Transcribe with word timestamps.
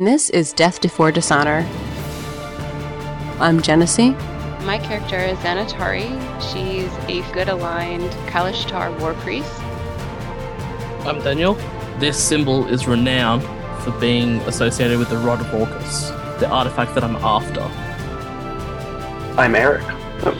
This 0.00 0.30
is 0.30 0.54
Death 0.54 0.80
Before 0.80 1.12
Dishonor. 1.12 1.68
I'm 3.38 3.60
Genesee. 3.60 4.12
My 4.62 4.78
character 4.82 5.18
is 5.18 5.36
Xanatari. 5.40 6.08
She's 6.40 6.90
a 7.10 7.20
good 7.34 7.50
aligned 7.50 8.10
Kalashtar 8.26 8.98
war 8.98 9.12
priest. 9.12 9.60
I'm 11.06 11.22
Daniel. 11.22 11.52
This 11.98 12.16
symbol 12.18 12.66
is 12.68 12.88
renowned 12.88 13.42
for 13.84 13.90
being 14.00 14.38
associated 14.48 14.98
with 14.98 15.10
the 15.10 15.18
Rod 15.18 15.42
of 15.42 15.52
Orcus, 15.52 16.08
the 16.40 16.48
artifact 16.48 16.94
that 16.94 17.04
I'm 17.04 17.16
after. 17.16 17.60
I'm 19.38 19.54
Eric. 19.54 19.84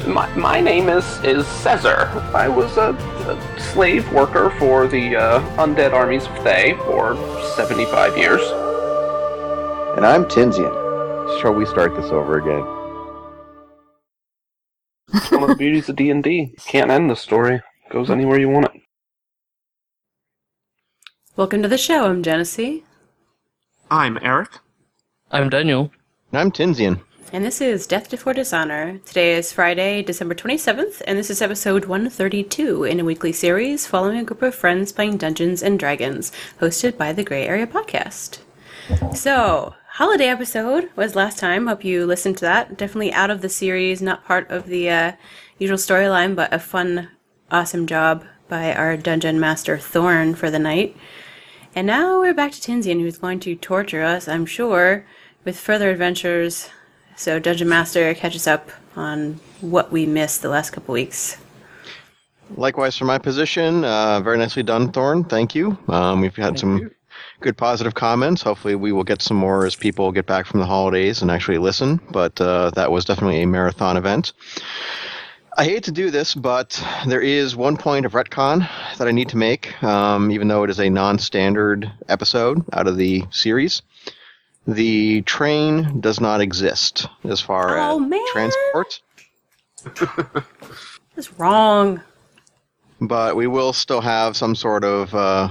My, 0.06 0.34
my 0.36 0.60
name 0.62 0.88
is 0.88 1.04
is 1.22 1.46
Caesar. 1.46 2.08
I 2.34 2.48
was 2.48 2.78
a, 2.78 2.94
a 3.28 3.60
slave 3.60 4.10
worker 4.10 4.54
for 4.58 4.88
the 4.88 5.16
uh, 5.16 5.40
undead 5.58 5.92
armies 5.92 6.24
of 6.24 6.34
Thay 6.38 6.72
for 6.86 7.14
75 7.56 8.16
years. 8.16 8.40
And 9.96 10.06
I'm 10.06 10.24
Tinsian. 10.24 11.40
Shall 11.40 11.52
we 11.52 11.66
start 11.66 11.96
this 11.96 12.12
over 12.12 12.38
again? 12.38 12.64
It's 15.12 15.32
one 15.32 15.42
of 15.42 15.48
the 15.48 15.56
beauties 15.56 15.88
of 15.88 15.96
D&D. 15.96 16.54
Can't 16.64 16.92
end 16.92 17.10
the 17.10 17.16
story. 17.16 17.60
Goes 17.90 18.08
anywhere 18.08 18.38
you 18.38 18.48
want 18.48 18.66
it. 18.66 18.82
Welcome 21.36 21.60
to 21.62 21.68
the 21.68 21.76
show. 21.76 22.06
I'm 22.06 22.22
Genesee. 22.22 22.84
I'm 23.90 24.16
Eric. 24.22 24.50
I'm 25.32 25.50
Daniel. 25.50 25.90
And 26.30 26.40
I'm 26.40 26.52
Tinsian. 26.52 27.00
And 27.32 27.44
this 27.44 27.60
is 27.60 27.88
Death 27.88 28.10
Before 28.10 28.32
Dishonor. 28.32 28.98
Today 29.04 29.34
is 29.34 29.52
Friday, 29.52 30.02
December 30.04 30.36
27th, 30.36 31.02
and 31.06 31.18
this 31.18 31.30
is 31.30 31.42
episode 31.42 31.86
132 31.86 32.84
in 32.84 33.00
a 33.00 33.04
weekly 33.04 33.32
series 33.32 33.88
following 33.88 34.18
a 34.18 34.24
group 34.24 34.42
of 34.42 34.54
friends 34.54 34.92
playing 34.92 35.16
Dungeons 35.16 35.64
and 35.64 35.80
Dragons, 35.80 36.30
hosted 36.60 36.96
by 36.96 37.12
the 37.12 37.24
Gray 37.24 37.44
Area 37.44 37.66
Podcast. 37.66 38.38
So, 39.14 39.74
holiday 40.00 40.28
episode 40.28 40.88
was 40.96 41.14
last 41.14 41.36
time. 41.36 41.66
Hope 41.66 41.84
you 41.84 42.06
listened 42.06 42.38
to 42.38 42.46
that. 42.46 42.78
Definitely 42.78 43.12
out 43.12 43.28
of 43.28 43.42
the 43.42 43.50
series, 43.50 44.00
not 44.00 44.24
part 44.24 44.50
of 44.50 44.66
the 44.66 44.88
uh, 44.88 45.12
usual 45.58 45.76
storyline, 45.76 46.34
but 46.34 46.50
a 46.54 46.58
fun, 46.58 47.10
awesome 47.50 47.86
job 47.86 48.24
by 48.48 48.74
our 48.74 48.96
dungeon 48.96 49.38
master 49.38 49.76
Thorn 49.76 50.34
for 50.34 50.50
the 50.50 50.58
night. 50.58 50.96
And 51.74 51.86
now 51.86 52.18
we're 52.18 52.32
back 52.32 52.52
to 52.52 52.60
Tinsian, 52.62 53.02
who's 53.02 53.18
going 53.18 53.40
to 53.40 53.54
torture 53.54 54.02
us, 54.02 54.26
I'm 54.26 54.46
sure, 54.46 55.04
with 55.44 55.60
further 55.60 55.90
adventures. 55.90 56.70
So 57.14 57.38
Dungeon 57.38 57.68
Master 57.68 58.14
catches 58.14 58.46
up 58.46 58.70
on 58.96 59.38
what 59.60 59.92
we 59.92 60.06
missed 60.06 60.40
the 60.40 60.48
last 60.48 60.70
couple 60.70 60.94
weeks. 60.94 61.36
Likewise, 62.56 62.96
for 62.96 63.04
my 63.04 63.18
position, 63.18 63.84
uh, 63.84 64.22
very 64.22 64.38
nicely 64.38 64.62
done, 64.62 64.92
Thorn. 64.92 65.24
Thank 65.24 65.54
you. 65.54 65.76
Um, 65.88 66.22
we've 66.22 66.34
had 66.34 66.58
some 66.58 66.90
good 67.40 67.56
positive 67.56 67.94
comments. 67.94 68.42
Hopefully, 68.42 68.74
we 68.74 68.92
will 68.92 69.04
get 69.04 69.22
some 69.22 69.36
more 69.36 69.66
as 69.66 69.74
people 69.76 70.12
get 70.12 70.26
back 70.26 70.46
from 70.46 70.60
the 70.60 70.66
holidays 70.66 71.22
and 71.22 71.30
actually 71.30 71.58
listen. 71.58 72.00
But 72.10 72.40
uh, 72.40 72.70
that 72.70 72.90
was 72.92 73.04
definitely 73.04 73.42
a 73.42 73.46
marathon 73.46 73.96
event. 73.96 74.32
I 75.58 75.64
hate 75.64 75.84
to 75.84 75.92
do 75.92 76.10
this, 76.10 76.34
but 76.34 76.82
there 77.06 77.20
is 77.20 77.56
one 77.56 77.76
point 77.76 78.06
of 78.06 78.12
retcon 78.12 78.68
that 78.98 79.08
I 79.08 79.10
need 79.10 79.28
to 79.30 79.36
make, 79.36 79.82
um, 79.82 80.30
even 80.30 80.48
though 80.48 80.62
it 80.62 80.70
is 80.70 80.78
a 80.78 80.88
non 80.88 81.18
standard 81.18 81.90
episode 82.08 82.64
out 82.72 82.86
of 82.86 82.96
the 82.96 83.24
series. 83.30 83.82
The 84.66 85.22
train 85.22 86.00
does 86.00 86.20
not 86.20 86.40
exist 86.40 87.08
as 87.24 87.40
far 87.40 87.78
Oh, 87.78 88.02
as 88.02 88.08
man. 88.08 88.26
transport, 88.32 89.00
That's 91.16 91.32
wrong. 91.38 92.00
but 93.00 93.36
we 93.36 93.46
will 93.46 93.72
still 93.72 94.00
have 94.02 94.36
some 94.36 94.54
sort 94.54 94.84
of 94.84 95.14
uh, 95.14 95.48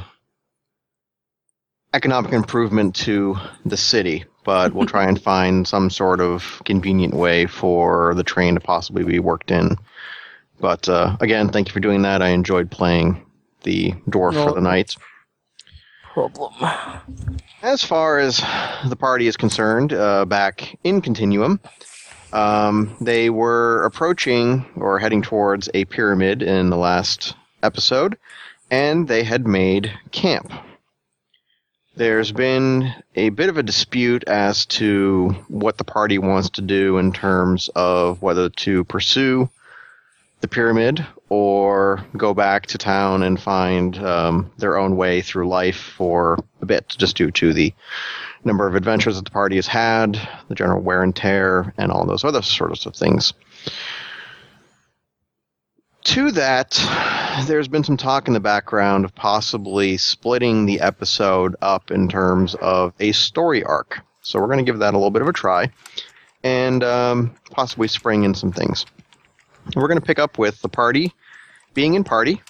economic 1.93 2.31
improvement 2.33 2.95
to 2.95 3.35
the 3.65 3.77
city. 3.77 4.25
But 4.45 4.73
we'll 4.73 4.87
try 4.87 5.05
and 5.05 5.21
find 5.31 5.67
some 5.67 5.89
sort 5.89 6.21
of 6.21 6.61
convenient 6.65 7.13
way 7.13 7.45
for 7.45 8.13
the 8.15 8.23
train 8.23 8.55
to 8.55 8.59
possibly 8.59 9.03
be 9.03 9.19
worked 9.19 9.51
in. 9.51 9.77
But 10.59 10.89
uh, 10.89 11.17
again, 11.19 11.49
thank 11.49 11.67
you 11.67 11.73
for 11.73 11.79
doing 11.79 12.01
that. 12.01 12.21
I 12.21 12.29
enjoyed 12.29 12.69
playing 12.69 13.25
the 13.63 13.91
dwarf 14.09 14.33
for 14.33 14.53
the 14.53 14.61
night. 14.61 14.95
Problem. 16.13 16.53
As 17.61 17.83
far 17.83 18.19
as 18.19 18.37
the 18.87 18.95
party 18.97 19.27
is 19.27 19.37
concerned, 19.37 19.93
uh, 19.93 20.25
back 20.25 20.77
in 20.83 21.01
Continuum, 21.01 21.59
um, 22.33 22.95
they 23.01 23.29
were 23.29 23.83
approaching 23.85 24.65
or 24.75 24.99
heading 24.99 25.21
towards 25.21 25.69
a 25.73 25.85
pyramid 25.85 26.41
in 26.41 26.69
the 26.69 26.77
last 26.77 27.35
episode, 27.63 28.17
and 28.71 29.07
they 29.07 29.23
had 29.23 29.47
made 29.47 29.91
camp. 30.11 30.51
There's 31.99 32.31
been 32.31 32.93
a 33.15 33.27
bit 33.27 33.49
of 33.49 33.57
a 33.57 33.61
dispute 33.61 34.23
as 34.25 34.65
to 34.67 35.31
what 35.49 35.77
the 35.77 35.83
party 35.83 36.17
wants 36.17 36.51
to 36.51 36.61
do 36.61 36.97
in 36.97 37.11
terms 37.11 37.69
of 37.75 38.21
whether 38.21 38.47
to 38.47 38.85
pursue 38.85 39.49
the 40.39 40.47
pyramid 40.47 41.05
or 41.27 42.05
go 42.15 42.33
back 42.33 42.67
to 42.67 42.77
town 42.77 43.21
and 43.21 43.37
find 43.37 43.97
um, 43.97 44.49
their 44.59 44.77
own 44.77 44.95
way 44.95 45.21
through 45.21 45.49
life 45.49 45.75
for 45.75 46.37
a 46.61 46.65
bit, 46.65 46.87
just 46.87 47.17
due 47.17 47.31
to 47.31 47.51
the 47.51 47.73
number 48.45 48.65
of 48.65 48.75
adventures 48.75 49.17
that 49.17 49.25
the 49.25 49.31
party 49.31 49.57
has 49.57 49.67
had, 49.67 50.17
the 50.47 50.55
general 50.55 50.81
wear 50.81 51.03
and 51.03 51.17
tear, 51.17 51.73
and 51.77 51.91
all 51.91 52.05
those 52.05 52.23
other 52.23 52.41
sorts 52.41 52.85
of 52.85 52.95
things. 52.95 53.33
To 56.05 56.31
that, 56.31 56.79
there's 57.45 57.67
been 57.67 57.83
some 57.83 57.97
talk 57.97 58.27
in 58.27 58.33
the 58.33 58.39
background 58.39 59.05
of 59.05 59.13
possibly 59.15 59.97
splitting 59.97 60.65
the 60.65 60.79
episode 60.79 61.55
up 61.61 61.91
in 61.91 62.07
terms 62.07 62.55
of 62.55 62.93
a 62.99 63.11
story 63.11 63.63
arc. 63.63 63.99
So 64.21 64.39
we're 64.39 64.47
going 64.47 64.63
to 64.63 64.69
give 64.69 64.79
that 64.79 64.93
a 64.93 64.97
little 64.97 65.11
bit 65.11 65.21
of 65.21 65.27
a 65.27 65.33
try 65.33 65.71
and 66.43 66.83
um, 66.83 67.35
possibly 67.51 67.87
spring 67.87 68.23
in 68.23 68.33
some 68.33 68.51
things. 68.51 68.85
We're 69.75 69.87
going 69.87 69.99
to 69.99 70.05
pick 70.05 70.19
up 70.19 70.37
with 70.37 70.61
the 70.61 70.69
party 70.69 71.13
being 71.73 71.93
in 71.93 72.03
party, 72.03 72.41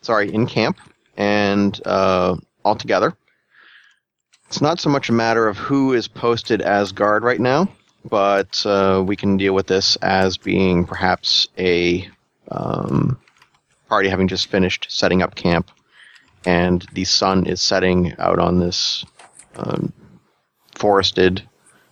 sorry, 0.00 0.32
in 0.32 0.46
camp, 0.46 0.78
and 1.16 1.80
uh, 1.84 2.36
all 2.64 2.76
together. 2.76 3.16
It's 4.46 4.60
not 4.60 4.80
so 4.80 4.90
much 4.90 5.08
a 5.08 5.12
matter 5.12 5.48
of 5.48 5.56
who 5.56 5.94
is 5.94 6.08
posted 6.08 6.60
as 6.60 6.92
guard 6.92 7.24
right 7.24 7.40
now, 7.40 7.68
but 8.04 8.64
uh, 8.66 9.02
we 9.04 9.16
can 9.16 9.36
deal 9.36 9.54
with 9.54 9.66
this 9.66 9.96
as 9.96 10.36
being 10.36 10.84
perhaps 10.84 11.48
a 11.58 12.08
um, 12.50 13.18
party 13.92 14.08
having 14.08 14.26
just 14.26 14.46
finished 14.46 14.86
setting 14.88 15.20
up 15.20 15.34
camp, 15.34 15.70
and 16.46 16.86
the 16.94 17.04
sun 17.04 17.44
is 17.44 17.60
setting 17.60 18.14
out 18.18 18.38
on 18.38 18.58
this 18.58 19.04
um, 19.56 19.92
forested 20.74 21.46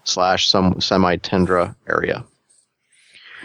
slash 0.05 0.49
some 0.49 0.81
semi 0.81 1.17
tundra 1.17 1.77
area. 1.91 2.25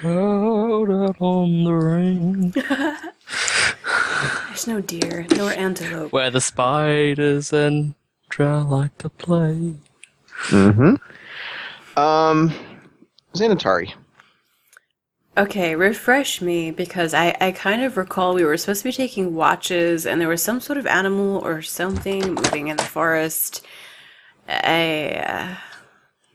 Out, 0.06 0.90
out 0.90 1.18
on 1.20 1.66
the 1.66 1.74
range, 1.74 2.54
There's 4.48 4.68
no 4.68 4.80
deer, 4.80 5.28
nor 5.36 5.52
antelope. 5.52 6.14
where 6.14 6.32
the 6.32 6.40
spiders 6.40 7.52
and 7.52 7.94
drow 8.30 8.62
like 8.62 8.98
to 9.00 9.10
play. 9.10 9.76
Mm-hmm. 10.48 12.00
Um, 12.00 12.54
Xanatari. 13.34 13.92
Okay, 15.38 15.76
refresh 15.76 16.42
me 16.42 16.72
because 16.72 17.14
I, 17.14 17.36
I 17.42 17.52
kind 17.52 17.84
of 17.84 17.98
recall 17.98 18.34
we 18.34 18.46
were 18.46 18.56
supposed 18.56 18.84
to 18.84 18.88
be 18.88 18.94
taking 18.94 19.36
watches 19.36 20.06
and 20.06 20.22
there 20.22 20.30
was 20.30 20.42
some 20.42 20.62
sort 20.62 20.78
of 20.78 20.88
animal 20.88 21.40
or 21.40 21.62
something 21.62 22.36
moving 22.36 22.70
in 22.70 22.78
the 22.78 22.84
forest. 22.84 23.66
I, 24.48 25.10
uh, 25.10 25.56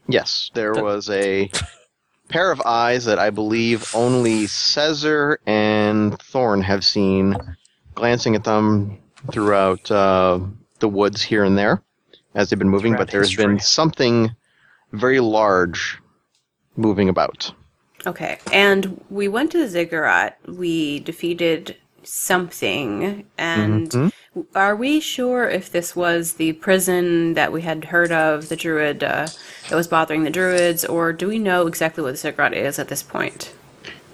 Yes, 0.06 0.50
there 0.54 0.74
was 0.74 1.08
a 1.08 1.50
pair 2.28 2.50
of 2.50 2.60
eyes 2.62 3.04
that 3.04 3.18
I 3.18 3.30
believe 3.30 3.94
only 3.94 4.46
Caesar 4.46 5.38
and 5.46 6.20
Thorn 6.20 6.62
have 6.62 6.84
seen, 6.84 7.36
glancing 7.94 8.34
at 8.34 8.44
them 8.44 8.98
throughout 9.30 9.90
uh, 9.90 10.40
the 10.80 10.88
woods 10.88 11.22
here 11.22 11.44
and 11.44 11.56
there 11.56 11.82
as 12.34 12.50
they've 12.50 12.58
been 12.58 12.68
moving. 12.68 12.92
Throughout 12.92 13.06
But 13.06 13.12
there's 13.12 13.36
been 13.36 13.60
something 13.60 14.34
very 14.92 15.20
large 15.20 15.98
moving 16.76 17.08
about. 17.08 17.52
Okay. 18.06 18.38
And 18.52 19.02
we 19.10 19.28
went 19.28 19.52
to 19.52 19.58
the 19.58 19.68
ziggurat. 19.68 20.38
We 20.46 21.00
defeated 21.00 21.76
something. 22.02 23.24
And 23.36 23.90
Mhm. 23.90 24.12
are 24.54 24.74
we 24.74 25.00
sure 25.00 25.48
if 25.48 25.70
this 25.70 25.94
was 25.94 26.34
the 26.34 26.54
prison 26.54 27.34
that 27.34 27.52
we 27.52 27.62
had 27.62 27.86
heard 27.86 28.10
of, 28.12 28.48
the 28.48 28.56
druid 28.56 29.04
uh, 29.04 29.26
that 29.68 29.76
was 29.76 29.86
bothering 29.88 30.24
the 30.24 30.30
druids, 30.30 30.84
or 30.84 31.12
do 31.12 31.28
we 31.28 31.38
know 31.38 31.66
exactly 31.66 32.02
what 32.02 32.12
the 32.12 32.16
ziggurat 32.16 32.54
is 32.54 32.78
at 32.78 32.88
this 32.88 33.02
point? 33.02 33.52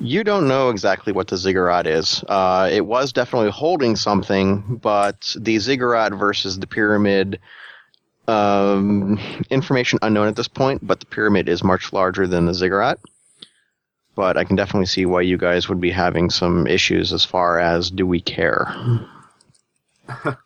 You 0.01 0.25
don't 0.25 0.47
know 0.47 0.69
exactly 0.69 1.13
what 1.13 1.29
the 1.29 1.39
ziggurat 1.39 1.87
is. 1.87 2.23
Uh, 2.29 2.69
it 2.71 2.85
was 2.85 3.13
definitely 3.13 3.51
holding 3.51 3.97
something, 3.97 4.79
but 4.83 5.35
the 5.39 5.59
ziggurat 5.59 6.13
versus 6.13 6.59
the 6.59 6.67
pyramid, 6.67 7.39
um, 8.29 9.19
information 9.49 9.99
unknown 10.03 10.29
at 10.29 10.37
this 10.37 10.49
point. 10.49 10.87
But 10.87 11.01
the 11.01 11.07
pyramid 11.07 11.49
is 11.49 11.65
much 11.65 11.93
larger 11.93 12.27
than 12.27 12.47
the 12.47 12.53
ziggurat. 12.55 12.99
But 14.17 14.37
I 14.37 14.43
can 14.45 14.57
definitely 14.57 14.87
see 14.87 15.07
why 15.07 15.21
you 15.21 15.37
guys 15.39 15.69
would 15.69 15.81
be 15.81 15.91
having 15.93 16.31
some 16.31 16.67
issues 16.67 17.13
as 17.13 17.25
far 17.25 17.61
as 17.61 17.91
do 17.91 18.07
we 18.07 18.21
care? 18.21 18.67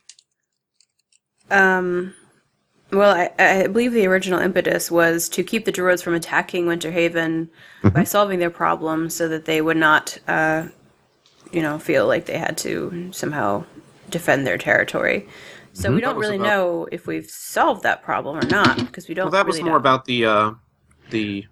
Um, 1.51 2.15
Well, 2.93 3.13
I, 3.13 3.31
I 3.39 3.67
believe 3.67 3.93
the 3.93 4.07
original 4.07 4.39
impetus 4.41 4.89
was 4.91 5.29
to 5.31 5.43
keep 5.43 5.65
the 5.65 5.73
druids 5.73 6.01
from 6.03 6.15
attacking 6.15 6.67
Winterhaven 6.67 7.49
by 7.93 8.05
solving 8.05 8.39
their 8.39 8.51
problems 8.51 9.15
so 9.17 9.27
that 9.29 9.47
they 9.47 9.61
would 9.61 9.77
not, 9.77 10.17
uh, 10.29 10.67
you 11.53 11.61
know, 11.63 11.79
feel 11.79 12.07
like 12.07 12.27
they 12.27 12.39
had 12.39 12.57
to 12.59 13.09
somehow 13.13 13.65
defend 14.11 14.47
their 14.47 14.59
territory. 14.59 15.29
So 15.73 15.93
we 15.93 16.01
don't 16.01 16.17
really 16.19 16.37
about- 16.37 16.47
know 16.47 16.89
if 16.93 17.07
we've 17.09 17.29
solved 17.29 17.83
that 17.83 18.03
problem 18.03 18.37
or 18.37 18.47
not 18.49 18.77
because 18.79 19.09
we 19.09 19.15
don't. 19.15 19.27
Well, 19.27 19.33
that 19.33 19.47
was 19.47 19.61
more 19.61 19.71
know. 19.73 19.77
about 19.77 20.05
the 20.05 20.25
uh, 20.27 20.53
the 21.11 21.47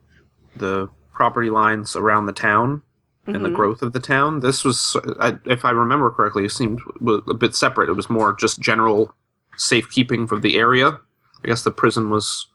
the 0.56 0.88
property 1.19 1.50
lines 1.50 1.97
around 1.97 2.26
the 2.26 2.32
town 2.32 2.81
and 3.26 3.44
the 3.44 3.49
Mhm. 3.49 3.56
growth 3.56 3.82
of 3.82 3.93
the 3.93 3.99
town. 3.99 4.38
This 4.38 4.65
was, 4.65 4.97
I, 5.19 5.37
if 5.47 5.65
I 5.65 5.70
remember 5.73 6.11
correctly, 6.12 6.44
it 6.44 6.53
seemed 6.53 6.81
a 7.29 7.35
bit 7.35 7.56
separate. 7.56 7.88
It 7.91 7.94
was 7.94 8.09
more 8.09 8.32
just 8.32 8.61
general 8.61 9.12
safekeeping 9.56 10.29
for 10.29 10.38
the 10.38 10.56
area. 10.56 11.00
I 11.43 11.49
guess 11.49 11.65
the 11.65 11.73
prison 11.73 12.09
was 12.09 12.47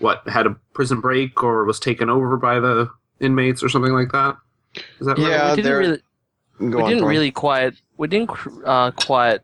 what 0.00 0.28
had 0.28 0.46
a 0.48 0.56
prison 0.74 1.00
break 1.00 1.42
or 1.44 1.64
was 1.64 1.78
taken 1.78 2.10
over 2.10 2.36
by 2.36 2.58
the 2.58 2.90
inmates 3.20 3.62
or 3.62 3.68
something 3.68 3.92
like 3.92 4.10
that. 4.10 4.36
Is 4.98 5.06
that 5.06 5.16
Yeah, 5.16 5.28
right? 5.28 5.50
we 5.50 5.56
didn't 5.56 5.64
there- 5.64 5.78
really, 5.78 6.02
Go 6.58 6.76
we 6.78 6.82
on, 6.82 6.88
didn't 6.90 7.04
really 7.04 7.30
quite, 7.30 7.74
we 7.98 8.08
didn't 8.08 8.30
uh, 8.66 8.90
quite 8.90 9.40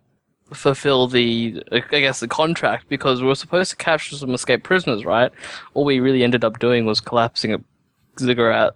fulfill 0.52 1.06
the, 1.08 1.62
I 1.72 1.80
guess, 2.00 2.20
the 2.20 2.28
contract 2.28 2.88
because 2.88 3.20
we 3.22 3.26
were 3.28 3.34
supposed 3.34 3.70
to 3.70 3.76
capture 3.76 4.16
some 4.16 4.34
escaped 4.34 4.64
prisoners, 4.64 5.04
right? 5.04 5.30
All 5.74 5.84
we 5.84 5.98
really 6.00 6.22
ended 6.24 6.44
up 6.44 6.58
doing 6.58 6.84
was 6.84 7.00
collapsing 7.00 7.54
a 7.54 7.58
ziggurat. 8.18 8.74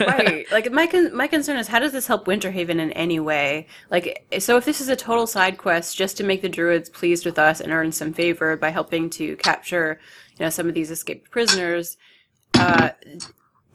right. 0.00 0.46
Like 0.52 0.70
my 0.70 0.86
con- 0.86 1.16
my 1.16 1.26
concern 1.26 1.56
is 1.56 1.68
how 1.68 1.78
does 1.78 1.92
this 1.92 2.06
help 2.06 2.26
Winterhaven 2.26 2.78
in 2.78 2.92
any 2.92 3.18
way? 3.18 3.66
Like 3.90 4.26
so 4.38 4.56
if 4.56 4.64
this 4.64 4.80
is 4.80 4.88
a 4.88 4.96
total 4.96 5.26
side 5.26 5.56
quest 5.58 5.96
just 5.96 6.16
to 6.18 6.24
make 6.24 6.42
the 6.42 6.48
druids 6.48 6.90
pleased 6.90 7.24
with 7.24 7.38
us 7.38 7.60
and 7.60 7.72
earn 7.72 7.90
some 7.90 8.12
favor 8.12 8.56
by 8.56 8.68
helping 8.70 9.08
to 9.10 9.36
capture, 9.36 9.98
you 10.38 10.44
know, 10.44 10.50
some 10.50 10.68
of 10.68 10.74
these 10.74 10.90
escaped 10.90 11.30
prisoners, 11.30 11.96
uh 12.54 12.90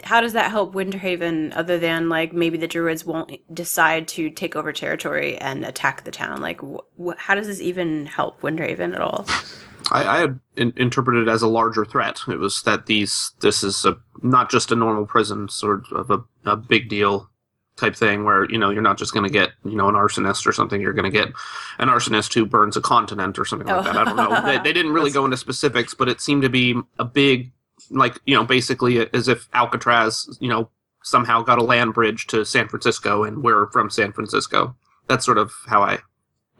how 0.03 0.21
does 0.21 0.33
that 0.33 0.51
help 0.51 0.73
Winterhaven 0.73 1.51
other 1.57 1.77
than 1.77 2.07
like 2.07 2.31
maybe 2.31 2.57
the 2.57 2.67
druids 2.67 3.03
won't 3.03 3.31
decide 3.53 4.07
to 4.09 4.29
take 4.29 4.55
over 4.55 4.71
territory 4.71 5.37
and 5.37 5.65
attack 5.65 6.03
the 6.03 6.11
town? 6.11 6.39
Like 6.39 6.61
wh- 6.61 7.17
how 7.17 7.35
does 7.35 7.47
this 7.47 7.61
even 7.61 8.05
help 8.05 8.41
Winterhaven 8.41 8.93
at 8.93 9.01
all? 9.01 9.25
I, 9.91 10.03
I 10.03 10.19
had 10.19 10.39
in, 10.55 10.73
interpreted 10.77 11.27
it 11.27 11.31
as 11.31 11.41
a 11.41 11.47
larger 11.47 11.85
threat. 11.85 12.19
It 12.27 12.37
was 12.39 12.61
that 12.63 12.85
these 12.85 13.31
this 13.41 13.63
is 13.63 13.85
a 13.85 13.97
not 14.21 14.51
just 14.51 14.71
a 14.71 14.75
normal 14.75 15.05
prison, 15.05 15.49
sort 15.49 15.85
of 15.91 16.09
a, 16.11 16.19
a 16.45 16.55
big 16.55 16.89
deal 16.89 17.29
type 17.77 17.95
thing 17.95 18.25
where 18.25 18.49
you 18.51 18.57
know 18.57 18.69
you're 18.69 18.81
not 18.81 18.97
just 18.97 19.13
going 19.13 19.23
to 19.23 19.31
get 19.31 19.51
you 19.63 19.75
know 19.75 19.87
an 19.87 19.95
arsonist 19.95 20.45
or 20.45 20.51
something. 20.51 20.81
You're 20.81 20.93
going 20.93 21.11
to 21.11 21.17
get 21.17 21.29
an 21.79 21.87
arsonist 21.87 22.33
who 22.33 22.45
burns 22.45 22.75
a 22.77 22.81
continent 22.81 23.39
or 23.39 23.45
something 23.45 23.67
like 23.67 23.77
Oh. 23.77 23.83
that. 23.83 23.95
I 23.97 24.03
don't 24.03 24.15
know. 24.17 24.41
They, 24.45 24.57
they 24.59 24.73
didn't 24.73 24.91
really 24.93 25.11
go 25.17 25.25
into 25.25 25.37
specifics, 25.37 25.93
but 25.93 26.09
it 26.09 26.19
seemed 26.21 26.41
to 26.43 26.49
be 26.49 26.75
a 26.97 27.05
big 27.05 27.51
like 27.89 28.19
you 28.25 28.35
know 28.35 28.43
basically 28.43 29.07
as 29.13 29.27
if 29.27 29.47
Alcatraz 29.53 30.37
you 30.41 30.49
know 30.49 30.69
somehow 31.03 31.41
got 31.41 31.57
a 31.57 31.63
land 31.63 31.93
bridge 31.93 32.27
to 32.27 32.43
San 32.45 32.67
Francisco 32.67 33.23
and 33.23 33.41
we're 33.43 33.71
from 33.71 33.89
San 33.89 34.11
Francisco. 34.11 34.75
That's 35.07 35.25
sort 35.25 35.37
of 35.37 35.53
how 35.67 35.81
I 35.81 35.99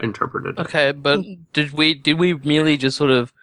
interpreted. 0.01 0.57
Okay, 0.59 0.91
but 0.91 1.21
did 1.53 1.71
we 1.71 1.93
did 1.93 2.19
we 2.19 2.33
merely 2.35 2.77
just 2.77 2.97
sort 2.97 3.11
of 3.11 3.33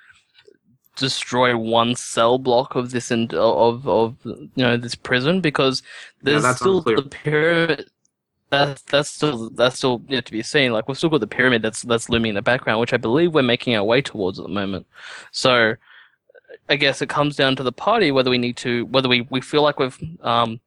destroy 0.96 1.56
one 1.56 1.94
cell 1.94 2.38
block 2.38 2.74
of 2.74 2.90
this 2.90 3.10
and 3.10 3.32
of 3.34 3.86
of 3.86 4.16
you 4.24 4.50
know 4.56 4.76
this 4.76 4.94
prison 4.94 5.40
because 5.40 5.82
there's 6.22 6.42
that's 6.42 6.58
still 6.58 6.78
unclear. 6.78 6.96
the 6.96 7.02
pyramid. 7.02 7.90
That's 8.50 8.82
that's 8.82 9.10
still 9.10 9.50
that's 9.50 9.76
still 9.76 10.02
yet 10.08 10.24
to 10.26 10.32
be 10.32 10.42
seen. 10.42 10.72
Like 10.72 10.88
we've 10.88 10.96
still 10.96 11.10
got 11.10 11.20
the 11.20 11.26
pyramid 11.26 11.62
that's 11.62 11.82
that's 11.82 12.08
looming 12.08 12.30
in 12.30 12.34
the 12.34 12.42
background, 12.42 12.80
which 12.80 12.92
I 12.92 12.96
believe 12.96 13.34
we're 13.34 13.42
making 13.42 13.74
our 13.76 13.84
way 13.84 14.00
towards 14.00 14.38
at 14.38 14.44
the 14.44 14.52
moment. 14.52 14.86
So, 15.32 15.74
I 16.68 16.76
guess 16.76 17.02
it 17.02 17.08
comes 17.08 17.36
down 17.36 17.56
to 17.56 17.62
the 17.62 17.72
party 17.72 18.12
whether 18.12 18.30
we 18.30 18.38
need 18.38 18.56
to 18.58 18.86
whether 18.86 19.08
we, 19.08 19.26
we 19.30 19.40
feel 19.40 19.62
like 19.62 19.78
we've 19.78 19.98
um 20.22 20.60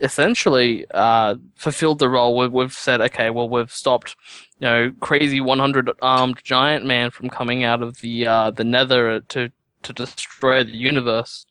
essentially 0.00 0.86
uh 0.92 1.36
fulfilled 1.54 1.98
the 1.98 2.08
role. 2.08 2.36
We've, 2.36 2.52
we've 2.52 2.72
said 2.72 3.00
okay, 3.00 3.30
well 3.30 3.48
we've 3.48 3.70
stopped 3.70 4.16
you 4.62 4.68
know, 4.68 4.92
crazy 5.00 5.40
100 5.40 5.90
armed 6.00 6.38
giant 6.44 6.86
man 6.86 7.10
from 7.10 7.28
coming 7.28 7.64
out 7.64 7.82
of 7.82 7.98
the 8.00 8.28
uh, 8.28 8.52
the 8.52 8.62
nether 8.62 9.18
to 9.18 9.50
to 9.82 9.92
destroy 9.92 10.62
the 10.62 10.76
universe, 10.76 11.46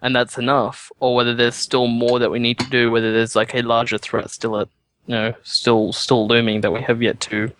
and 0.00 0.16
that's 0.16 0.38
enough, 0.38 0.90
or 0.98 1.14
whether 1.14 1.34
there's 1.34 1.54
still 1.54 1.86
more 1.86 2.18
that 2.18 2.30
we 2.30 2.38
need 2.38 2.58
to 2.58 2.70
do, 2.70 2.90
whether 2.90 3.12
there's 3.12 3.36
like 3.36 3.54
a 3.54 3.60
larger 3.60 3.98
threat 3.98 4.30
still 4.30 4.58
at 4.58 4.68
you 5.06 5.14
know 5.14 5.34
still 5.42 5.92
still 5.92 6.26
looming 6.26 6.62
that 6.62 6.72
we 6.72 6.80
have 6.80 7.02
yet 7.02 7.20
to 7.20 7.52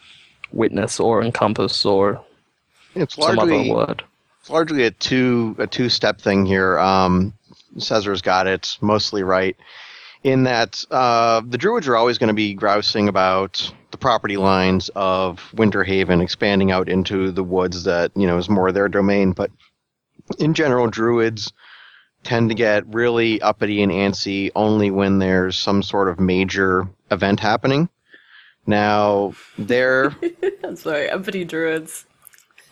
witness 0.50 0.98
or 0.98 1.22
encompass 1.22 1.84
or 1.84 2.24
It's 2.94 3.16
some 3.16 3.36
largely 3.36 3.70
other 3.70 3.74
word. 3.74 4.02
it's 4.40 4.48
largely 4.48 4.84
a 4.84 4.92
two 4.92 5.56
a 5.58 5.66
two 5.66 5.90
step 5.90 6.22
thing 6.22 6.46
here. 6.46 6.78
Um, 6.78 7.34
Cesar's 7.76 8.22
got 8.22 8.46
it 8.46 8.78
mostly 8.80 9.22
right 9.22 9.58
in 10.26 10.42
that 10.42 10.84
uh, 10.90 11.40
the 11.46 11.56
Druids 11.56 11.86
are 11.86 11.94
always 11.96 12.18
going 12.18 12.26
to 12.28 12.34
be 12.34 12.52
grousing 12.52 13.08
about 13.08 13.72
the 13.92 13.96
property 13.96 14.36
lines 14.36 14.90
of 14.96 15.52
Winterhaven 15.54 16.20
expanding 16.20 16.72
out 16.72 16.88
into 16.88 17.30
the 17.30 17.44
woods 17.44 17.84
that 17.84 18.10
you 18.16 18.26
know 18.26 18.36
is 18.36 18.48
more 18.48 18.72
their 18.72 18.88
domain. 18.88 19.30
But 19.30 19.52
in 20.40 20.52
general, 20.52 20.88
Druids 20.88 21.52
tend 22.24 22.48
to 22.48 22.56
get 22.56 22.92
really 22.92 23.40
uppity 23.40 23.80
and 23.84 23.92
antsy 23.92 24.50
only 24.56 24.90
when 24.90 25.20
there's 25.20 25.56
some 25.56 25.80
sort 25.80 26.08
of 26.08 26.18
major 26.18 26.88
event 27.12 27.38
happening. 27.38 27.88
Now, 28.66 29.32
they're 29.56 30.12
I'm 30.64 30.74
sorry, 30.74 31.08
uppity 31.08 31.44
druids. 31.44 32.04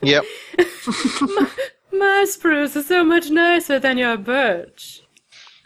yep. 0.02 0.24
My 1.92 2.26
spruce 2.28 2.74
is 2.74 2.88
so 2.88 3.04
much 3.04 3.30
nicer 3.30 3.78
than 3.78 3.96
your 3.96 4.16
birch. 4.16 5.03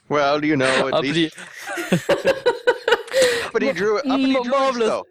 Well, 0.08 0.44
you 0.44 0.56
know, 0.56 0.88
at 0.88 1.00
least 1.02 1.36
uppity 3.48 3.72
druid, 3.72 4.06
uppity 4.06 4.32
druids 4.32 4.48
marvelous. 4.48 4.88
though. 4.88 5.06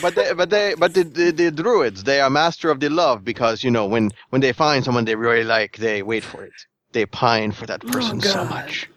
But 0.00 0.14
they, 0.14 0.32
but 0.34 0.50
they, 0.50 0.74
but 0.78 0.94
the, 0.94 1.04
the 1.04 1.30
the 1.30 1.50
druids, 1.50 2.04
they 2.04 2.20
are 2.20 2.30
master 2.30 2.70
of 2.70 2.80
the 2.80 2.90
love 2.90 3.24
because 3.24 3.64
you 3.64 3.70
know 3.70 3.86
when 3.86 4.10
when 4.30 4.40
they 4.40 4.52
find 4.52 4.84
someone 4.84 5.04
they 5.04 5.14
really 5.14 5.44
like, 5.44 5.76
they 5.76 6.02
wait 6.02 6.24
for 6.24 6.44
it. 6.44 6.52
They 6.92 7.06
pine 7.06 7.52
for 7.52 7.66
that 7.66 7.82
oh, 7.84 7.90
person 7.90 8.20
so 8.20 8.34
God. 8.34 8.50
much. 8.50 8.88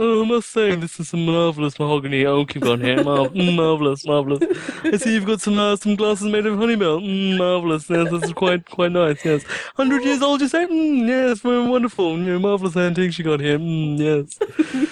Oh, 0.00 0.22
I 0.22 0.26
must 0.28 0.50
say, 0.50 0.76
this 0.76 1.00
is 1.00 1.08
some 1.08 1.26
marvelous 1.26 1.78
mahogany 1.78 2.24
oak 2.24 2.54
you've 2.54 2.62
got 2.62 2.78
here. 2.80 3.02
Mar- 3.02 3.28
mm, 3.28 3.56
marvelous, 3.56 4.06
marvelous. 4.06 4.40
I 4.84 4.96
see 4.96 5.14
you've 5.14 5.26
got 5.26 5.40
some 5.40 5.58
uh, 5.58 5.74
some 5.76 5.96
glasses 5.96 6.26
made 6.30 6.46
of 6.46 6.56
honeymell. 6.56 7.02
Mm, 7.02 7.36
marvelous. 7.38 7.90
Yes, 7.90 8.10
this 8.10 8.22
is 8.22 8.32
quite 8.32 8.68
quite 8.70 8.92
nice. 8.92 9.24
Yes, 9.24 9.42
hundred 9.76 10.04
years 10.04 10.22
old, 10.22 10.40
you 10.40 10.48
say? 10.48 10.66
Mm, 10.66 11.08
yes, 11.08 11.40
very 11.40 11.66
wonderful. 11.66 12.16
You 12.18 12.24
know, 12.34 12.38
marvelous 12.38 12.76
antiques 12.76 13.18
you 13.18 13.24
got 13.24 13.40
here. 13.40 13.58
Mm, 13.58 13.98
yes. 13.98 14.38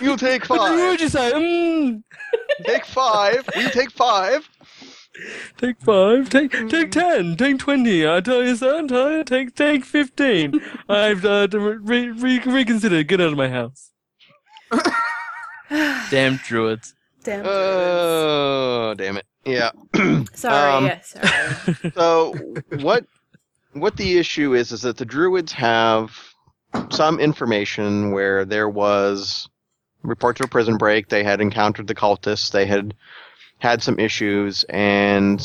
You 0.01 0.17
take 0.17 0.49
What 0.51 0.59
five. 0.59 0.79
would 0.79 1.01
you 1.01 1.09
say? 1.09 1.33
Mm, 1.33 2.03
take 2.65 2.85
five. 2.85 3.49
Will 3.55 3.63
you 3.63 3.71
take 3.71 3.93
five? 3.93 4.49
take 5.57 5.81
five. 5.81 6.29
Take 6.29 6.51
take 6.69 6.91
ten. 6.91 7.37
Take 7.37 7.59
twenty. 7.59 8.09
I 8.09 8.21
tell 8.21 8.43
you, 8.43 8.57
son. 8.57 8.89
Tell 8.89 9.13
you, 9.13 9.25
take 9.25 9.55
take 9.55 9.85
fifteen. 9.85 10.61
I've 10.89 11.25
uh, 11.25 11.47
to 11.47 11.61
re- 11.61 12.09
re- 12.09 12.41
reconsider. 12.41 13.05
Get 13.05 13.21
out 13.21 13.33
of 13.33 13.39
my 13.39 13.49
house. 13.49 13.93
Damn 16.11 16.37
druids. 16.37 16.95
Damn. 17.25 17.43
druids. 17.43 17.57
Oh, 17.57 18.95
damn 18.97 19.17
it. 19.17 19.27
Yeah. 19.45 19.71
sorry, 20.35 20.73
um, 20.73 20.87
yeah, 20.87 21.01
sorry. 21.01 21.93
So 21.95 22.35
what 22.81 23.07
what 23.73 23.97
the 23.97 24.19
issue 24.19 24.55
is 24.55 24.73
is 24.73 24.83
that 24.83 24.97
the 24.97 25.05
druids 25.05 25.53
have 25.53 26.11
some 26.91 27.21
information 27.21 28.11
where 28.13 28.45
there 28.45 28.69
was 28.69 29.49
reports 30.03 30.41
of 30.41 30.47
a 30.47 30.49
prison 30.49 30.77
break. 30.77 31.09
They 31.09 31.25
had 31.25 31.41
encountered 31.41 31.87
the 31.87 31.95
cultists. 31.95 32.51
They 32.51 32.67
had 32.67 32.95
had 33.59 33.83
some 33.83 33.99
issues, 33.99 34.65
and 34.65 35.41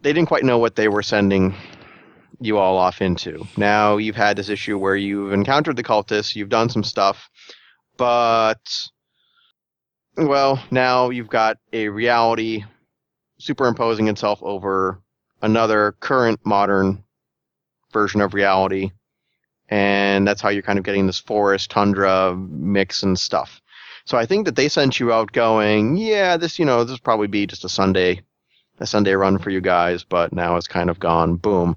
they 0.00 0.12
didn't 0.12 0.28
quite 0.28 0.44
know 0.44 0.58
what 0.58 0.76
they 0.76 0.88
were 0.88 1.02
sending 1.02 1.54
you 2.40 2.58
all 2.58 2.76
off 2.76 3.02
into. 3.02 3.46
Now 3.56 3.96
you've 3.96 4.16
had 4.16 4.36
this 4.36 4.48
issue 4.48 4.78
where 4.78 4.96
you've 4.96 5.32
encountered 5.32 5.76
the 5.76 5.82
cultists. 5.82 6.36
You've 6.36 6.48
done 6.48 6.68
some 6.68 6.84
stuff, 6.84 7.28
but 7.98 8.88
well, 10.16 10.62
now 10.70 11.10
you've 11.10 11.28
got 11.28 11.58
a 11.72 11.88
reality 11.88 12.64
superimposing 13.38 14.08
itself 14.08 14.40
over 14.42 15.00
another 15.42 15.94
current 16.00 16.40
modern 16.44 17.04
version 17.92 18.20
of 18.20 18.34
reality. 18.34 18.90
And 19.68 20.26
that's 20.26 20.40
how 20.40 20.48
you're 20.48 20.62
kind 20.62 20.78
of 20.78 20.84
getting 20.84 21.06
this 21.06 21.20
forest 21.20 21.70
tundra 21.70 22.34
mix 22.34 23.02
and 23.02 23.18
stuff. 23.18 23.60
So 24.06 24.16
I 24.16 24.24
think 24.24 24.46
that 24.46 24.56
they 24.56 24.68
sent 24.68 24.98
you 24.98 25.12
out 25.12 25.32
going, 25.32 25.96
yeah, 25.98 26.38
this, 26.38 26.58
you 26.58 26.64
know, 26.64 26.82
this 26.84 26.98
probably 26.98 27.26
be 27.26 27.46
just 27.46 27.64
a 27.64 27.68
Sunday, 27.68 28.22
a 28.80 28.86
Sunday 28.86 29.12
run 29.12 29.38
for 29.38 29.50
you 29.50 29.60
guys, 29.60 30.04
but 30.04 30.32
now 30.32 30.56
it's 30.56 30.66
kind 30.66 30.88
of 30.88 30.98
gone. 30.98 31.36
Boom. 31.36 31.76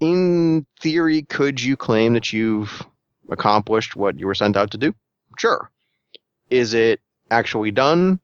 In 0.00 0.66
theory, 0.80 1.22
could 1.22 1.62
you 1.62 1.76
claim 1.76 2.14
that 2.14 2.32
you've 2.32 2.82
accomplished 3.28 3.94
what 3.94 4.18
you 4.18 4.26
were 4.26 4.34
sent 4.34 4.56
out 4.56 4.70
to 4.70 4.78
do? 4.78 4.94
Sure. 5.40 5.70
Is 6.50 6.74
it 6.74 7.00
actually 7.30 7.70
done? 7.70 8.20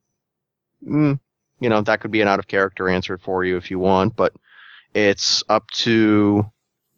Mm, 0.87 1.19
you 1.61 1.71
know, 1.71 1.81
that 1.81 2.01
could 2.01 2.11
be 2.11 2.21
an 2.21 2.29
out 2.29 2.39
of 2.39 2.47
character 2.47 2.91
answer 2.91 3.17
for 3.17 3.43
you 3.43 3.57
if 3.57 3.71
you 3.71 3.79
want, 3.79 4.15
but 4.17 4.35
it's 4.93 5.43
up 5.49 5.67
to 5.71 6.45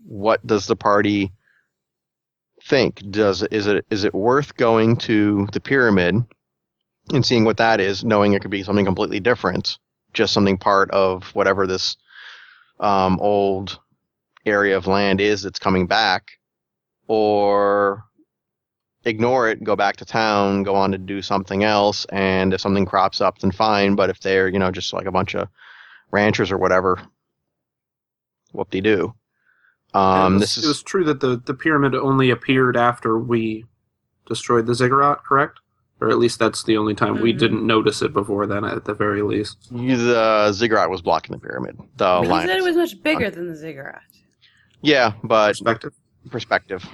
what 0.05 0.45
does 0.45 0.67
the 0.67 0.75
party 0.75 1.31
think? 2.65 3.01
Does 3.13 3.45
is 3.45 3.69
it 3.69 3.87
is 3.91 4.03
it 4.03 4.13
worth 4.13 4.57
going 4.57 4.97
to 5.07 5.47
the 5.53 5.61
pyramid 5.61 6.17
and 7.15 7.25
seeing 7.25 7.45
what 7.45 7.59
that 7.59 7.79
is, 7.79 8.03
knowing 8.03 8.33
it 8.33 8.43
could 8.43 8.51
be 8.51 8.65
something 8.65 8.85
completely 8.85 9.21
different, 9.21 9.79
just 10.15 10.35
something 10.35 10.59
part 10.59 10.91
of 10.91 11.33
whatever 11.37 11.65
this 11.65 11.97
um, 12.81 13.21
old 13.21 13.79
area 14.45 14.77
of 14.77 14.89
land 14.89 15.21
is 15.21 15.43
that's 15.43 15.61
coming 15.61 15.87
back, 15.87 16.25
or 17.07 18.03
ignore 19.05 19.49
it, 19.49 19.63
go 19.65 19.77
back 19.77 19.97
to 19.97 20.05
town, 20.05 20.63
go 20.63 20.75
on 20.75 20.93
to 20.93 20.99
do 20.99 21.23
something 21.23 21.65
else, 21.65 22.05
and 22.07 22.53
if 22.53 22.61
something 22.61 22.85
crops 22.87 23.21
up, 23.21 23.39
then 23.39 23.51
fine. 23.51 23.95
But 23.95 24.11
if 24.11 24.21
they're 24.21 24.49
you 24.49 24.59
know 24.59 24.71
just 24.71 24.93
like 24.93 25.07
a 25.07 25.13
bunch 25.13 25.35
of 25.35 25.49
ranchers 26.11 26.51
or 26.51 26.59
whatever, 26.59 27.01
whoop 28.53 28.71
de 28.71 28.81
doo. 28.81 29.15
Um, 29.95 30.35
it 30.37 30.39
was, 30.41 30.55
this 30.55 30.65
it 30.65 30.69
was 30.69 30.77
is 30.79 30.83
true 30.83 31.05
that 31.05 31.21
the, 31.21 31.41
the 31.47 31.55
pyramid 31.55 31.95
only 31.95 32.31
appeared 32.31 32.77
after 32.77 33.19
we 33.19 33.65
destroyed 34.27 34.67
the 34.67 34.75
ziggurat, 34.75 35.25
correct? 35.25 35.61
Or 36.01 36.11
at 36.11 36.19
least 36.19 36.39
that's 36.39 36.63
the 36.63 36.77
only 36.77 36.95
time 36.95 37.21
we 37.21 37.33
Mhm. 37.33 37.39
didn't 37.39 37.67
notice 37.67 38.03
it 38.03 38.13
before 38.13 38.47
then, 38.47 38.65
at 38.65 38.85
the 38.85 38.95
very 38.95 39.23
least. 39.23 39.57
the 39.73 40.53
ziggurat 40.53 40.91
was 40.91 41.01
blocking 41.03 41.33
the 41.33 41.41
pyramid. 41.41 41.77
The 41.97 42.21
he 42.23 42.29
line. 42.29 42.47
said 42.47 42.59
it 42.59 42.63
was 42.63 42.77
much 42.77 43.03
bigger 43.03 43.31
than 43.31 43.49
the 43.49 43.57
ziggurat. 43.57 44.03
yeah, 44.83 45.13
but 45.25 45.49
Perspective. 45.49 45.95
perspective. 46.31 46.85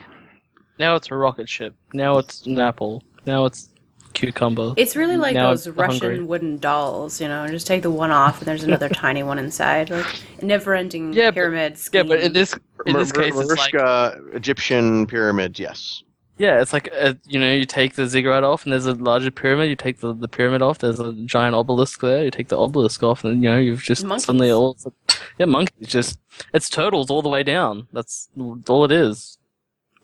Now 0.79 0.97
it's 0.97 1.11
a 1.11 1.15
rocket 1.15 1.49
ship. 1.49 1.75
Now 1.93 2.19
it's 2.19 2.47
an 2.47 2.59
apple. 2.59 3.03
Now 3.27 3.45
it's 3.47 3.69
cucumber. 4.13 4.75
It's 4.77 4.95
really 4.97 5.17
like 5.17 5.35
Now 5.35 5.51
those 5.51 5.69
Russian 5.69 6.01
hungry. 6.11 6.25
wooden 6.25 6.59
dolls, 6.59 7.21
you 7.21 7.29
know. 7.29 7.47
Just 7.49 7.67
take 7.67 7.83
the 7.83 7.91
one 7.91 8.11
off, 8.11 8.39
and 8.39 8.47
there's 8.47 8.65
another 8.71 8.89
tiny 8.89 9.23
one 9.23 9.39
inside, 9.39 9.91
like 9.91 10.07
never-ending 10.43 11.13
Yeah, 11.13 11.31
but- 11.31 11.35
pyramid 11.35 11.79
yeah, 11.93 12.03
but 12.03 12.21
in 12.21 12.33
this 12.33 12.55
in 12.87 12.93
Mar- 12.93 13.03
this 13.03 13.13
case, 13.13 13.35
it's 13.37 13.49
like 13.59 13.73
Marushka 13.73 14.35
Egyptian 14.35 15.07
pyramids, 15.07 15.59
yes. 15.59 16.03
yeah, 16.39 16.61
it's 16.61 16.73
like 16.73 16.93
uh 17.01 17.15
you 17.27 17.39
know 17.41 17.51
you 17.53 17.65
take 17.65 17.95
the 17.95 18.07
ziggurat 18.07 18.45
off 18.45 18.65
and 18.65 18.73
there's 18.73 18.87
a 18.87 18.95
larger 18.95 19.31
pyramid. 19.31 19.71
You 19.71 19.77
take 19.77 20.01
the, 20.01 20.13
the 20.13 20.29
pyramid 20.29 20.61
off. 20.63 20.79
There's 20.79 21.01
a 21.01 21.13
giant 21.25 21.55
obelisk 21.55 22.01
there. 22.01 22.25
You 22.25 22.31
take 22.31 22.49
the 22.49 22.59
obelisk 22.59 23.03
off, 23.03 23.25
and 23.25 23.43
you 23.43 23.49
know 23.51 23.59
you've 23.59 23.83
just 23.83 24.05
Monkeys. 24.05 24.25
suddenly 24.27 24.51
all 24.51 24.77
yeah 25.39 25.47
monkeys. 25.47 25.89
Just 25.89 26.19
it's 26.53 26.69
turtles 26.69 27.11
all 27.11 27.23
the 27.23 27.29
way 27.29 27.43
down. 27.43 27.87
That's 27.93 28.29
all 28.69 28.85
it 28.85 28.93
is. 28.93 29.39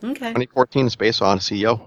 Okay, 0.02 0.28
2014 0.30 0.90
Space 0.90 1.20
Odyssey, 1.22 1.58
yo. 1.58 1.80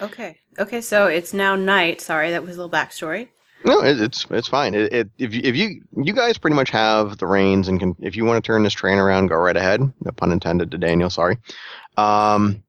okay, 0.00 0.38
okay. 0.58 0.80
So 0.80 1.06
it's 1.06 1.32
now 1.32 1.56
night. 1.56 2.00
Sorry, 2.00 2.30
that 2.30 2.42
was 2.42 2.56
a 2.56 2.60
little 2.60 2.70
backstory. 2.70 3.28
No, 3.64 3.82
it, 3.82 3.98
it's 4.00 4.26
it's 4.30 4.48
fine. 4.48 4.74
It, 4.74 4.92
it 4.92 5.10
if 5.18 5.34
you, 5.34 5.40
if 5.42 5.56
you 5.56 5.80
you 6.04 6.12
guys 6.12 6.36
pretty 6.36 6.54
much 6.56 6.70
have 6.70 7.16
the 7.18 7.26
reins 7.26 7.68
and 7.68 7.80
can 7.80 7.96
if 7.98 8.14
you 8.14 8.24
want 8.24 8.42
to 8.42 8.46
turn 8.46 8.62
this 8.62 8.74
train 8.74 8.98
around, 8.98 9.28
go 9.28 9.36
right 9.36 9.56
ahead. 9.56 9.80
No 9.80 10.10
pun 10.12 10.32
intended 10.32 10.70
to 10.70 10.78
Daniel. 10.78 11.08
Sorry. 11.08 11.38
Um, 11.96 12.62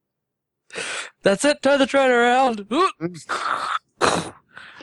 That's 1.22 1.44
it. 1.44 1.62
Turn 1.62 1.80
the 1.80 1.86
train 1.86 2.12
around. 2.12 2.66
all 2.72 4.34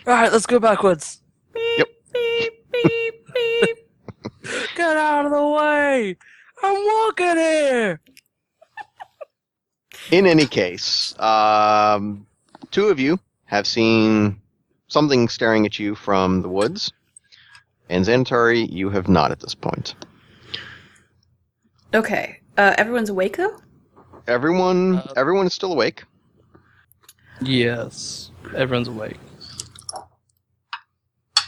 right, 0.07 0.33
let's 0.33 0.47
go 0.47 0.59
backwards. 0.59 1.23
Beep, 1.55 1.87
beep, 2.13 2.53
beep, 2.73 3.15
beep. 3.35 3.79
Get 4.77 4.97
out 4.97 5.25
of 5.25 5.33
the 5.33 5.49
way. 5.49 6.17
I'm 6.63 6.85
walking 6.85 7.37
here. 7.37 8.01
In 10.11 10.27
any 10.27 10.47
case, 10.47 11.19
um, 11.19 12.27
two 12.71 12.89
of 12.89 12.99
you 12.99 13.19
have 13.45 13.67
seen 13.67 14.41
something 14.89 15.29
staring 15.29 15.65
at 15.67 15.79
you 15.79 15.95
from 15.95 16.43
the 16.43 16.49
woods, 16.49 16.93
and 17.89 18.05
Xanatari, 18.05 18.71
you 18.71 18.91
have 18.91 19.09
not 19.09 19.31
at 19.31 19.41
this 19.41 19.55
point. 19.55 19.95
Okay, 21.95 22.41
uh, 22.57 22.75
everyone's 22.79 23.11
awake 23.11 23.37
though. 23.37 23.57
Everyone, 24.27 24.97
Uh, 24.97 25.13
everyone 25.17 25.47
is 25.47 25.55
still 25.55 25.73
awake. 25.73 26.05
Yes, 27.41 28.31
everyone's 28.55 28.89
awake. 28.89 29.19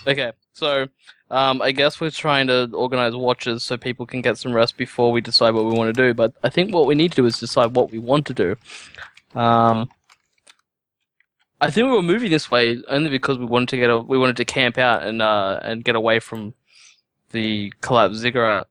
Okay, 0.06 0.32
so 0.52 0.86
um, 1.30 1.62
I 1.62 1.72
guess 1.72 2.00
we're 2.00 2.10
trying 2.10 2.46
to 2.48 2.70
organize 2.74 3.14
watches 3.14 3.62
so 3.62 3.76
people 3.76 4.06
can 4.06 4.20
get 4.20 4.38
some 4.38 4.52
rest 4.52 4.76
before 4.76 5.10
we 5.12 5.20
decide 5.20 5.54
what 5.54 5.64
we 5.64 5.72
want 5.72 5.94
to 5.94 6.02
do. 6.02 6.14
But 6.14 6.32
I 6.42 6.50
think 6.50 6.72
what 6.74 6.86
we 6.86 6.94
need 6.94 7.12
to 7.12 7.16
do 7.16 7.26
is 7.26 7.38
decide 7.40 7.74
what 7.74 7.90
we 7.90 7.98
want 7.98 8.26
to 8.26 8.34
do. 8.34 8.56
Um, 9.34 9.90
I 11.60 11.70
think 11.70 11.86
we 11.86 11.92
were 11.96 12.02
moving 12.02 12.30
this 12.30 12.50
way 12.50 12.82
only 12.88 13.10
because 13.10 13.38
we 13.38 13.46
wanted 13.46 13.70
to 13.70 13.76
get 13.78 13.90
a, 13.90 13.98
we 13.98 14.18
wanted 14.18 14.36
to 14.36 14.44
camp 14.44 14.76
out 14.78 15.02
and 15.02 15.22
uh, 15.22 15.60
and 15.62 15.82
get 15.84 15.96
away 15.96 16.20
from 16.20 16.54
the 17.30 17.72
collapsed 17.80 18.20
ziggurat. 18.20 18.66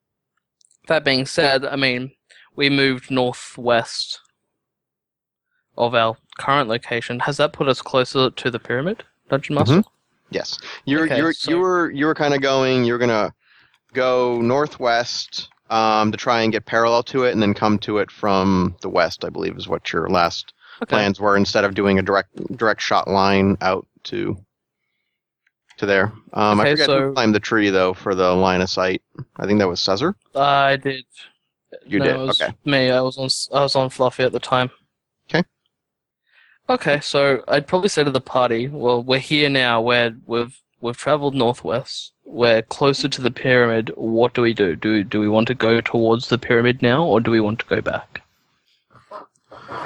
That 0.88 1.04
being 1.04 1.26
said, 1.26 1.66
I 1.66 1.76
mean 1.76 2.12
we 2.56 2.70
moved 2.70 3.10
northwest 3.10 4.20
of 5.76 5.96
our 5.96 6.18
current 6.38 6.70
location. 6.70 7.20
Has 7.22 7.38
that 7.38 7.52
put 7.52 7.68
us 7.68 7.82
closer 7.82 8.30
to 8.30 8.52
the 8.52 8.60
pyramid, 8.60 9.04
Dungeon 9.30 9.56
Master? 9.56 9.78
Mhm. 9.78 9.84
Yes, 10.34 10.58
you're 10.86 11.06
Okay, 11.06 11.18
you're 11.18 11.34
so- 11.34 11.52
you 11.52 11.60
were 11.60 11.92
you 11.92 12.06
were 12.06 12.16
kind 12.16 12.34
of 12.34 12.42
going. 12.42 12.84
You're 12.84 12.98
gonna 12.98 13.34
go 13.94 14.42
northwest 14.42 15.50
um, 15.70 16.12
to 16.12 16.18
try 16.18 16.42
and 16.42 16.52
get 16.52 16.66
parallel 16.66 17.04
to 17.04 17.24
it, 17.24 17.32
and 17.32 17.42
then 17.42 17.54
come 17.54 17.78
to 17.80 18.00
it 18.00 18.10
from 18.12 18.76
the 18.82 18.90
west. 18.90 19.24
I 19.24 19.30
believe 19.30 19.58
is 19.58 19.68
what 19.68 19.92
your 19.94 20.10
last 20.10 20.54
Okay. 20.82 20.90
plans 20.90 21.20
were. 21.20 21.38
Instead 21.38 21.64
of 21.66 21.76
doing 21.76 22.00
a 22.00 22.02
direct 22.02 22.36
direct 22.58 22.82
shot 22.82 23.08
line 23.08 23.58
out 23.62 23.86
to 24.06 24.36
to 25.78 25.86
there. 25.86 26.12
Um, 26.34 26.60
I 26.60 26.64
Okay, 26.64 26.72
forget 26.74 26.86
so- 26.88 27.02
who 27.08 27.14
climbed 27.14 27.36
the 27.36 27.40
tree 27.40 27.70
though 27.70 27.94
for 27.94 28.14
the 28.16 28.34
line 28.34 28.62
of 28.62 28.70
sight. 28.70 29.02
I 29.38 29.46
think 29.46 29.60
that 29.60 29.68
was 29.68 29.82
Caesar. 29.82 30.16
I 30.36 30.76
did. 30.78 31.06
You 31.88 32.00
No, 32.00 32.06
did, 32.06 32.16
it 32.16 32.20
was 32.20 32.42
okay. 32.42 32.54
Me, 32.66 32.92
I 32.92 33.02
was 33.02 33.18
on. 33.18 33.58
I 33.58 33.62
was 33.64 33.76
on 33.76 33.90
Fluffy 33.90 34.24
at 34.24 34.32
the 34.32 34.40
time. 34.40 34.70
Okay. 36.74 37.00
So 37.02 37.44
I'd 37.48 37.68
probably 37.68 37.90
say 37.90 38.04
to 38.04 38.10
the 38.10 38.20
party, 38.20 38.68
well, 38.68 39.04
we're 39.04 39.20
here 39.20 39.48
now. 39.48 39.80
Where 39.80 40.16
we've 40.26 40.60
we've 40.82 40.98
traveled 40.98 41.36
northwest. 41.36 42.14
We're 42.26 42.64
closer 42.64 43.08
to 43.08 43.22
the 43.22 43.30
pyramid. 43.30 43.92
What 43.96 44.34
do 44.34 44.42
we 44.42 44.56
do? 44.56 44.76
Do 44.76 45.04
do 45.04 45.20
we 45.20 45.30
want 45.30 45.48
to 45.50 45.54
go 45.54 45.82
towards 45.82 46.30
the 46.30 46.40
pyramid 46.40 46.82
now, 46.82 47.04
or 47.06 47.20
do 47.22 47.30
we 47.30 47.40
want 47.40 47.60
to 47.60 47.66
go 47.66 47.80
back? 47.80 48.22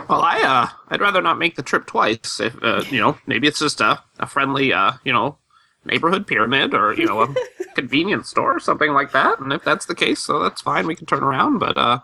Well, 0.07 0.21
I 0.21 0.41
uh, 0.41 0.67
I'd 0.87 1.01
rather 1.01 1.21
not 1.21 1.37
make 1.37 1.57
the 1.57 1.61
trip 1.61 1.87
twice. 1.87 2.39
If 2.39 2.55
uh, 2.63 2.83
you 2.89 3.01
know, 3.01 3.17
maybe 3.27 3.47
it's 3.47 3.59
just 3.59 3.81
a, 3.81 4.01
a 4.19 4.25
friendly 4.25 4.71
uh, 4.71 4.93
you 5.03 5.11
know, 5.11 5.37
neighborhood 5.83 6.25
pyramid 6.25 6.73
or 6.73 6.93
you 6.93 7.05
know, 7.05 7.21
a 7.23 7.35
convenience 7.75 8.29
store 8.29 8.55
or 8.55 8.59
something 8.61 8.93
like 8.93 9.11
that. 9.11 9.39
And 9.41 9.51
if 9.51 9.65
that's 9.65 9.87
the 9.87 9.95
case, 9.95 10.19
so 10.19 10.39
that's 10.39 10.61
fine. 10.61 10.87
We 10.87 10.95
can 10.95 11.05
turn 11.05 11.23
around. 11.23 11.59
But 11.59 11.77
uh, 11.77 11.99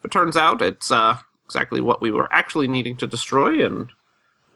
if 0.00 0.04
it 0.04 0.10
turns 0.10 0.36
out 0.36 0.60
it's 0.60 0.90
uh, 0.90 1.16
exactly 1.46 1.80
what 1.80 2.02
we 2.02 2.10
were 2.10 2.30
actually 2.30 2.68
needing 2.68 2.98
to 2.98 3.06
destroy, 3.06 3.64
and 3.64 3.88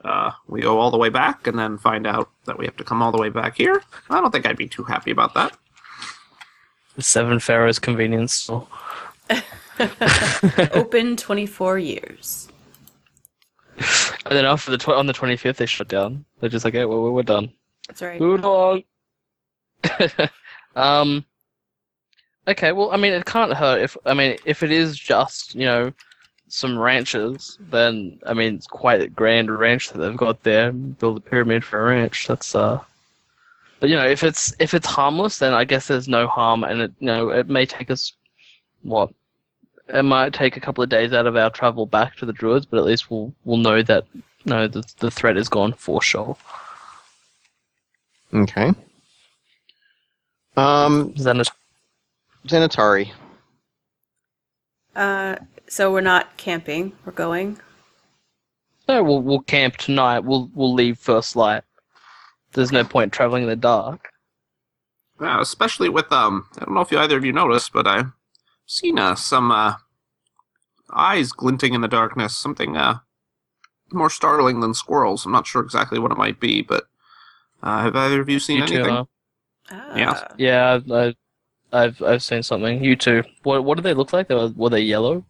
uh, 0.04 0.30
we 0.46 0.60
go 0.60 0.78
all 0.78 0.90
the 0.90 0.98
way 0.98 1.08
back, 1.08 1.46
and 1.46 1.58
then 1.58 1.78
find 1.78 2.06
out 2.06 2.30
that 2.44 2.58
we 2.58 2.64
have 2.64 2.76
to 2.76 2.84
come 2.84 3.02
all 3.02 3.12
the 3.12 3.18
way 3.20 3.28
back 3.28 3.56
here, 3.56 3.82
I 4.10 4.20
don't 4.20 4.30
think 4.30 4.46
I'd 4.46 4.56
be 4.56 4.68
too 4.68 4.84
happy 4.84 5.10
about 5.10 5.34
that. 5.34 5.56
The 6.94 7.02
Seven 7.02 7.38
Pharaohs 7.40 7.78
convenience 7.78 8.32
store. 8.32 8.66
Open 10.72 11.16
24 11.16 11.78
years. 11.78 12.48
And 13.78 14.36
then 14.36 14.44
after 14.44 14.70
the 14.70 14.78
tw- 14.78 14.88
on 14.88 15.06
the 15.06 15.12
twenty 15.12 15.36
fifth, 15.36 15.58
they 15.58 15.66
shut 15.66 15.88
down. 15.88 16.24
They're 16.40 16.50
just 16.50 16.64
like, 16.64 16.74
"Okay, 16.74 16.84
well, 16.84 17.12
we're 17.12 17.22
done." 17.22 17.52
That's 17.86 18.02
right. 18.02 18.20
Move 18.20 18.44
on. 18.44 18.82
um. 20.76 21.24
Okay, 22.48 22.72
well, 22.72 22.90
I 22.90 22.96
mean, 22.96 23.12
it 23.12 23.24
can't 23.24 23.52
hurt 23.52 23.82
if 23.82 23.96
I 24.06 24.14
mean, 24.14 24.38
if 24.44 24.62
it 24.62 24.70
is 24.70 24.96
just 24.98 25.54
you 25.54 25.66
know 25.66 25.92
some 26.48 26.78
ranches, 26.78 27.58
then 27.60 28.18
I 28.26 28.34
mean, 28.34 28.56
it's 28.56 28.66
quite 28.66 29.00
a 29.02 29.08
grand 29.08 29.50
ranch 29.56 29.90
that 29.90 29.98
they've 29.98 30.16
got 30.16 30.42
there. 30.42 30.72
Build 30.72 31.18
a 31.18 31.20
pyramid 31.20 31.64
for 31.64 31.80
a 31.80 31.94
ranch. 31.94 32.26
That's 32.26 32.54
uh. 32.54 32.80
But 33.80 33.90
you 33.90 33.96
know, 33.96 34.06
if 34.06 34.22
it's 34.22 34.54
if 34.58 34.72
it's 34.74 34.86
harmless, 34.86 35.38
then 35.38 35.52
I 35.52 35.64
guess 35.64 35.88
there's 35.88 36.08
no 36.08 36.26
harm, 36.26 36.64
and 36.64 36.80
it 36.82 36.92
you 36.98 37.06
know 37.06 37.30
it 37.30 37.48
may 37.48 37.66
take 37.66 37.90
us 37.90 38.12
what 38.82 39.10
it 39.88 40.02
might 40.02 40.32
take 40.32 40.56
a 40.56 40.60
couple 40.60 40.82
of 40.82 40.90
days 40.90 41.12
out 41.12 41.26
of 41.26 41.36
our 41.36 41.50
travel 41.50 41.86
back 41.86 42.16
to 42.16 42.26
the 42.26 42.32
druids, 42.32 42.66
but 42.66 42.78
at 42.78 42.84
least 42.84 43.10
we'll 43.10 43.32
we'll 43.44 43.58
know 43.58 43.82
that 43.82 44.04
no 44.44 44.66
the 44.66 44.82
the 44.98 45.10
threat 45.10 45.36
is 45.36 45.48
gone 45.48 45.72
for 45.72 46.00
sure. 46.00 46.36
Okay. 48.32 48.72
Um, 50.56 51.12
Then 51.16 51.40
it's 51.40 51.50
Xanatari. 52.46 53.10
Uh, 54.94 55.36
so 55.68 55.92
we're 55.92 56.00
not 56.00 56.37
camping. 56.37 56.92
We're 57.04 57.12
going. 57.12 57.58
No, 58.88 59.02
we'll 59.02 59.23
we'll 59.23 59.40
camp 59.40 59.76
tonight. 59.76 60.20
We'll 60.20 60.50
we'll 60.54 60.75
leave 60.75 60.99
first 60.99 61.37
light. 61.37 61.64
There's 62.52 62.73
no 62.73 62.85
point 62.85 63.12
traveling 63.12 63.42
in 63.42 63.49
the 63.49 63.56
dark. 63.56 64.11
Yeah, 65.20 65.40
especially 65.40 65.88
with 65.88 66.11
um, 66.12 66.46
I 66.56 66.64
don't 66.64 66.75
know 66.75 66.80
if 66.82 66.92
you, 66.92 66.99
either 66.99 67.16
of 67.16 67.25
you 67.25 67.32
noticed, 67.32 67.73
but 67.73 67.87
I've 67.87 68.12
seen 68.66 68.99
uh, 68.99 69.14
some 69.14 69.50
uh, 69.50 69.75
eyes 70.92 71.32
glinting 71.32 71.75
in 71.75 71.80
the 71.80 71.88
darkness. 71.88 72.37
Something 72.37 72.76
uh, 72.76 72.99
more 73.92 74.11
startling 74.11 74.61
than 74.61 74.75
squirrels. 74.75 75.26
I'm 75.26 75.32
not 75.32 75.46
sure 75.46 75.62
exactly 75.62 75.99
what 75.99 76.12
it 76.12 76.18
might 76.18 76.38
be, 76.38 76.62
but 76.62 76.85
uh, 77.62 77.82
have 77.82 77.96
either 77.96 78.20
of 78.20 78.28
you 78.28 78.38
seen 78.38 78.58
You 78.58 78.66
too, 78.66 78.75
anything? 78.75 78.94
huh? 78.94 79.04
Ah. 79.70 79.96
Yeah. 79.96 80.28
Yeah, 80.37 80.80
I, 80.92 81.14
I've 81.73 82.00
I've 82.02 82.23
seen 82.23 82.42
something. 82.42 82.85
You 82.85 82.94
too. 82.94 83.25
What 83.42 83.64
what 83.64 83.76
do 83.76 83.82
they 83.82 83.94
look 83.94 84.12
like? 84.12 84.28
They 84.28 84.35
were, 84.35 84.52
were 84.54 84.70
they 84.70 84.80
yellow? 84.80 85.25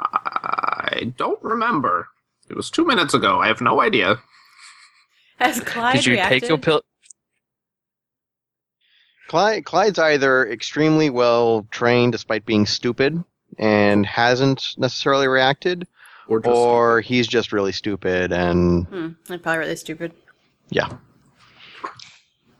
I 0.00 1.12
don't 1.16 1.42
remember. 1.42 2.08
It 2.48 2.56
was 2.56 2.70
two 2.70 2.84
minutes 2.84 3.14
ago. 3.14 3.40
I 3.40 3.46
have 3.48 3.60
no 3.60 3.80
idea. 3.80 4.16
Has 5.38 5.60
Clyde 5.60 5.96
Did 5.96 6.06
you 6.06 6.12
reacted? 6.14 6.40
take 6.42 6.48
your 6.48 6.58
pill? 6.58 6.82
Clyde, 9.28 9.64
Clyde's 9.64 9.98
either 9.98 10.46
extremely 10.48 11.10
well 11.10 11.66
trained 11.70 12.12
despite 12.12 12.44
being 12.44 12.66
stupid 12.66 13.22
and 13.58 14.04
hasn't 14.04 14.74
necessarily 14.76 15.26
reacted, 15.28 15.86
Or 16.28 16.40
just 16.40 16.54
or 16.54 17.00
he's 17.00 17.26
just 17.26 17.52
really 17.52 17.72
stupid 17.72 18.32
and 18.32 18.86
Hmm, 18.86 19.08
I'm 19.30 19.40
probably 19.40 19.58
really 19.60 19.76
stupid. 19.76 20.12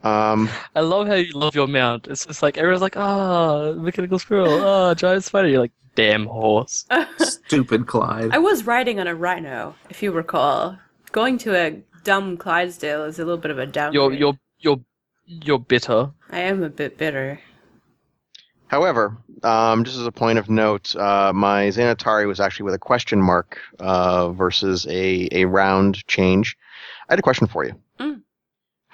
Um, 0.05 0.51
I 0.75 0.81
love 0.81 1.07
how 1.07 1.15
you 1.15 1.33
love 1.33 1.55
your 1.55 1.67
mount. 1.67 2.07
It's 2.09 2.27
just 2.27 2.43
like 2.43 2.59
everyone's 2.59 2.83
like, 2.83 2.97
ah, 2.97 3.73
mechanical 3.73 4.19
squirrel, 4.19 4.61
ah, 4.63 4.95
giant 4.95 5.25
spider. 5.25 5.49
You're 5.49 5.61
like, 5.61 5.73
damn 5.95 6.27
horse. 6.27 6.87
stupid 7.19 7.87
Clyde. 7.87 8.31
I 8.33 8.39
was 8.39 8.67
riding 8.67 9.01
on 9.01 9.07
a 9.07 9.15
rhino, 9.15 9.75
if 9.91 10.03
you 10.03 10.13
recall. 10.13 10.79
Going 11.13 11.39
to 11.39 11.57
a 11.57 11.83
dumb 12.03 12.37
Clydesdale 12.37 13.05
is 13.05 13.19
a 13.19 13.25
little 13.25 13.39
bit 13.39 13.51
of 13.51 13.59
a 13.59 13.67
downgrade. 13.67 13.95
You're 13.95 14.13
you're 14.13 14.39
you're 14.59 14.81
you're 15.27 15.59
bitter. 15.59 16.11
I 16.31 16.41
am 16.41 16.63
a 16.63 16.69
bit 16.69 16.99
bitter. 16.99 17.41
However, 18.67 19.17
um, 19.43 19.85
just 19.85 19.99
as 19.99 20.07
a 20.07 20.13
point 20.13 20.39
of 20.39 20.51
note, 20.51 20.97
uh, 20.97 21.33
my 21.33 21.67
Xanatari 21.69 22.27
was 22.27 22.41
actually 22.41 22.65
with 22.65 22.75
a 22.75 22.79
question 22.79 23.23
mark 23.23 23.61
uh, 23.79 24.33
versus 24.33 24.87
a, 24.89 25.29
a 25.33 25.45
round 25.45 26.05
change. 26.09 26.57
I 27.09 27.13
had 27.13 27.19
a 27.19 27.23
question 27.23 27.47
for 27.47 27.65
you. 27.65 27.75
Mm. 28.01 28.23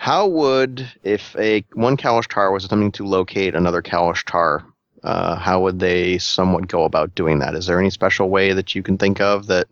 How 0.00 0.26
would, 0.26 0.90
if 1.02 1.36
a 1.36 1.62
one 1.74 1.98
Kalashtar 1.98 2.50
was 2.50 2.64
attempting 2.64 2.90
to 2.92 3.04
locate 3.04 3.54
another 3.54 3.82
Kalashtar, 3.82 4.64
uh, 5.02 5.36
how 5.36 5.60
would 5.60 5.78
they 5.78 6.16
somewhat 6.16 6.68
go 6.68 6.84
about 6.84 7.14
doing 7.14 7.40
that? 7.40 7.54
Is 7.54 7.66
there 7.66 7.78
any 7.78 7.90
special 7.90 8.30
way 8.30 8.54
that 8.54 8.74
you 8.74 8.82
can 8.82 8.96
think 8.96 9.20
of 9.20 9.46
that 9.48 9.68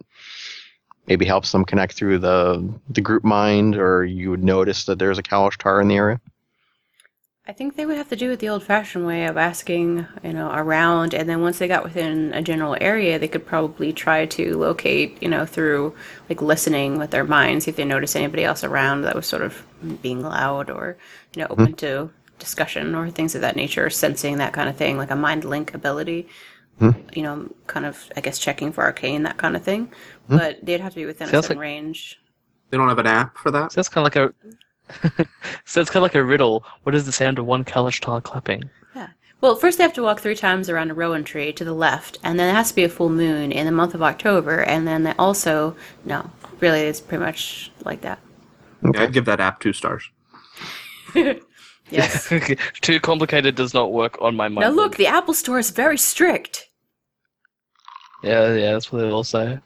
maybe 1.07 1.25
helps 1.25 1.51
them 1.51 1.65
connect 1.65 1.95
through 1.95 2.19
the 2.19 2.63
the 2.91 3.01
group 3.01 3.25
mind, 3.25 3.77
or 3.77 4.05
you 4.05 4.29
would 4.29 4.45
notice 4.45 4.85
that 4.85 4.99
there's 4.99 5.19
a 5.19 5.23
Kalashtar 5.23 5.81
in 5.81 5.89
the 5.89 5.97
area? 5.97 6.21
I 7.49 7.53
think 7.53 7.77
they 7.77 7.87
would 7.87 7.97
have 7.97 8.11
to 8.11 8.17
do 8.17 8.31
it 8.31 8.41
the 8.41 8.51
old 8.51 8.63
fashioned 8.63 9.07
way 9.07 9.25
of 9.25 9.39
asking, 9.39 10.07
you 10.23 10.35
know, 10.35 10.51
around, 10.53 11.15
and 11.15 11.27
then 11.27 11.41
once 11.41 11.59
they 11.59 11.67
got 11.67 11.83
within 11.83 12.35
a 12.35 12.43
general 12.43 12.77
area, 12.79 13.19
they 13.19 13.27
could 13.27 13.47
probably 13.47 13.91
try 13.91 14.27
to 14.27 14.59
locate, 14.59 15.23
you 15.23 15.29
know, 15.31 15.47
through 15.47 15.95
like 16.29 16.43
listening 16.43 16.99
with 16.99 17.11
their 17.11 17.25
minds, 17.25 17.65
see 17.65 17.71
if 17.71 17.77
they 17.77 17.87
notice 17.87 18.15
anybody 18.15 18.45
else 18.45 18.65
around 18.65 19.01
that 19.03 19.17
was 19.17 19.27
sort 19.27 19.41
of 19.41 19.65
being 20.03 20.21
loud 20.21 20.69
or, 20.69 20.99
you 21.35 21.41
know, 21.41 21.49
mm-hmm. 21.49 21.63
open 21.63 21.75
to 21.77 22.11
discussion 22.39 22.95
or 22.95 23.09
things 23.09 23.35
of 23.35 23.41
that 23.41 23.57
nature, 23.57 23.87
or 23.87 23.91
sensing 23.91 24.37
that 24.37 24.53
kind 24.53 24.69
of 24.69 24.77
thing, 24.77 24.99
like 24.99 25.11
a 25.11 25.17
mind 25.17 25.45
link 25.45 25.73
ability. 25.73 26.29
Mm-hmm. 26.83 27.01
You 27.15 27.23
know, 27.23 27.51
kind 27.67 27.87
of, 27.87 28.09
I 28.15 28.21
guess, 28.21 28.39
checking 28.39 28.73
for 28.73 28.85
arcane, 28.85 29.23
that 29.23 29.39
kind 29.39 29.57
of 29.57 29.63
thing. 29.63 29.87
Mm-hmm. 29.87 30.37
But 30.37 30.59
they'd 30.63 30.81
have 30.81 30.93
to 30.93 31.01
be 31.01 31.07
within 31.07 31.29
a 31.29 31.31
certain 31.31 31.57
like- 31.57 31.63
range. 31.63 32.21
They 32.71 32.77
don't 32.77 32.89
have 32.91 32.99
an 32.99 33.07
app 33.07 33.39
for 33.39 33.51
that. 33.51 33.73
So 33.73 33.77
that's 33.77 33.89
kind 33.89 34.07
of 34.07 34.15
like 34.15 34.31
a. 34.31 34.35
so 35.65 35.81
it's 35.81 35.91
kind 35.91 35.97
of 35.97 36.03
like 36.03 36.15
a 36.15 36.25
riddle. 36.25 36.65
What 36.83 36.95
is 36.95 37.07
the 37.07 37.13
sound 37.13 37.39
of 37.39 37.47
one 37.47 37.65
Kalashtar 37.65 38.23
clapping? 38.23 38.71
Well, 39.41 39.55
first 39.55 39.79
they 39.79 39.85
have 39.85 39.93
to 39.93 40.03
walk 40.03 40.21
three 40.21 40.35
times 40.35 40.69
around 40.69 40.91
a 40.91 40.95
rowan 40.95 41.23
tree 41.23 41.53
to 41.53 41.65
the 41.65 41.73
left, 41.73 42.19
and 42.25 42.41
then 42.41 42.51
it 42.51 42.57
has 42.57 42.71
to 42.71 42.75
be 42.75 42.83
a 42.83 42.89
full 42.89 43.09
moon 43.09 43.53
in 43.53 43.67
the 43.67 43.73
month 43.73 43.95
of 43.95 44.03
October, 44.03 44.63
and 44.63 44.87
then 44.87 45.05
they 45.05 45.13
also 45.13 45.77
no, 46.05 46.29
really, 46.59 46.81
it's 46.81 47.01
pretty 47.01 47.23
much 47.23 47.71
like 47.85 48.01
that. 48.01 48.19
Yeah, 48.83 49.03
I'd 49.03 49.13
give 49.13 49.27
that 49.27 49.41
app 49.41 49.61
two 49.61 49.73
stars. 49.73 50.11
Yes. 51.91 52.31
Too 52.83 53.01
complicated 53.01 53.55
does 53.55 53.73
not 53.73 53.93
work 53.93 54.19
on 54.21 54.37
my 54.37 54.49
mind. 54.49 54.61
now 54.61 54.69
look, 54.69 54.97
the 54.97 55.07
Apple 55.07 55.33
Store 55.33 55.59
is 55.59 55.71
very 55.71 55.97
strict. 55.97 56.69
Yeah, 58.23 58.55
yeah, 58.55 58.73
that's 58.73 58.93
what 58.93 59.01
they 59.01 59.11
all 59.11 59.25
say. 59.25 59.59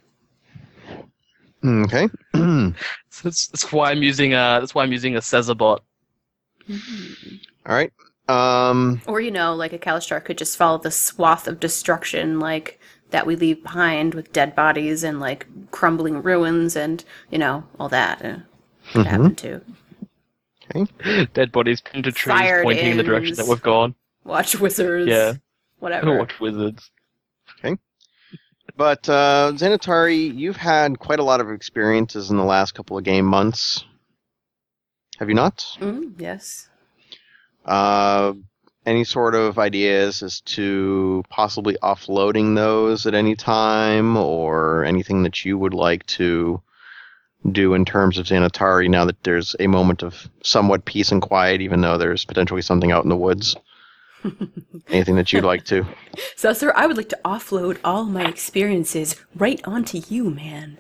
Okay. 1.65 2.09
So 3.15 3.29
that's, 3.29 3.49
that's 3.49 3.71
why 3.71 3.91
I'm 3.91 4.03
using 4.03 4.33
a. 4.33 4.59
That's 4.59 4.75
why 4.75 4.83
I'm 4.83 4.91
using 4.91 5.17
a 5.17 5.21
Cesarbot. 5.21 5.81
All 6.71 7.75
right. 7.75 7.93
Um, 8.27 9.03
Or 9.07 9.21
you 9.21 9.31
know, 9.31 9.55
like 9.55 9.75
a 9.75 9.79
Kalashtar 9.79 10.25
could 10.25 10.39
just 10.39 10.57
follow 10.57 10.79
the 10.79 10.91
swath 10.91 11.47
of 11.47 11.61
destruction, 11.61 12.41
like 12.41 12.81
that 13.11 13.27
we 13.27 13.37
leave 13.37 13.63
behind 13.63 14.15
with 14.15 14.33
dead 14.33 14.55
bodies 14.55 15.05
and 15.05 15.21
like 15.21 15.47
crumbling 15.71 16.23
ruins 16.23 16.75
and 16.75 17.05
you 17.31 17.39
know 17.39 17.65
all 17.79 17.91
that. 17.91 18.25
Uh, 18.25 18.39
could 18.93 19.07
mhm. 19.07 19.11
happen 19.11 19.35
too. 19.35 19.61
Dead 21.35 21.53
bodies 21.53 21.83
pinned 21.83 22.05
to 22.05 22.13
trees, 22.13 22.39
Fire 22.39 22.63
pointing 22.63 22.93
in 22.93 22.97
the 22.97 23.03
direction 23.03 23.37
that 23.37 23.47
we've 23.47 23.63
gone. 23.63 23.95
Watch 24.25 24.59
wizards. 24.59 25.09
Yeah. 25.09 25.35
Whatever. 25.81 26.19
Watch 26.19 26.41
wizards. 26.41 26.91
But 28.77 29.09
uh, 29.09 29.53
Xanatari, 29.55 30.35
you've 30.35 30.57
had 30.57 30.99
quite 30.99 31.19
a 31.19 31.25
lot 31.25 31.41
of 31.41 31.51
experiences 31.51 32.31
in 32.31 32.37
the 32.37 32.45
last 32.45 32.73
couple 32.73 32.97
of 32.97 33.05
game 33.05 33.27
months. 33.27 33.85
Have 35.19 35.29
you 35.29 35.35
not? 35.35 35.59
Mm, 35.79 36.15
yes. 36.19 36.69
Uh, 37.65 38.33
any 38.85 39.05
sort 39.05 39.35
of 39.35 39.59
ideas 39.59 40.23
as 40.23 40.41
to 40.41 41.23
possibly 41.29 41.77
offloading 41.83 42.57
those 42.57 43.07
at 43.07 43.15
any 43.15 43.37
time, 43.37 44.17
or 44.17 44.85
anything 44.85 45.23
that 45.23 45.45
you 45.45 45.57
would 45.59 45.75
like 45.75 46.05
to 46.07 46.61
do 47.51 47.75
in 47.75 47.85
terms 47.85 48.19
of 48.19 48.27
Xanatari 48.27 48.89
now 48.89 49.05
that 49.05 49.23
there's 49.23 49.55
a 49.61 49.67
moment 49.67 50.03
of 50.03 50.29
somewhat 50.43 50.85
peace 50.85 51.13
and 51.13 51.21
quiet, 51.21 51.61
even 51.61 51.81
though 51.81 51.99
there's 51.99 52.25
potentially 52.25 52.63
something 52.63 52.91
out 52.91 53.05
in 53.05 53.11
the 53.11 53.17
woods? 53.17 53.57
Anything 54.89 55.17
that 55.17 55.33
you'd 55.33 55.45
like 55.45 55.65
to? 55.67 55.87
So, 56.37 56.53
sir, 56.53 56.73
I 56.75 56.87
would 56.87 56.97
like 56.97 57.09
to 57.11 57.19
offload 57.25 57.79
all 57.85 58.05
my 58.05 58.27
experiences 58.27 59.17
right 59.35 59.61
onto 59.65 60.03
you, 60.09 60.29
man. 60.29 60.79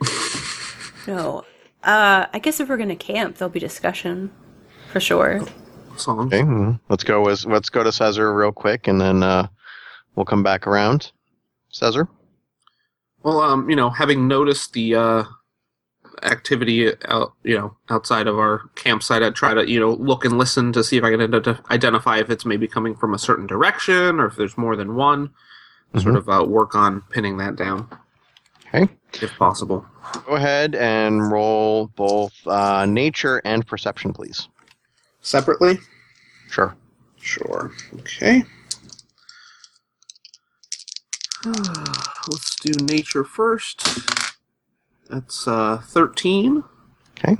no. 1.06 1.44
Uh, 1.82 2.26
I 2.32 2.38
guess 2.38 2.60
if 2.60 2.68
we're 2.68 2.76
gonna 2.76 2.96
camp, 2.96 3.36
there'll 3.36 3.50
be 3.50 3.60
discussion. 3.60 4.30
For 4.92 5.00
sure. 5.00 5.40
Songs. 5.96 6.32
Okay, 6.32 6.78
let's 6.88 7.02
go 7.02 7.22
with 7.22 7.46
let's 7.46 7.70
go 7.70 7.82
to 7.82 7.90
Cesar 7.90 8.34
real 8.34 8.52
quick, 8.52 8.88
and 8.88 9.00
then 9.00 9.22
uh, 9.22 9.48
we'll 10.14 10.26
come 10.26 10.42
back 10.42 10.66
around. 10.66 11.12
Cesar. 11.70 12.08
Well, 13.22 13.40
um, 13.40 13.68
you 13.70 13.76
know, 13.76 13.90
having 13.90 14.28
noticed 14.28 14.72
the 14.72 14.94
uh, 14.94 15.24
activity 16.22 16.92
out, 17.06 17.32
you 17.42 17.56
know, 17.56 17.76
outside 17.88 18.26
of 18.26 18.38
our 18.38 18.62
campsite, 18.74 19.22
I'd 19.22 19.34
try 19.34 19.54
to, 19.54 19.68
you 19.68 19.80
know, 19.80 19.92
look 19.92 20.24
and 20.24 20.38
listen 20.38 20.72
to 20.72 20.84
see 20.84 20.96
if 20.96 21.04
I 21.04 21.10
can 21.10 21.20
ident- 21.20 21.70
identify 21.70 22.18
if 22.18 22.30
it's 22.30 22.44
maybe 22.44 22.66
coming 22.68 22.94
from 22.94 23.14
a 23.14 23.18
certain 23.18 23.46
direction 23.46 24.20
or 24.20 24.26
if 24.26 24.36
there's 24.36 24.56
more 24.58 24.76
than 24.76 24.94
one. 24.94 25.30
Sort 25.98 26.14
of 26.14 26.28
uh, 26.28 26.44
work 26.46 26.76
on 26.76 27.00
pinning 27.10 27.38
that 27.38 27.56
down. 27.56 27.88
Okay. 28.68 28.88
If 29.14 29.36
possible. 29.36 29.84
Go 30.24 30.36
ahead 30.36 30.76
and 30.76 31.32
roll 31.32 31.88
both 31.88 32.32
uh, 32.46 32.86
nature 32.86 33.42
and 33.44 33.66
perception, 33.66 34.12
please. 34.12 34.48
Separately? 35.20 35.80
Sure. 36.48 36.76
Sure. 37.20 37.72
Okay. 37.94 38.44
Let's 41.44 42.54
do 42.62 42.84
nature 42.84 43.24
first. 43.24 43.82
That's 45.10 45.48
uh, 45.48 45.78
13. 45.84 46.62
Okay. 47.18 47.36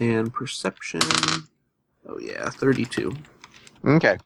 And 0.00 0.32
perception. 0.32 1.00
Oh, 2.08 2.18
yeah, 2.18 2.50
32. 2.50 3.16
Okay. 3.84 4.18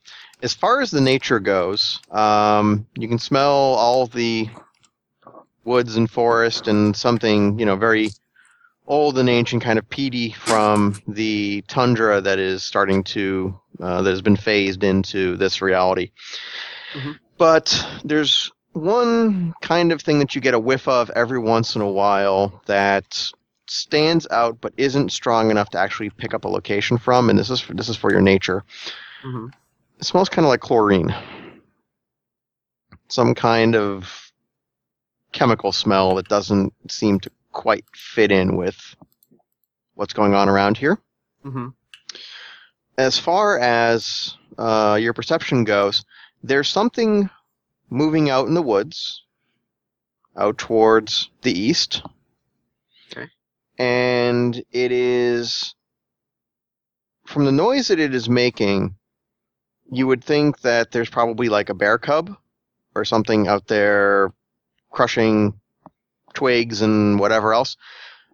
As 0.42 0.54
far 0.54 0.80
as 0.80 0.90
the 0.90 1.00
nature 1.00 1.38
goes, 1.38 2.00
um, 2.10 2.86
you 2.96 3.06
can 3.06 3.18
smell 3.18 3.50
all 3.50 4.06
the 4.06 4.48
woods 5.64 5.96
and 5.96 6.10
forest 6.10 6.68
and 6.68 6.96
something, 6.96 7.58
you 7.58 7.66
know, 7.66 7.76
very 7.76 8.08
old 8.86 9.18
and 9.18 9.28
ancient, 9.28 9.62
kind 9.62 9.78
of 9.78 9.88
peaty 9.88 10.32
from 10.32 11.00
the 11.06 11.62
tundra 11.68 12.20
that 12.20 12.38
is 12.38 12.64
starting 12.64 13.04
to, 13.04 13.58
uh, 13.80 14.02
that 14.02 14.10
has 14.10 14.22
been 14.22 14.36
phased 14.36 14.82
into 14.82 15.36
this 15.36 15.62
reality. 15.62 16.10
Mhm. 16.94 17.18
But 17.38 17.86
there's 18.04 18.50
one 18.72 19.54
kind 19.60 19.92
of 19.92 20.00
thing 20.02 20.18
that 20.18 20.34
you 20.34 20.40
get 20.40 20.54
a 20.54 20.58
whiff 20.58 20.88
of 20.88 21.10
every 21.10 21.38
once 21.38 21.76
in 21.76 21.82
a 21.82 21.90
while 21.90 22.62
that 22.66 23.30
stands 23.68 24.26
out 24.30 24.60
but 24.60 24.72
isn't 24.76 25.12
strong 25.12 25.50
enough 25.50 25.70
to 25.70 25.78
actually 25.78 26.10
pick 26.10 26.34
up 26.34 26.44
a 26.44 26.48
location 26.48 26.98
from, 26.98 27.30
and 27.30 27.38
this 27.38 27.50
is 27.50 27.60
for, 27.60 27.74
this 27.74 27.88
is 27.88 27.96
for 27.96 28.10
your 28.10 28.20
nature. 28.20 28.64
hmm 29.22 29.46
It 29.98 30.04
smells 30.04 30.28
kind 30.28 30.44
of 30.44 30.50
like 30.50 30.60
chlorine. 30.60 31.14
Some 33.08 33.34
kind 33.34 33.76
of 33.76 34.32
chemical 35.32 35.72
smell 35.72 36.14
that 36.16 36.28
doesn't 36.28 36.72
seem 36.90 37.20
to 37.20 37.30
quite 37.52 37.84
fit 37.94 38.32
in 38.32 38.56
with 38.56 38.94
what's 39.94 40.12
going 40.12 40.34
on 40.34 40.48
around 40.48 40.76
here. 40.76 40.98
hmm 41.42 41.68
As 42.98 43.18
far 43.18 43.58
as 43.58 44.36
uh, 44.58 44.98
your 45.00 45.12
perception 45.12 45.64
goes, 45.64 46.04
there's 46.42 46.68
something 46.68 47.30
moving 47.92 48.30
out 48.30 48.48
in 48.48 48.54
the 48.54 48.62
woods, 48.62 49.22
out 50.36 50.56
towards 50.56 51.28
the 51.42 51.52
east. 51.52 52.02
Okay. 53.10 53.28
And 53.78 54.56
it 54.72 54.92
is 54.92 55.74
from 57.26 57.44
the 57.44 57.52
noise 57.52 57.88
that 57.88 58.00
it 58.00 58.14
is 58.14 58.28
making, 58.30 58.96
you 59.90 60.06
would 60.06 60.24
think 60.24 60.62
that 60.62 60.90
there's 60.90 61.10
probably 61.10 61.50
like 61.50 61.68
a 61.68 61.74
bear 61.74 61.98
cub 61.98 62.34
or 62.94 63.04
something 63.04 63.46
out 63.46 63.66
there 63.68 64.32
crushing 64.90 65.60
twigs 66.32 66.80
and 66.80 67.20
whatever 67.20 67.52
else. 67.52 67.76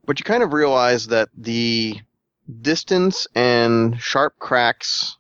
But 0.07 0.21
you 0.21 0.25
kind 0.25 0.44
of 0.44 0.53
realize 0.53 1.09
that 1.09 1.31
the 1.37 2.01
distance 2.62 3.27
and 3.35 4.01
sharp 4.01 4.38
cracks 4.38 5.16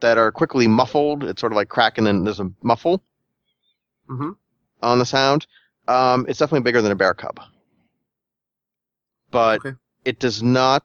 that 0.00 0.16
are 0.16 0.32
quickly 0.32 0.68
muffled, 0.68 1.22
it's 1.22 1.40
sort 1.40 1.52
of 1.52 1.56
like 1.56 1.68
cracking 1.68 2.06
and 2.06 2.18
then 2.18 2.24
there's 2.24 2.40
a 2.40 2.50
muffle 2.62 3.02
hmm 4.08 4.30
on 4.82 4.98
the 4.98 5.06
sound. 5.06 5.46
Um, 5.88 6.26
it's 6.28 6.38
definitely 6.38 6.62
bigger 6.62 6.82
than 6.82 6.92
a 6.92 6.96
bear 6.96 7.14
cub. 7.14 7.40
But 9.30 9.60
Okay. 9.60 9.76
it 10.04 10.20
does 10.20 10.42
not 10.42 10.84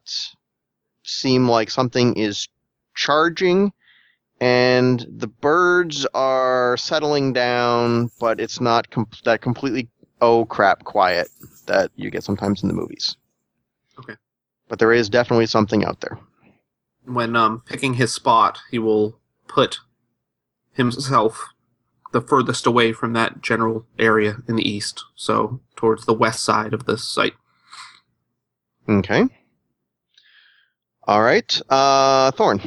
seem 1.04 1.48
like 1.48 1.70
something 1.70 2.16
is 2.16 2.48
charging 2.94 3.72
and 4.40 5.06
the 5.08 5.26
birds 5.28 6.06
are 6.14 6.76
settling 6.76 7.32
down, 7.32 8.10
but 8.20 8.40
it's 8.40 8.60
not 8.60 8.90
com- 8.90 9.08
that 9.24 9.40
completely 9.40 9.88
oh 10.20 10.44
crap 10.44 10.84
quiet 10.84 11.28
that 11.66 11.90
you 11.96 12.10
get 12.10 12.24
sometimes 12.24 12.62
in 12.62 12.68
the 12.68 12.74
movies. 12.74 13.16
Okay. 13.98 14.16
But 14.68 14.78
there 14.78 14.92
is 14.92 15.08
definitely 15.08 15.46
something 15.46 15.84
out 15.84 16.00
there. 16.00 16.18
When 17.04 17.36
um, 17.36 17.62
picking 17.64 17.94
his 17.94 18.12
spot, 18.14 18.58
he 18.70 18.78
will 18.78 19.18
put 19.46 19.78
himself 20.72 21.53
the 22.14 22.22
furthest 22.22 22.64
away 22.64 22.92
from 22.92 23.12
that 23.12 23.42
general 23.42 23.84
area 23.98 24.36
in 24.48 24.54
the 24.54 24.66
east, 24.66 25.04
so 25.16 25.60
towards 25.74 26.06
the 26.06 26.14
west 26.14 26.44
side 26.44 26.72
of 26.72 26.86
this 26.86 27.02
site. 27.02 27.34
Okay. 28.88 29.24
All 31.02 31.22
right. 31.22 31.60
Uh, 31.68 32.30
Thorn. 32.30 32.60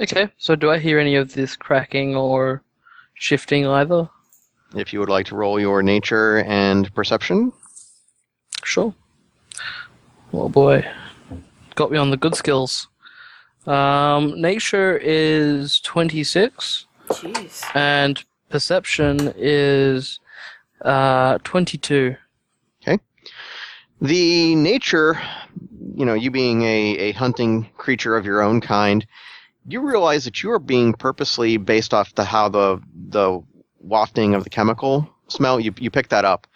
Okay, 0.00 0.30
so 0.38 0.56
do 0.56 0.70
I 0.70 0.78
hear 0.78 0.98
any 0.98 1.16
of 1.16 1.34
this 1.34 1.54
cracking 1.54 2.16
or 2.16 2.62
shifting 3.14 3.66
either? 3.66 4.08
If 4.74 4.92
you 4.92 5.00
would 5.00 5.10
like 5.10 5.26
to 5.26 5.36
roll 5.36 5.60
your 5.60 5.82
nature 5.82 6.38
and 6.38 6.92
perception. 6.94 7.52
Sure. 8.64 8.94
Oh 10.32 10.48
boy. 10.48 10.82
Got 11.74 11.90
me 11.92 11.98
on 11.98 12.10
the 12.10 12.16
good 12.16 12.34
skills. 12.34 12.88
Um, 13.66 14.40
nature 14.40 14.96
is 14.96 15.78
26, 15.80 16.86
Jeez. 17.08 17.64
and 17.74 18.24
perception 18.48 19.32
is 19.36 20.20
uh, 20.82 21.38
22. 21.44 22.16
The 24.00 24.54
nature, 24.54 25.20
you 25.94 26.04
know, 26.04 26.14
you 26.14 26.30
being 26.30 26.62
a, 26.62 26.96
a 26.98 27.12
hunting 27.12 27.68
creature 27.76 28.16
of 28.16 28.26
your 28.26 28.42
own 28.42 28.60
kind, 28.60 29.06
you 29.66 29.80
realize 29.80 30.24
that 30.24 30.42
you 30.42 30.50
are 30.52 30.58
being 30.58 30.92
purposely 30.92 31.56
based 31.56 31.92
off 31.92 32.14
the 32.14 32.24
how 32.24 32.48
the 32.48 32.80
the 33.08 33.42
wafting 33.80 34.34
of 34.34 34.44
the 34.44 34.50
chemical 34.50 35.08
smell. 35.28 35.58
You 35.58 35.74
you 35.78 35.90
pick 35.90 36.08
that 36.08 36.24
up, 36.24 36.46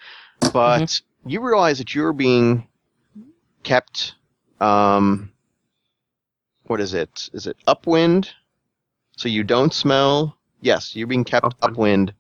but 0.53 1.01
you 1.27 1.41
realize 1.41 1.79
that 1.79 1.95
you're 1.95 2.13
being 2.13 2.69
kept. 3.63 4.15
Um, 4.61 5.33
what 6.65 6.81
is 6.81 6.95
it? 6.95 7.31
Is 7.33 7.47
it 7.47 7.57
upwind? 7.67 8.31
So 9.17 9.29
you 9.29 9.43
don't 9.43 9.75
smell. 9.75 10.37
Yes, 10.61 10.95
you're 10.97 11.07
being 11.07 11.25
kept 11.25 11.47
Upwind. 11.61 11.63
upwind 11.63 12.15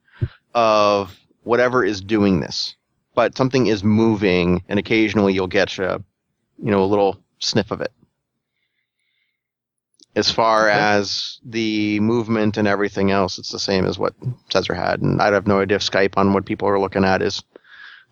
of 0.54 1.16
whatever 1.42 1.84
is 1.84 2.00
doing 2.00 2.40
this 2.40 2.76
but 3.14 3.36
something 3.36 3.66
is 3.66 3.82
moving, 3.84 4.62
and 4.68 4.78
occasionally 4.78 5.34
you'll 5.34 5.46
get 5.48 5.76
a, 5.78 6.02
you 6.62 6.70
know, 6.70 6.82
a 6.82 6.86
little 6.86 7.20
sniff 7.40 7.70
of 7.72 7.80
it. 7.80 7.92
As 10.14 10.30
far 10.30 10.68
Okay. 10.70 10.78
as 10.78 11.38
the 11.44 11.98
movement 12.00 12.56
and 12.56 12.66
everything 12.68 13.10
else, 13.10 13.36
it's 13.36 13.50
the 13.50 13.58
same 13.58 13.84
as 13.84 13.98
what 13.98 14.14
Cesar 14.50 14.74
had, 14.74 15.02
and 15.02 15.20
I 15.20 15.32
have 15.32 15.46
no 15.48 15.60
idea 15.60 15.76
if 15.76 15.82
Skype 15.82 16.14
on 16.16 16.32
what 16.32 16.46
people 16.46 16.68
are 16.68 16.78
looking 16.78 17.04
at 17.04 17.20
is. 17.20 17.42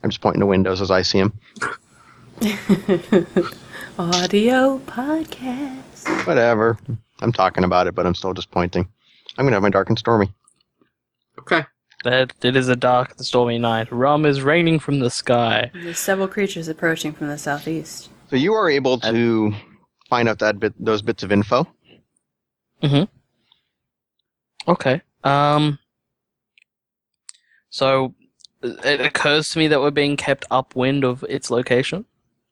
I'm 0.03 0.11
just 0.11 0.21
pointing 0.21 0.41
to 0.41 0.47
windows 0.47 0.81
as 0.81 0.91
I 0.91 1.03
see 1.03 1.21
them. 1.21 1.33
Audio 3.99 4.79
podcast. 4.81 6.27
Whatever. 6.27 6.77
I'm 7.21 7.33
talking 7.33 7.65
about 7.65 7.87
it, 7.87 7.95
but 7.95 8.05
I'm 8.07 8.15
still 8.15 8.35
just 8.35 8.51
pointing. 8.51 8.89
I'm 9.39 9.47
gonna 9.47 9.57
have 9.57 9.63
my 9.63 9.71
dark 9.71 9.89
and 9.89 9.99
stormy. 9.99 10.33
Okay. 11.39 11.65
That 12.05 12.33
it 12.43 12.57
is 12.57 12.69
a 12.69 12.77
dark 12.77 13.15
and 13.17 13.25
stormy 13.25 13.59
night. 13.59 13.91
Rum 13.91 14.27
is 14.27 14.43
raining 14.43 14.79
from 14.81 14.99
the 14.99 15.11
sky. 15.11 15.71
There's 15.73 15.99
several 15.99 16.29
creatures 16.29 16.69
approaching 16.69 17.13
from 17.13 17.29
the 17.29 17.39
southeast. 17.39 18.11
So 18.31 18.37
you 18.37 18.53
are 18.53 18.69
able 18.69 18.99
to 19.01 19.55
find 20.11 20.29
out 20.29 20.41
that 20.41 20.61
bit, 20.61 20.75
those 20.79 21.03
bits 21.03 21.23
of 21.23 21.33
info. 21.33 21.67
Mm-hmm. 22.83 23.05
Okay. 24.71 25.03
Um. 25.25 25.79
So 27.71 28.15
it 28.63 29.01
occurs 29.01 29.51
to 29.51 29.59
me 29.59 29.69
that 29.69 29.81
we're 29.81 29.91
being 29.91 30.17
kept 30.17 30.45
upwind 30.51 31.05
of 31.05 31.25
its 31.29 31.51
location. 31.51 32.05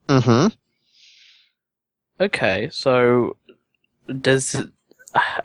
Mm-hmm. 0.09 0.49
Okay, 2.21 2.69
so 2.73 3.37
does 4.21 4.57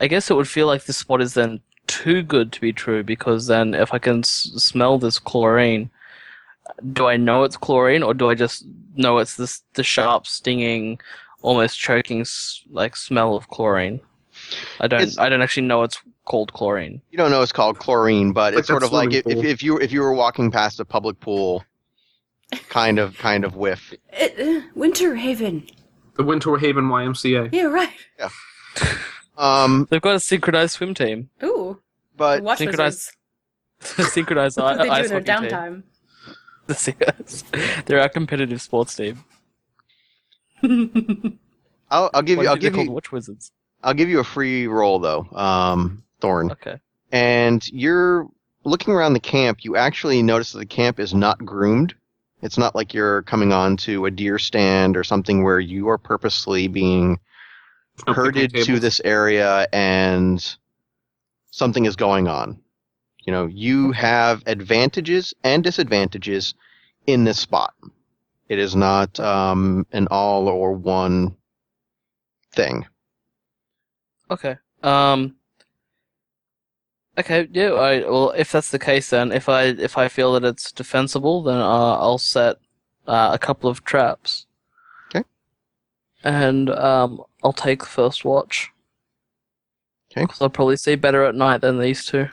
I 0.00 0.06
guess 0.08 0.30
it 0.30 0.34
would 0.34 0.48
feel 0.48 0.66
like 0.66 0.84
this 0.84 0.96
spot 0.98 1.20
is 1.22 1.34
then 1.34 1.60
too 1.86 2.22
good 2.22 2.52
to 2.52 2.60
be 2.60 2.72
true 2.72 3.02
because 3.02 3.46
then 3.46 3.74
if 3.74 3.92
I 3.92 3.98
can 3.98 4.20
s- 4.20 4.50
smell 4.56 4.98
this 4.98 5.18
chlorine, 5.18 5.90
do 6.92 7.06
I 7.06 7.16
know 7.16 7.44
it's 7.44 7.56
chlorine 7.56 8.02
or 8.02 8.14
do 8.14 8.30
I 8.30 8.34
just 8.34 8.64
know 8.96 9.18
it's 9.18 9.36
this 9.36 9.62
the 9.74 9.82
sharp, 9.82 10.26
stinging, 10.26 11.00
almost 11.42 11.78
choking 11.78 12.20
s- 12.22 12.62
like 12.70 12.96
smell 12.96 13.34
of 13.36 13.48
chlorine? 13.48 14.00
I 14.80 14.86
don't. 14.88 15.02
It's- 15.02 15.18
I 15.18 15.28
don't 15.28 15.42
actually 15.42 15.66
know 15.66 15.82
it's 15.82 15.98
called 16.24 16.52
chlorine. 16.52 17.02
You 17.10 17.18
don't 17.18 17.30
know 17.30 17.42
it's 17.42 17.52
called 17.52 17.78
chlorine, 17.78 18.32
but 18.32 18.54
Like 18.54 18.60
it's 18.60 18.68
sort 18.68 18.82
of 18.84 18.92
like 18.92 19.12
if, 19.12 19.26
if, 19.26 19.62
you 19.62 19.78
if 19.78 19.92
you 19.92 20.00
were 20.02 20.14
walking 20.14 20.50
past 20.50 20.80
a 20.80 20.84
public 20.84 21.18
pool, 21.20 21.64
kind 22.68 22.98
of 22.98 23.16
kind 23.18 23.44
of 23.44 23.56
whiff. 23.56 23.92
It, 24.12 24.34
uh, 24.38 24.66
Winterhaven. 24.78 25.68
The 26.16 26.22
Winterhaven 26.24 26.88
YMCA. 26.90 27.48
Yeah, 27.52 27.64
right. 27.64 27.90
Um, 29.38 29.86
They've 29.90 30.00
got 30.02 30.14
a 30.16 30.20
synchronized 30.20 30.72
swim 30.74 30.94
team, 30.94 31.30
Ooh. 31.42 31.80
but 32.16 32.42
Watch 32.42 32.58
synchronized- 32.58 33.10
wizards. 33.80 34.12
synchronized 34.12 34.56
That's 34.58 34.64
what 34.78 34.78
they 34.78 34.84
do 34.84 34.90
ice 34.90 35.10
in 35.10 35.24
their 35.24 35.34
hockey 35.36 35.48
team. 35.48 35.56
downtime. 35.58 35.82
The 36.68 36.74
Singers. 36.76 37.44
They're 37.86 38.00
our 38.00 38.08
competitive 38.08 38.62
sports 38.62 38.94
team. 38.94 39.24
I'll, 41.90 42.10
I'll 42.14 42.22
give 42.22 42.38
you 42.40 42.46
I'll 42.48 42.54
they 42.54 42.60
give 42.60 42.76
you 42.76 42.90
Watch 42.90 43.10
Wizards. 43.12 43.50
I'll 43.82 43.94
give 43.94 44.08
you 44.08 44.20
a 44.20 44.24
free 44.24 44.66
roll 44.68 44.98
though, 45.00 45.26
um, 45.32 46.04
Thorn. 46.20 46.52
Okay. 46.52 46.78
And 47.10 47.66
you're 47.70 48.28
looking 48.64 48.94
around 48.94 49.14
the 49.14 49.20
camp. 49.20 49.64
You 49.64 49.76
actually 49.76 50.22
notice 50.22 50.52
that 50.52 50.60
the 50.60 50.66
camp 50.66 51.00
is 51.00 51.12
not 51.12 51.44
groomed. 51.44 51.94
It's 52.42 52.56
not 52.58 52.74
like 52.76 52.94
you're 52.94 53.22
coming 53.22 53.52
on 53.52 53.76
to 53.78 54.06
a 54.06 54.10
deer 54.10 54.38
stand 54.38 54.96
or 54.96 55.04
something 55.04 55.42
where 55.42 55.60
you 55.60 55.88
are 55.88 55.98
purposely 55.98 56.68
being 56.68 57.10
No 57.10 57.18
herded 58.06 58.54
to 58.54 58.78
this 58.78 59.00
area 59.04 59.66
and 59.72 60.56
something 61.50 61.84
is 61.84 61.96
going 61.96 62.28
on. 62.28 62.60
You 63.24 63.32
know, 63.32 63.46
you 63.46 63.92
have 63.92 64.42
advantages 64.46 65.32
and 65.44 65.62
disadvantages 65.62 66.54
in 67.06 67.24
this 67.24 67.38
spot. 67.38 67.74
It 68.48 68.58
is 68.58 68.74
not 68.74 69.18
um, 69.20 69.86
an 69.92 70.08
all 70.10 70.48
or 70.48 70.72
one 70.72 71.36
thing. 72.52 72.86
Okay. 74.30 74.56
Um. 74.82 75.36
Okay. 77.16 77.48
Yeah. 77.52 77.72
I 77.72 78.00
well, 78.00 78.30
if 78.30 78.50
that's 78.50 78.70
the 78.70 78.78
case, 78.78 79.10
then 79.10 79.30
if 79.30 79.48
I 79.48 79.64
if 79.64 79.96
I 79.96 80.08
feel 80.08 80.32
that 80.32 80.44
it's 80.44 80.72
defensible, 80.72 81.42
then 81.42 81.58
uh, 81.58 81.96
I'll 81.96 82.18
set 82.18 82.56
uh, 83.06 83.30
a 83.32 83.38
couple 83.38 83.70
of 83.70 83.84
traps. 83.84 84.46
Okay. 85.08 85.24
And 86.24 86.70
um, 86.70 87.22
I'll 87.42 87.52
take 87.52 87.80
the 87.80 87.86
first 87.86 88.24
watch. 88.24 88.70
Okay. 90.12 90.22
Because 90.22 90.42
I'll 90.42 90.50
probably 90.50 90.76
see 90.76 90.94
better 90.94 91.24
at 91.24 91.34
night 91.34 91.62
than 91.62 91.78
these 91.78 92.04
two. 92.04 92.28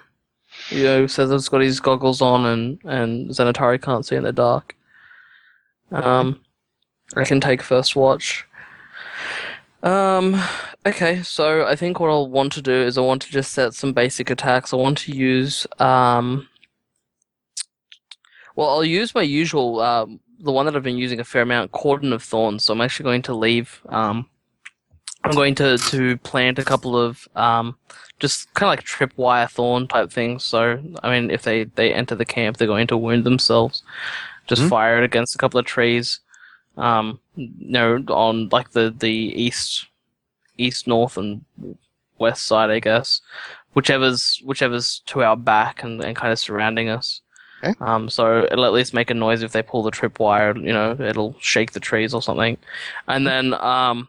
You 0.69 0.83
know, 0.83 1.07
Cesar's 1.07 1.47
got 1.47 1.61
his 1.61 1.79
goggles 1.79 2.21
on, 2.21 2.45
and 2.45 2.79
and 2.83 3.29
Xanatari 3.29 3.81
can't 3.81 4.05
see 4.05 4.15
in 4.15 4.23
the 4.23 4.33
dark. 4.33 4.75
Um, 5.91 6.41
I 7.15 7.23
can 7.23 7.39
take 7.39 7.61
first 7.61 7.95
watch. 7.95 8.45
Um, 9.81 10.41
okay, 10.85 11.23
so 11.23 11.65
I 11.65 11.75
think 11.75 11.99
what 11.99 12.09
I'll 12.09 12.29
want 12.29 12.51
to 12.53 12.61
do 12.61 12.73
is 12.73 12.97
I 12.97 13.01
want 13.01 13.21
to 13.23 13.31
just 13.31 13.53
set 13.53 13.73
some 13.73 13.93
basic 13.93 14.29
attacks. 14.29 14.73
I 14.73 14.75
want 14.75 14.97
to 14.99 15.13
use, 15.13 15.65
um, 15.79 16.49
well, 18.55 18.69
I'll 18.69 18.83
use 18.83 19.15
my 19.15 19.21
usual, 19.21 19.79
um, 19.79 20.19
the 20.39 20.51
one 20.51 20.65
that 20.65 20.75
I've 20.75 20.83
been 20.83 20.97
using 20.97 21.19
a 21.19 21.23
fair 21.23 21.43
amount, 21.43 21.71
Cordon 21.71 22.11
of 22.11 22.21
Thorns. 22.21 22.65
So 22.65 22.73
I'm 22.73 22.81
actually 22.81 23.05
going 23.05 23.21
to 23.23 23.33
leave, 23.33 23.81
um, 23.87 24.29
I'm 25.23 25.35
going 25.35 25.55
to, 25.55 25.77
to 25.77 26.17
plant 26.17 26.59
a 26.59 26.63
couple 26.65 26.97
of, 26.97 27.27
um, 27.35 27.75
just 28.19 28.53
kind 28.53 28.67
of 28.67 28.77
like 28.77 28.85
tripwire 28.85 29.49
thorn 29.49 29.87
type 29.87 30.11
things. 30.11 30.43
So, 30.43 30.81
I 31.03 31.09
mean, 31.11 31.29
if 31.31 31.43
they, 31.43 31.65
they 31.65 31.93
enter 31.93 32.15
the 32.15 32.25
camp, 32.25 32.57
they're 32.57 32.67
going 32.67 32.87
to 32.87 32.97
wound 32.97 33.23
themselves. 33.25 33.83
Just 34.47 34.63
Mhm. 34.63 34.69
fire 34.69 34.97
it 34.97 35.03
against 35.03 35.35
a 35.35 35.37
couple 35.37 35.59
of 35.59 35.65
trees 35.65 36.19
um, 36.77 37.19
you 37.35 37.49
know, 37.59 37.97
on 38.07 38.47
like 38.49 38.71
the 38.71 38.93
the 38.97 39.11
east 39.11 39.85
east, 40.57 40.87
north, 40.87 41.17
and 41.17 41.43
west 42.17 42.45
side, 42.45 42.69
I 42.69 42.79
guess. 42.79 43.21
Whichever's 43.73 44.41
whichever's 44.45 45.01
to 45.07 45.23
our 45.23 45.35
back 45.37 45.83
and, 45.83 46.01
and 46.03 46.15
kind 46.15 46.31
of 46.31 46.39
surrounding 46.39 46.89
us. 46.89 47.21
Okay. 47.63 47.73
Um, 47.81 48.09
so 48.09 48.45
it'll 48.49 48.65
at 48.65 48.71
least 48.73 48.93
make 48.93 49.09
a 49.09 49.13
noise 49.13 49.43
if 49.43 49.51
they 49.51 49.61
pull 49.61 49.83
the 49.83 49.91
tripwire. 49.91 50.55
You 50.55 50.71
know, 50.73 50.95
it'll 50.99 51.35
shake 51.39 51.73
the 51.73 51.79
trees 51.81 52.13
or 52.13 52.21
something, 52.21 52.57
and 53.07 53.27
then 53.27 53.53
um, 53.55 54.07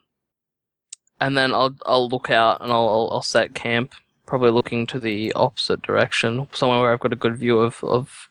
and 1.21 1.37
then 1.37 1.53
I'll 1.55 1.75
I'll 1.87 2.09
look 2.09 2.31
out 2.31 2.61
and 2.63 2.73
I'll 2.73 2.89
I'll, 2.89 3.09
I'll 3.13 3.23
set 3.23 3.55
camp, 3.55 3.95
probably 4.27 4.51
looking 4.51 4.87
to 4.89 5.01
the 5.01 5.33
opposite 5.35 5.83
direction, 5.83 6.49
somewhere 6.53 6.81
where 6.81 6.93
I've 6.93 7.01
got 7.01 7.13
a 7.13 7.17
good 7.17 7.37
view 7.37 7.59
of 7.59 7.83
of 7.85 8.29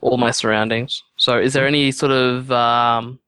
all 0.00 0.16
my 0.18 0.30
surroundings. 0.30 1.02
So, 1.16 1.38
is 1.38 1.52
there 1.52 1.66
any 1.66 1.90
sort 1.90 2.12
of 2.12 2.50
um, 2.52 3.18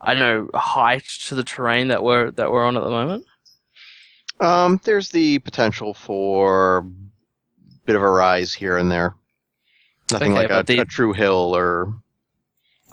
I 0.00 0.14
don't 0.14 0.20
know 0.52 0.58
height 0.58 1.04
to 1.26 1.34
the 1.34 1.44
terrain 1.44 1.88
that 1.88 2.02
we're 2.02 2.30
that 2.32 2.50
we're 2.50 2.64
on 2.64 2.76
at 2.76 2.84
the 2.84 2.90
moment? 2.90 3.24
Um, 4.40 4.80
there's 4.84 5.08
the 5.10 5.38
potential 5.40 5.94
for 5.94 6.78
a 6.78 6.82
bit 7.86 7.96
of 7.96 8.02
a 8.02 8.10
rise 8.10 8.52
here 8.52 8.76
and 8.76 8.90
there. 8.92 9.14
Nothing 10.12 10.32
Okay, 10.32 10.42
like 10.48 10.50
a, 10.50 10.62
the- 10.66 10.80
a 10.80 10.84
true 10.84 11.12
hill 11.12 11.56
or 11.56 11.94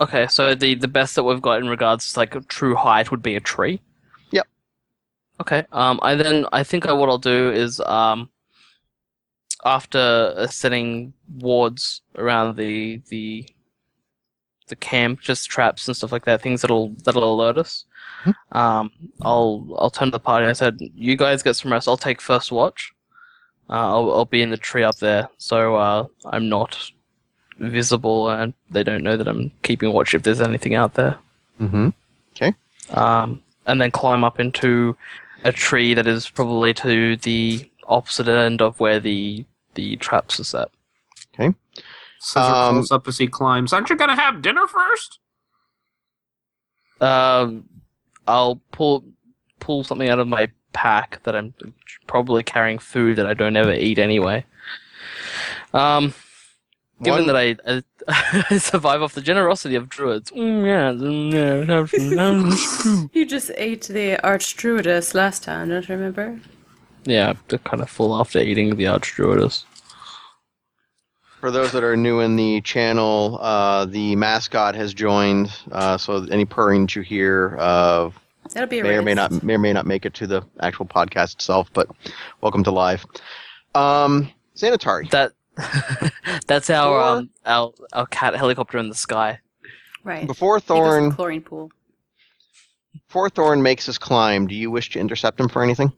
Okay, 0.00 0.26
so 0.26 0.54
the 0.56 0.74
the 0.74 0.88
best 0.88 1.14
that 1.14 1.22
we've 1.22 1.42
got 1.42 1.60
in 1.60 1.68
regards 1.68 2.12
to 2.12 2.18
like 2.18 2.34
a 2.34 2.40
true 2.40 2.74
height 2.74 3.10
would 3.10 3.22
be 3.22 3.36
a 3.36 3.40
tree. 3.40 3.80
Okay. 5.40 5.64
Um. 5.72 5.98
I 6.02 6.14
then 6.14 6.46
I 6.52 6.62
think 6.62 6.86
I, 6.86 6.92
what 6.92 7.08
I'll 7.08 7.18
do 7.18 7.50
is 7.50 7.80
um. 7.80 8.30
After 9.66 10.46
setting 10.50 11.14
wards 11.38 12.02
around 12.16 12.56
the 12.56 13.00
the 13.08 13.48
the 14.68 14.76
camp, 14.76 15.20
just 15.20 15.48
traps 15.48 15.88
and 15.88 15.96
stuff 15.96 16.12
like 16.12 16.24
that, 16.26 16.42
things 16.42 16.60
that'll 16.62 16.90
that'll 17.04 17.34
alert 17.34 17.58
us. 17.58 17.84
Um. 18.52 18.90
I'll 19.22 19.66
I'll 19.78 19.90
turn 19.90 20.08
to 20.08 20.12
the 20.12 20.20
party. 20.20 20.44
and 20.44 20.50
I 20.50 20.54
said, 20.54 20.78
"You 20.94 21.16
guys 21.16 21.42
get 21.42 21.54
some 21.56 21.72
rest. 21.72 21.88
I'll 21.88 21.96
take 21.96 22.20
first 22.20 22.52
watch. 22.52 22.92
Uh, 23.70 23.72
I'll 23.88 24.12
I'll 24.12 24.24
be 24.26 24.42
in 24.42 24.50
the 24.50 24.56
tree 24.58 24.82
up 24.84 24.96
there, 24.96 25.28
so 25.38 25.76
uh, 25.76 26.06
I'm 26.26 26.48
not 26.48 26.90
visible 27.58 28.30
and 28.30 28.52
they 28.70 28.82
don't 28.82 29.02
know 29.02 29.16
that 29.16 29.28
I'm 29.28 29.50
keeping 29.62 29.92
watch 29.92 30.14
if 30.14 30.22
there's 30.22 30.40
anything 30.40 30.74
out 30.74 30.94
there. 30.94 31.16
mm-hmm. 31.60 31.90
Okay. 32.34 32.52
Um, 32.90 33.42
and 33.66 33.80
then 33.80 33.90
climb 33.90 34.24
up 34.24 34.40
into 34.40 34.96
a 35.44 35.52
tree 35.52 35.94
that 35.94 36.06
is 36.06 36.28
probably 36.28 36.74
to 36.74 37.16
the 37.16 37.70
opposite 37.86 38.28
end 38.28 38.60
of 38.62 38.80
where 38.80 38.98
the 38.98 39.44
the 39.74 39.96
traps 39.96 40.40
are 40.40 40.44
set. 40.44 40.68
Caesar 42.20 42.46
Um, 42.54 42.74
calls 42.76 42.90
up 42.90 43.06
as 43.06 43.18
he 43.18 43.26
climbs. 43.26 43.72
Aren't 43.72 43.90
you 43.90 43.96
gonna 43.96 44.16
have 44.16 44.40
dinner 44.40 44.66
first? 44.66 45.18
Um, 47.00 47.68
I'll 48.26 48.56
pull 48.72 49.04
pull 49.60 49.84
something 49.84 50.08
out 50.08 50.18
of 50.18 50.28
my 50.28 50.50
pack 50.72 51.22
that 51.24 51.36
I'm 51.36 51.52
probably 52.06 52.42
carrying 52.42 52.78
food 52.78 53.16
that 53.16 53.26
I 53.26 53.34
don't 53.34 53.56
ever 53.56 53.72
eat 53.72 53.98
anyway. 53.98 54.44
Um, 55.74 56.14
given 57.04 57.26
One- 57.26 57.26
that 57.28 57.36
I, 57.36 57.56
I, 58.08 58.44
I 58.50 58.58
survive 58.58 59.02
off 59.02 59.14
the 59.14 59.20
generosity 59.20 59.74
of 59.76 59.88
druids, 59.88 60.30
mm, 60.30 60.66
yeah, 60.66 60.90
mm, 60.92 61.32
yeah, 61.32 61.74
have 61.74 61.90
some- 61.90 62.48
have 62.48 62.58
some- 62.58 63.10
You 63.12 63.24
just 63.26 63.50
ate 63.56 63.82
the 63.88 64.18
Archdruidess 64.24 65.14
last 65.14 65.42
time, 65.44 65.68
don't 65.68 65.88
you 65.88 65.94
remember? 65.94 66.40
yeah, 67.04 67.34
they're 67.48 67.58
kind 67.60 67.82
of 67.82 67.90
full 67.90 68.18
after 68.18 68.38
eating 68.38 68.76
the 68.76 68.84
archdruidess. 68.84 69.64
For 71.40 71.50
those 71.50 71.72
that 71.72 71.84
are 71.84 71.96
new 71.96 72.20
in 72.20 72.36
the 72.36 72.62
channel, 72.62 73.38
uh, 73.42 73.84
the 73.84 74.16
mascot 74.16 74.74
has 74.74 74.94
joined. 74.94 75.52
Uh, 75.70 75.98
so 75.98 76.24
any 76.30 76.46
purring 76.46 76.86
that 76.86 76.96
you 76.96 77.02
hear 77.02 77.56
uh, 77.60 78.08
That'll 78.54 78.66
be 78.68 78.78
a 78.78 78.82
may 78.82 78.96
or 78.96 79.02
may 79.02 79.12
not 79.12 79.42
may 79.42 79.54
or 79.54 79.58
may 79.58 79.72
not 79.74 79.84
make 79.86 80.06
it 80.06 80.14
to 80.14 80.26
the 80.26 80.42
actual 80.60 80.86
podcast 80.86 81.34
itself. 81.34 81.68
But 81.74 81.88
welcome 82.40 82.64
to 82.64 82.70
live. 82.70 83.04
Um, 83.74 84.30
Xanatari. 84.56 85.10
That 85.10 85.32
that's 86.46 86.70
our 86.70 86.92
Or- 86.92 87.02
um 87.18 87.30
our 87.46 87.72
our 87.92 88.06
cat 88.06 88.34
helicopter 88.36 88.78
in 88.78 88.88
the 88.88 88.94
sky. 88.94 89.40
Right. 90.02 90.26
Before 90.26 90.56
He 90.56 90.60
goes 90.60 90.62
to 90.62 90.68
the 90.68 90.74
Thorn, 90.74 91.12
chlorine 91.12 91.42
pool. 91.42 91.70
before 93.08 93.30
Thorn 93.30 93.62
makes 93.62 93.86
his 93.86 93.96
climb, 93.98 94.46
do 94.46 94.54
you 94.54 94.70
wish 94.70 94.90
to 94.90 94.98
intercept 95.00 95.40
him 95.40 95.48
for 95.48 95.62
anything? 95.62 95.92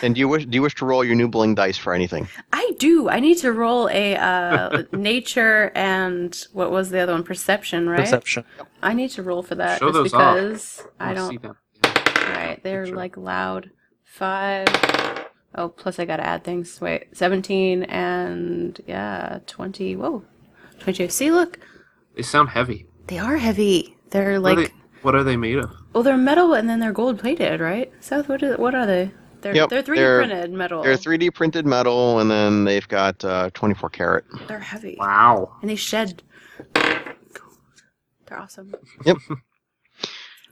And 0.00 0.14
do 0.14 0.20
you 0.20 0.26
wish 0.28 0.46
do 0.46 0.54
you 0.56 0.62
wish 0.62 0.74
to 0.76 0.86
roll 0.86 1.04
your 1.04 1.14
new 1.14 1.28
bling 1.28 1.54
dice 1.54 1.76
for 1.76 1.92
anything? 1.92 2.26
I 2.52 2.72
do. 2.78 3.10
I 3.10 3.20
need 3.20 3.36
to 3.38 3.52
roll 3.52 3.88
a 3.90 4.16
uh, 4.16 4.84
nature 4.92 5.70
and 5.74 6.34
what 6.54 6.70
was 6.70 6.88
the 6.90 7.00
other 7.00 7.12
one? 7.12 7.22
Perception, 7.24 7.88
right? 7.88 8.00
Perception. 8.00 8.44
I 8.82 8.94
need 8.94 9.10
to 9.10 9.22
roll 9.22 9.42
for 9.42 9.54
that 9.56 9.80
Show 9.80 9.88
just 9.92 9.94
those 9.94 10.14
off. 10.14 10.34
because 10.34 10.86
I 10.98 11.06
wanna 11.12 11.28
see 11.28 11.36
don't. 11.36 11.42
them. 11.42 11.56
Right, 12.34 12.60
they're 12.62 12.86
Sure. 12.86 12.96
like 12.96 13.16
loud. 13.18 13.70
Five. 14.04 14.66
Oh, 15.54 15.68
plus 15.68 15.98
I 15.98 16.04
gotta 16.04 16.24
add 16.24 16.44
things. 16.44 16.80
Wait, 16.80 17.14
seventeen 17.16 17.82
and 17.84 18.80
yeah, 18.86 19.40
twenty. 19.46 19.96
Whoa, 19.96 20.24
twenty-two. 20.78 21.08
See, 21.10 21.30
look, 21.30 21.58
They 22.16 22.22
sound 22.22 22.48
heavy. 22.50 22.86
they 23.08 23.18
are 23.18 23.36
heavy. 23.36 23.96
They're 24.10 24.40
What, 24.40 24.56
like, 24.56 24.58
are 24.58 24.62
they, 24.68 24.74
what 25.02 25.14
are 25.14 25.24
they 25.24 25.36
made 25.36 25.58
of? 25.58 25.70
well, 25.92 26.02
they're 26.02 26.16
metal 26.16 26.54
and 26.54 26.68
then 26.68 26.80
they're 26.80 26.92
gold 26.92 27.18
plated, 27.18 27.60
right? 27.60 27.92
South, 28.00 28.28
what 28.28 28.42
is, 28.42 28.56
what 28.58 28.74
are 28.74 28.86
they? 28.86 29.10
They're 29.42 29.54
Yep, 29.56 29.68
they're 29.70 29.82
3D 29.82 29.96
they're- 29.96 30.18
printed 30.18 30.52
metal. 30.52 30.82
They're 30.82 30.96
3D 30.96 31.34
printed 31.34 31.66
metal, 31.66 32.20
and 32.20 32.30
then 32.30 32.64
they've 32.64 32.86
got 32.88 33.22
uh, 33.24 33.50
24 33.54 33.90
karat. 33.90 34.24
They're 34.46 34.58
heavy 34.60 34.96
Wow. 34.98 35.56
and 35.60 35.68
they 35.68 35.74
shed. 35.76 36.22
They're 36.74 38.38
awesome. 38.38 38.74
Yep. 39.04 39.16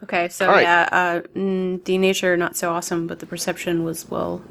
Okay, 0.03 0.31
so 0.31 0.47
All 0.49 0.53
right. 0.55 0.63
yeah, 0.63 0.89
uh, 0.91 1.21
mm, 1.39 1.85
the 1.85 1.99
nature 1.99 2.35
not 2.35 2.57
so 2.57 2.71
awesome, 2.73 3.07
but 3.07 3.19
the 3.19 3.27
perception 3.27 3.85
was 3.85 4.09
well. 4.09 4.43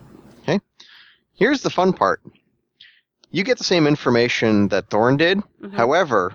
Here's 1.39 1.61
the 1.61 1.69
fun 1.69 1.93
part. 1.93 2.21
You 3.31 3.45
get 3.45 3.57
the 3.57 3.63
same 3.63 3.87
information 3.87 4.67
that 4.67 4.89
Thorn 4.89 5.15
did. 5.15 5.39
Mhm. 5.61 5.73
However, 5.73 6.33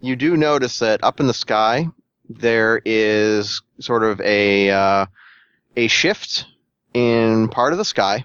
you 0.00 0.16
do 0.16 0.38
notice 0.38 0.78
that 0.78 1.04
up 1.04 1.20
in 1.20 1.26
the 1.26 1.34
sky 1.34 1.88
there 2.30 2.80
is 2.86 3.60
sort 3.78 4.02
of 4.02 4.18
a 4.22 4.70
uh, 4.70 5.06
a 5.76 5.86
shift 5.88 6.46
in 6.94 7.48
part 7.48 7.72
of 7.72 7.78
the 7.78 7.84
sky, 7.84 8.24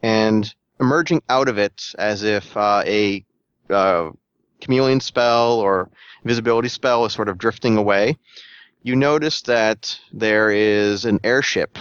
and 0.00 0.54
emerging 0.78 1.22
out 1.28 1.48
of 1.48 1.58
it 1.58 1.92
as 1.98 2.22
if 2.22 2.56
uh, 2.56 2.84
a 2.86 3.24
uh, 3.68 4.10
chameleon 4.60 5.00
spell 5.00 5.58
or 5.58 5.90
visibility 6.24 6.68
spell 6.68 7.04
is 7.04 7.12
sort 7.12 7.28
of 7.28 7.36
drifting 7.36 7.76
away. 7.76 8.16
You 8.84 8.94
notice 8.94 9.42
that 9.42 9.98
there 10.12 10.50
is 10.50 11.04
an 11.04 11.18
airship 11.24 11.78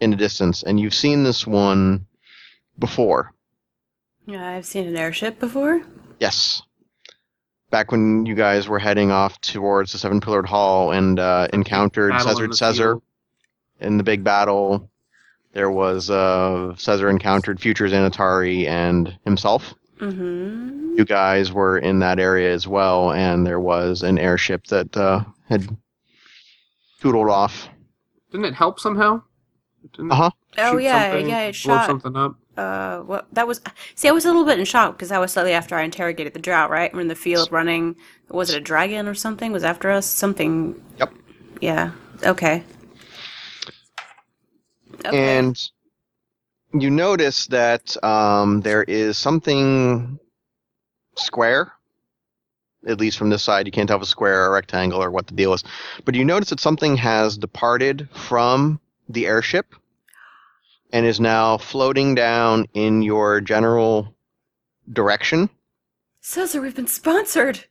in 0.00 0.10
the 0.10 0.16
distance, 0.16 0.64
and 0.64 0.80
you've 0.80 0.94
seen 0.94 1.22
this 1.22 1.46
one 1.46 2.06
before. 2.78 3.32
Yeah, 4.26 4.46
I've 4.46 4.66
seen 4.66 4.86
an 4.86 4.96
airship 4.96 5.38
before. 5.40 5.82
Yes. 6.20 6.62
Back 7.70 7.92
when 7.92 8.26
you 8.26 8.34
guys 8.34 8.68
were 8.68 8.78
heading 8.78 9.10
off 9.10 9.40
towards 9.40 9.92
the 9.92 9.98
Seven 9.98 10.20
Pillared 10.20 10.46
Hall 10.46 10.92
and 10.92 11.18
uh, 11.18 11.48
encountered 11.52 12.10
Battle 12.10 12.28
Caesar 12.28 12.44
in 12.44 12.50
the 12.50 12.56
Caesar 12.56 12.92
field. 12.94 13.02
in 13.80 13.96
the 13.98 14.02
big 14.04 14.24
battle, 14.24 14.90
there 15.52 15.70
was 15.70 16.10
uh, 16.10 16.74
Caesar 16.76 17.10
encountered 17.10 17.60
future 17.60 17.86
Xanatari 17.86 18.66
and 18.66 19.18
himself. 19.24 19.74
Mm-hmm. 19.98 20.94
You 20.96 21.04
guys 21.04 21.52
were 21.52 21.78
in 21.78 21.98
that 22.00 22.18
area 22.18 22.52
as 22.52 22.66
well, 22.66 23.12
and 23.12 23.46
there 23.46 23.60
was 23.60 24.02
an 24.02 24.18
airship 24.18 24.66
that 24.68 24.96
uh, 24.96 25.24
had 25.48 25.68
tootled 27.00 27.28
off. 27.28 27.68
Didn't 28.30 28.46
it 28.46 28.54
help 28.54 28.78
somehow? 28.78 29.22
Uh-huh. 29.98 30.30
Oh 30.58 30.76
yeah, 30.76 31.10
something, 31.10 31.28
yeah, 31.28 31.40
it 31.40 31.62
blow 31.64 31.76
shot. 31.76 31.86
something 31.86 32.16
up. 32.16 32.36
Uh, 32.58 33.02
what 33.02 33.28
that 33.32 33.46
was? 33.46 33.60
See, 33.94 34.08
I 34.08 34.10
was 34.10 34.24
a 34.24 34.28
little 34.28 34.44
bit 34.44 34.58
in 34.58 34.64
shock 34.64 34.96
because 34.96 35.10
that 35.10 35.20
was 35.20 35.32
slightly 35.32 35.52
after 35.52 35.76
I 35.76 35.82
interrogated 35.82 36.34
the 36.34 36.40
drought. 36.40 36.70
Right, 36.70 36.92
we're 36.92 37.02
in 37.02 37.06
the 37.08 37.14
field 37.14 37.52
running. 37.52 37.94
Was 38.30 38.50
it 38.50 38.56
a 38.56 38.60
dragon 38.60 39.06
or 39.06 39.14
something? 39.14 39.52
Was 39.52 39.62
after 39.62 39.92
us 39.92 40.06
something? 40.06 40.74
Yep. 40.98 41.14
Yeah. 41.60 41.92
Okay. 42.24 42.64
Okay. 45.06 45.38
And 45.38 45.56
you 46.72 46.90
notice 46.90 47.46
that 47.46 47.96
um, 48.04 48.60
there 48.62 48.82
is 48.82 49.16
something 49.16 50.18
square. 51.16 51.72
At 52.88 52.98
least 52.98 53.18
from 53.18 53.30
this 53.30 53.44
side, 53.44 53.66
you 53.66 53.72
can't 53.72 53.86
tell 53.88 53.98
if 53.98 54.02
it's 54.02 54.10
square 54.10 54.46
or 54.46 54.52
rectangle 54.52 55.00
or 55.00 55.12
what 55.12 55.28
the 55.28 55.34
deal 55.34 55.54
is. 55.54 55.62
But 56.04 56.16
you 56.16 56.24
notice 56.24 56.50
that 56.50 56.58
something 56.58 56.96
has 56.96 57.38
departed 57.38 58.08
from 58.12 58.80
the 59.08 59.26
airship 59.26 59.74
and 60.92 61.06
is 61.06 61.20
now 61.20 61.58
floating 61.58 62.14
down 62.14 62.66
in 62.74 63.02
your 63.02 63.40
general 63.40 64.14
direction. 64.92 65.50
Caesar, 66.20 66.60
we've 66.60 66.74
been 66.74 66.86
sponsored. 66.86 67.64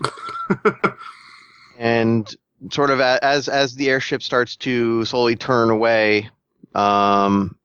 and 1.78 2.34
sort 2.70 2.90
of 2.90 3.00
as 3.00 3.48
as 3.48 3.74
the 3.74 3.88
airship 3.90 4.22
starts 4.22 4.56
to 4.56 5.04
slowly 5.04 5.36
turn 5.36 5.70
away 5.70 6.28
um 6.74 7.56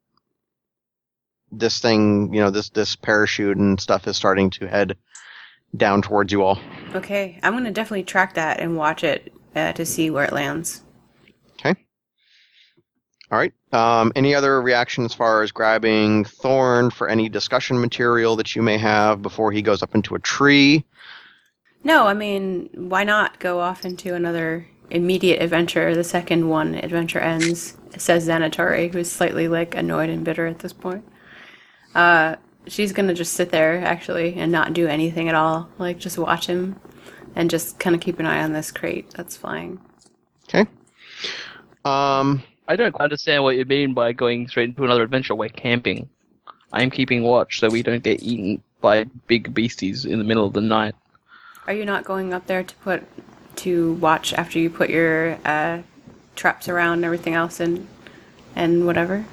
this 1.51 1.79
thing 1.79 2.31
you 2.33 2.39
know 2.39 2.51
this 2.51 2.69
this 2.69 2.95
parachute 2.95 3.57
and 3.57 3.79
stuff 3.79 4.07
is 4.07 4.17
starting 4.17 4.49
to 4.49 4.67
head 4.67 4.95
down 5.77 6.01
towards 6.01 6.31
you 6.31 6.43
all 6.43 6.59
Okay, 6.95 7.39
I'm 7.43 7.53
gonna 7.53 7.69
definitely 7.71 8.03
track 8.03 8.33
that 8.33 8.59
and 8.59 8.75
watch 8.75 9.03
it 9.03 9.31
uh, 9.55 9.73
to 9.73 9.85
see 9.85 10.09
where 10.09 10.25
it 10.25 10.33
lands. 10.33 10.81
All 13.31 13.37
right. 13.37 13.53
Um, 13.71 14.11
any 14.15 14.33
other 14.33 14.61
reaction 14.61 15.05
as 15.05 15.13
far 15.13 15.43
as 15.43 15.51
grabbing 15.51 16.25
Thorn 16.25 16.89
for 16.89 17.07
any 17.07 17.29
discussion 17.29 17.79
material 17.79 18.35
that 18.37 18.55
you 18.55 18.63
may 18.63 18.77
have 18.77 19.21
before 19.21 19.51
he 19.51 19.61
goes 19.61 19.83
up 19.83 19.93
into 19.93 20.15
a 20.15 20.19
tree? 20.19 20.83
No, 21.83 22.07
I 22.07 22.13
mean, 22.13 22.69
why 22.73 23.03
not 23.03 23.39
go 23.39 23.59
off 23.59 23.85
into 23.85 24.15
another 24.15 24.67
immediate 24.89 25.41
adventure? 25.41 25.93
The 25.93 26.03
second 26.03 26.49
one 26.49 26.73
adventure 26.75 27.19
ends, 27.19 27.77
says 27.97 28.27
Xanatari, 28.27 28.91
who's 28.91 29.11
slightly 29.11 29.47
like 29.47 29.75
annoyed 29.75 30.09
and 30.09 30.25
bitter 30.25 30.47
at 30.47 30.59
this 30.59 30.73
point. 30.73 31.05
Uh, 31.93 32.35
she's 32.67 32.91
gonna 32.91 33.13
just 33.13 33.33
sit 33.33 33.51
there 33.51 33.83
actually 33.83 34.35
and 34.35 34.51
not 34.51 34.73
do 34.73 34.87
anything 34.87 35.29
at 35.29 35.35
all, 35.35 35.69
like 35.77 35.99
just 35.99 36.17
watch 36.17 36.47
him 36.47 36.79
and 37.35 37.49
just 37.49 37.79
kind 37.79 37.95
of 37.95 38.01
keep 38.01 38.19
an 38.19 38.25
eye 38.25 38.43
on 38.43 38.53
this 38.53 38.71
crate 38.71 39.11
that's 39.11 39.37
flying. 39.37 39.79
Okay. 40.47 40.69
Um, 41.85 42.43
I 42.69 42.75
don't 42.75 42.95
understand 42.97 43.43
what 43.43 43.57
you 43.57 43.65
mean 43.65 43.95
by 43.95 44.13
going 44.13 44.47
straight 44.47 44.69
into 44.69 44.85
another 44.85 45.01
adventure. 45.01 45.33
We're 45.33 45.49
camping. 45.49 46.07
I'm 46.71 46.91
keeping 46.91 47.23
watch 47.23 47.59
so 47.59 47.67
we 47.67 47.81
don't 47.81 48.03
get 48.03 48.21
eaten 48.21 48.61
by 48.79 49.05
big 49.25 49.55
beasties 49.55 50.05
in 50.05 50.19
the 50.19 50.23
middle 50.23 50.45
of 50.45 50.53
the 50.53 50.61
night. 50.61 50.93
Are 51.65 51.73
you 51.73 51.83
not 51.83 52.05
going 52.05 52.31
up 52.31 52.45
there 52.45 52.61
to 52.61 52.75
put 52.75 53.03
to 53.57 53.93
watch 53.93 54.33
after 54.33 54.59
you 54.59 54.69
put 54.69 54.91
your 54.91 55.39
uh, 55.45 55.79
traps 56.35 56.69
around 56.69 56.99
and 56.99 57.05
everything 57.05 57.33
else 57.33 57.59
and 57.59 57.87
and 58.55 58.85
whatever? 58.85 59.25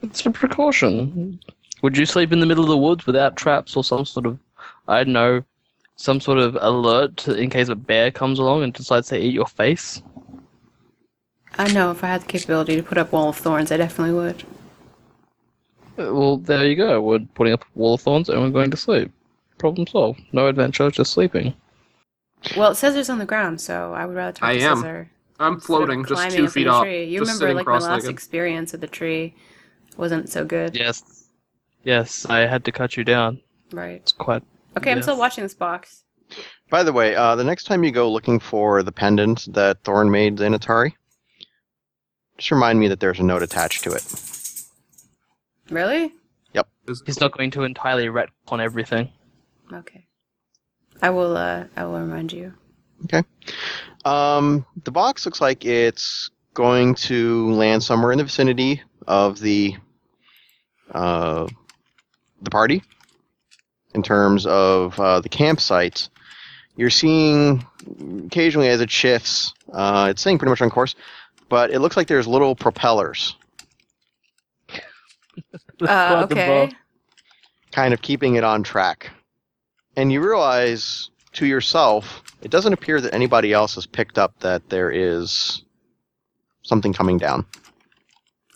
It's 0.00 0.24
a 0.24 0.30
precaution. 0.30 1.40
Would 1.82 1.96
you 1.96 2.06
sleep 2.06 2.32
in 2.32 2.38
the 2.38 2.46
middle 2.46 2.62
of 2.62 2.70
the 2.70 2.76
woods 2.76 3.04
without 3.04 3.34
traps 3.34 3.76
or 3.76 3.82
some 3.82 4.04
sort 4.04 4.26
of, 4.26 4.38
I 4.86 5.02
don't 5.02 5.12
know, 5.12 5.42
some 5.96 6.20
sort 6.20 6.38
of 6.38 6.56
alert 6.60 7.26
in 7.26 7.50
case 7.50 7.68
a 7.68 7.74
bear 7.74 8.12
comes 8.12 8.38
along 8.38 8.62
and 8.62 8.72
decides 8.72 9.08
to 9.08 9.18
eat 9.18 9.34
your 9.34 9.46
face? 9.46 10.02
I 11.58 11.72
know 11.72 11.90
if 11.90 12.04
I 12.04 12.08
had 12.08 12.22
the 12.22 12.26
capability 12.26 12.76
to 12.76 12.82
put 12.82 12.98
up 12.98 13.12
wall 13.12 13.30
of 13.30 13.36
thorns, 13.36 13.72
I 13.72 13.76
definitely 13.78 14.14
would. 14.14 14.44
Well, 15.96 16.36
there 16.38 16.66
you 16.66 16.76
go. 16.76 17.00
We're 17.00 17.20
putting 17.34 17.54
up 17.54 17.64
wall 17.74 17.94
of 17.94 18.02
thorns 18.02 18.28
and 18.28 18.40
we're 18.40 18.50
going 18.50 18.70
to 18.70 18.76
sleep. 18.76 19.10
Problem 19.58 19.86
solved. 19.86 20.20
No 20.32 20.46
adventure, 20.48 20.90
just 20.90 21.12
sleeping. 21.12 21.54
Well, 22.56 22.72
it 22.72 22.74
says 22.74 22.94
it's 22.96 23.08
on 23.08 23.18
the 23.18 23.24
ground, 23.24 23.60
so 23.60 23.94
I 23.94 24.04
would 24.04 24.14
rather 24.14 24.32
talk 24.32 24.48
I 24.50 24.58
to 24.58 24.62
am. 24.62 24.76
Caesar. 24.76 25.10
I'm 25.40 25.52
sort 25.52 25.58
of 25.58 25.64
floating 25.64 26.04
just 26.04 26.12
climbing 26.14 26.36
two 26.36 26.42
up 26.44 26.48
in 26.48 26.52
feet 26.52 26.64
the 26.64 26.72
up. 26.72 26.82
Tree. 26.84 27.04
You 27.04 27.20
just 27.20 27.40
remember, 27.40 27.54
like 27.54 27.66
my 27.66 27.78
last 27.78 28.06
experience 28.08 28.72
with 28.72 28.80
the 28.82 28.86
tree 28.86 29.34
wasn't 29.96 30.28
so 30.28 30.44
good, 30.44 30.76
Yes. 30.76 31.24
Yes, 31.84 32.26
I 32.26 32.40
had 32.40 32.64
to 32.64 32.72
cut 32.72 32.96
you 32.96 33.04
down. 33.04 33.40
right? 33.72 34.00
It's 34.02 34.12
quite. 34.12 34.42
Okay, 34.76 34.90
I'm 34.92 35.02
still 35.02 35.16
watching 35.18 35.44
this 35.44 35.54
box. 35.54 36.02
by 36.68 36.82
the 36.82 36.92
way, 36.92 37.14
uh, 37.14 37.36
the 37.36 37.44
next 37.44 37.64
time 37.64 37.84
you 37.84 37.92
go 37.92 38.10
looking 38.10 38.40
for 38.40 38.82
the 38.82 38.90
pendant 38.92 39.46
that 39.54 39.82
Thorn 39.84 40.10
made 40.10 40.36
Xanatari, 40.36 40.92
just 42.38 42.50
remind 42.50 42.78
me 42.78 42.88
that 42.88 43.00
there's 43.00 43.20
a 43.20 43.22
note 43.22 43.42
attached 43.42 43.84
to 43.84 43.92
it. 43.92 44.04
Really? 45.70 46.12
Yep. 46.52 46.68
He's 47.06 47.20
not 47.20 47.32
going 47.32 47.50
to 47.52 47.64
entirely 47.64 48.06
retcon 48.06 48.60
everything. 48.60 49.10
Okay. 49.72 50.06
I 51.02 51.10
will. 51.10 51.36
Uh, 51.36 51.64
I 51.76 51.84
will 51.84 52.00
remind 52.00 52.32
you. 52.32 52.54
Okay. 53.04 53.22
Um, 54.04 54.64
the 54.84 54.90
box 54.90 55.26
looks 55.26 55.40
like 55.40 55.64
it's 55.64 56.30
going 56.54 56.94
to 56.94 57.52
land 57.52 57.82
somewhere 57.82 58.12
in 58.12 58.18
the 58.18 58.24
vicinity 58.24 58.82
of 59.06 59.38
the 59.40 59.76
uh, 60.92 61.46
the 62.42 62.50
party. 62.50 62.82
In 63.94 64.02
terms 64.02 64.44
of 64.46 64.98
uh, 65.00 65.20
the 65.20 65.28
campsite, 65.28 66.08
you're 66.76 66.90
seeing 66.90 67.64
occasionally 68.26 68.68
as 68.68 68.82
it 68.82 68.90
shifts, 68.90 69.54
uh, 69.72 70.08
it's 70.10 70.20
staying 70.20 70.38
pretty 70.38 70.50
much 70.50 70.60
on 70.60 70.68
course, 70.68 70.94
but 71.48 71.70
it 71.70 71.80
looks 71.80 71.96
like 71.96 72.08
there's 72.08 72.26
little 72.26 72.54
propellers, 72.54 73.36
Uh, 75.80 76.26
okay. 76.30 76.70
kind 77.72 77.92
of 77.92 78.00
keeping 78.00 78.36
it 78.36 78.44
on 78.44 78.62
track. 78.62 79.10
And 79.96 80.10
you 80.10 80.20
realize 80.26 81.10
to 81.34 81.46
yourself, 81.46 82.22
it 82.42 82.50
doesn't 82.50 82.72
appear 82.72 83.00
that 83.00 83.12
anybody 83.14 83.52
else 83.52 83.74
has 83.74 83.86
picked 83.86 84.18
up 84.18 84.38
that 84.40 84.68
there 84.70 84.90
is 84.90 85.62
something 86.62 86.92
coming 86.94 87.18
down. 87.18 87.44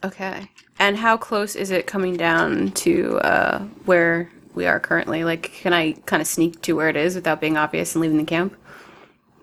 Okay. 0.02 0.50
And 0.78 0.96
how 0.96 1.18
close 1.18 1.54
is 1.56 1.70
it 1.70 1.86
coming 1.86 2.16
down 2.16 2.70
to 2.72 3.18
uh, 3.18 3.58
where 3.84 4.30
we 4.54 4.66
are 4.66 4.80
currently? 4.80 5.24
Like, 5.24 5.52
can 5.52 5.74
I 5.74 5.92
kind 6.06 6.22
of 6.22 6.26
sneak 6.26 6.62
to 6.62 6.72
where 6.74 6.88
it 6.88 6.96
is 6.96 7.14
without 7.14 7.40
being 7.40 7.58
obvious 7.58 7.94
and 7.94 8.00
leaving 8.00 8.16
the 8.16 8.24
camp? 8.24 8.56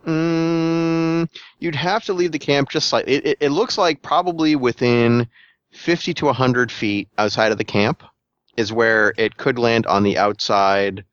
Mm, 0.08 1.30
you'd 1.60 1.76
have 1.76 2.06
to 2.06 2.14
leave 2.14 2.32
the 2.32 2.40
camp 2.40 2.70
just 2.70 2.88
slightly. 2.88 3.14
It, 3.16 3.26
it, 3.26 3.38
it 3.42 3.50
looks 3.50 3.78
like 3.78 4.02
probably 4.02 4.56
within 4.56 5.28
50 5.72 6.14
to 6.16 6.26
100 6.26 6.72
feet 6.72 7.10
outside 7.18 7.52
of 7.52 7.58
the 7.58 7.66
camp 7.66 8.04
is 8.56 8.72
where 8.72 9.14
it 9.18 9.38
could 9.38 9.60
land 9.60 9.86
on 9.86 10.04
the 10.04 10.18
outside. 10.18 11.04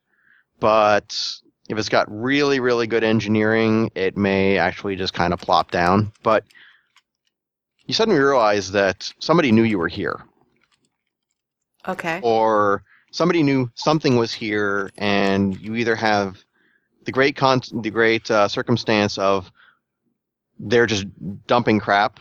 But 0.61 1.19
if 1.67 1.77
it's 1.77 1.89
got 1.89 2.09
really, 2.09 2.59
really 2.61 2.87
good 2.87 3.03
engineering, 3.03 3.91
it 3.95 4.15
may 4.15 4.57
actually 4.57 4.95
just 4.95 5.13
kind 5.13 5.33
of 5.33 5.41
plop 5.41 5.71
down. 5.71 6.13
But 6.23 6.45
you 7.85 7.93
suddenly 7.93 8.19
realize 8.19 8.71
that 8.71 9.11
somebody 9.19 9.51
knew 9.51 9.63
you 9.63 9.77
were 9.77 9.89
here, 9.89 10.23
Okay. 11.87 12.19
or 12.23 12.83
somebody 13.11 13.43
knew 13.43 13.69
something 13.75 14.15
was 14.15 14.33
here, 14.33 14.89
and 14.97 15.59
you 15.59 15.75
either 15.75 15.95
have 15.97 16.44
the 17.05 17.11
great 17.11 17.35
con- 17.35 17.61
the 17.81 17.89
great 17.89 18.29
uh, 18.29 18.47
circumstance 18.47 19.17
of 19.17 19.51
they're 20.59 20.85
just 20.85 21.05
dumping 21.47 21.79
crap, 21.79 22.19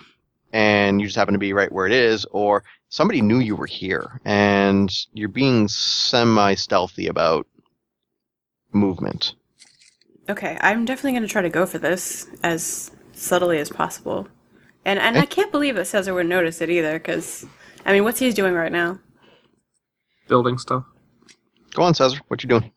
and 0.52 1.00
you 1.00 1.06
just 1.06 1.16
happen 1.16 1.32
to 1.34 1.38
be 1.38 1.52
right 1.52 1.72
where 1.72 1.86
it 1.86 1.92
is, 1.92 2.26
or 2.30 2.64
somebody 2.88 3.20
knew 3.20 3.38
you 3.38 3.56
were 3.56 3.66
here, 3.66 4.20
and 4.24 4.92
you're 5.12 5.28
being 5.28 5.68
semi 5.68 6.54
stealthy 6.54 7.06
about 7.06 7.46
movement. 8.72 9.34
Okay. 10.28 10.56
I'm 10.60 10.84
definitely 10.84 11.12
going 11.12 11.22
to 11.22 11.28
try 11.28 11.42
to 11.42 11.50
go 11.50 11.66
for 11.66 11.78
this 11.78 12.26
as 12.42 12.90
subtly 13.12 13.58
as 13.58 13.68
possible. 13.68 14.26
And 14.84 14.98
and 14.98 15.16
I 15.16 15.26
can't 15.26 15.52
believe 15.52 15.76
that 15.76 15.86
Caesar 15.86 16.14
would 16.14 16.26
notice 16.26 16.60
it 16.60 16.70
either, 16.70 16.98
because 16.98 17.46
I 17.86 17.92
mean, 17.92 18.04
what's 18.04 18.18
he 18.18 18.30
doing 18.32 18.54
right 18.54 18.72
now? 18.72 18.98
building 20.28 20.58
stuff. 20.58 20.84
Go 21.74 21.82
on, 21.82 21.94
Cesar. 21.94 22.20
What 22.28 22.42
you 22.42 22.48
doing? 22.48 22.70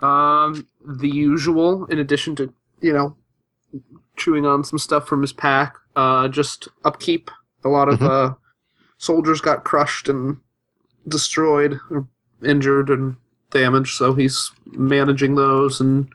Um, 0.00 0.66
the 0.86 1.08
usual. 1.08 1.84
In 1.86 1.98
addition 1.98 2.36
to 2.36 2.52
you 2.80 2.92
know, 2.92 3.16
chewing 4.16 4.46
on 4.46 4.64
some 4.64 4.78
stuff 4.78 5.06
from 5.06 5.22
his 5.22 5.32
pack. 5.32 5.76
Uh, 5.94 6.28
just 6.28 6.68
upkeep. 6.84 7.30
A 7.64 7.68
lot 7.68 7.88
of 7.88 8.02
uh, 8.02 8.34
soldiers 8.98 9.40
got 9.40 9.64
crushed 9.64 10.08
and 10.08 10.36
destroyed, 11.08 11.80
or 11.90 12.06
injured 12.44 12.90
and 12.90 13.16
damaged. 13.50 13.96
So 13.96 14.14
he's 14.14 14.50
managing 14.66 15.34
those 15.36 15.80
and 15.80 16.08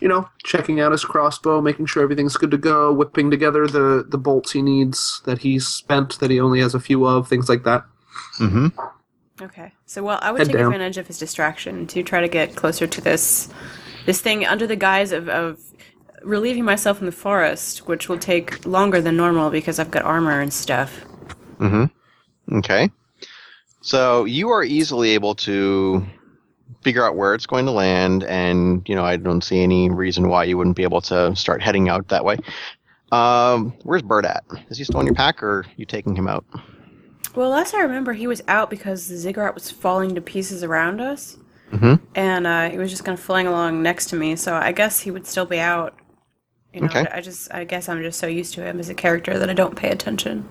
you 0.00 0.08
know 0.08 0.28
checking 0.44 0.80
out 0.80 0.92
his 0.92 1.04
crossbow, 1.04 1.60
making 1.60 1.86
sure 1.86 2.02
everything's 2.02 2.36
good 2.36 2.50
to 2.50 2.58
go, 2.58 2.92
whipping 2.92 3.30
together 3.30 3.66
the 3.66 4.04
the 4.08 4.18
bolts 4.18 4.52
he 4.52 4.60
needs 4.60 5.22
that 5.24 5.38
he's 5.38 5.66
spent 5.66 6.18
that 6.18 6.30
he 6.30 6.40
only 6.40 6.60
has 6.60 6.74
a 6.74 6.80
few 6.80 7.06
of, 7.06 7.28
things 7.28 7.48
like 7.48 7.62
that. 7.64 7.84
Mm-hmm. 8.38 8.66
Okay. 9.40 9.72
So 9.86 10.02
well, 10.02 10.18
I 10.20 10.32
would 10.32 10.38
Head 10.40 10.48
take 10.48 10.56
down. 10.56 10.72
advantage 10.72 10.98
of 10.98 11.06
his 11.06 11.18
distraction 11.18 11.86
to 11.88 12.02
try 12.02 12.20
to 12.20 12.28
get 12.28 12.56
closer 12.56 12.86
to 12.86 13.00
this 13.00 13.48
this 14.06 14.20
thing 14.20 14.44
under 14.44 14.66
the 14.66 14.76
guise 14.76 15.12
of, 15.12 15.28
of 15.28 15.60
relieving 16.22 16.64
myself 16.64 17.00
in 17.00 17.06
the 17.06 17.12
forest, 17.12 17.86
which 17.86 18.08
will 18.08 18.18
take 18.18 18.64
longer 18.66 19.00
than 19.00 19.16
normal 19.16 19.50
because 19.50 19.78
I've 19.78 19.90
got 19.90 20.04
armor 20.04 20.40
and 20.40 20.52
stuff. 20.52 21.04
Mm-hmm. 21.58 22.56
Okay. 22.58 22.90
So 23.80 24.24
you 24.24 24.50
are 24.50 24.62
easily 24.62 25.10
able 25.10 25.34
to 25.36 26.06
figure 26.82 27.04
out 27.04 27.16
where 27.16 27.34
it's 27.34 27.46
going 27.46 27.66
to 27.66 27.72
land, 27.72 28.24
and 28.24 28.88
you 28.88 28.94
know 28.94 29.04
I 29.04 29.16
don't 29.16 29.42
see 29.42 29.62
any 29.62 29.90
reason 29.90 30.28
why 30.28 30.44
you 30.44 30.56
wouldn't 30.56 30.76
be 30.76 30.82
able 30.82 31.00
to 31.02 31.34
start 31.36 31.62
heading 31.62 31.88
out 31.88 32.08
that 32.08 32.24
way. 32.24 32.38
Um, 33.10 33.74
where's 33.82 34.02
Bird 34.02 34.24
at? 34.24 34.44
Is 34.70 34.78
he 34.78 34.84
still 34.84 35.00
in 35.00 35.06
your 35.06 35.14
pack, 35.14 35.42
or 35.42 35.60
are 35.60 35.66
you 35.76 35.84
taking 35.84 36.16
him 36.16 36.28
out? 36.28 36.44
Well, 37.34 37.50
last 37.50 37.74
I 37.74 37.80
remember, 37.80 38.12
he 38.12 38.26
was 38.26 38.42
out 38.46 38.70
because 38.70 39.08
the 39.08 39.16
ziggurat 39.16 39.54
was 39.54 39.70
falling 39.70 40.14
to 40.14 40.20
pieces 40.20 40.62
around 40.62 41.00
us, 41.00 41.38
Mm-hmm. 41.72 42.04
and 42.14 42.46
uh, 42.46 42.68
he 42.68 42.76
was 42.76 42.90
just 42.90 43.02
kind 43.04 43.16
of 43.18 43.24
flying 43.24 43.46
along 43.46 43.82
next 43.82 44.06
to 44.10 44.16
me. 44.16 44.36
So 44.36 44.54
I 44.54 44.72
guess 44.72 45.00
he 45.00 45.10
would 45.10 45.26
still 45.26 45.46
be 45.46 45.58
out. 45.58 45.94
You 46.74 46.82
know, 46.82 46.86
Okay. 46.86 47.06
I 47.10 47.20
just, 47.22 47.52
I 47.52 47.64
guess 47.64 47.88
I'm 47.88 48.02
just 48.02 48.18
so 48.18 48.26
used 48.26 48.52
to 48.54 48.62
him 48.62 48.78
as 48.78 48.88
a 48.90 48.94
character 48.94 49.38
that 49.38 49.48
I 49.48 49.54
don't 49.54 49.74
pay 49.74 49.90
attention. 49.90 50.46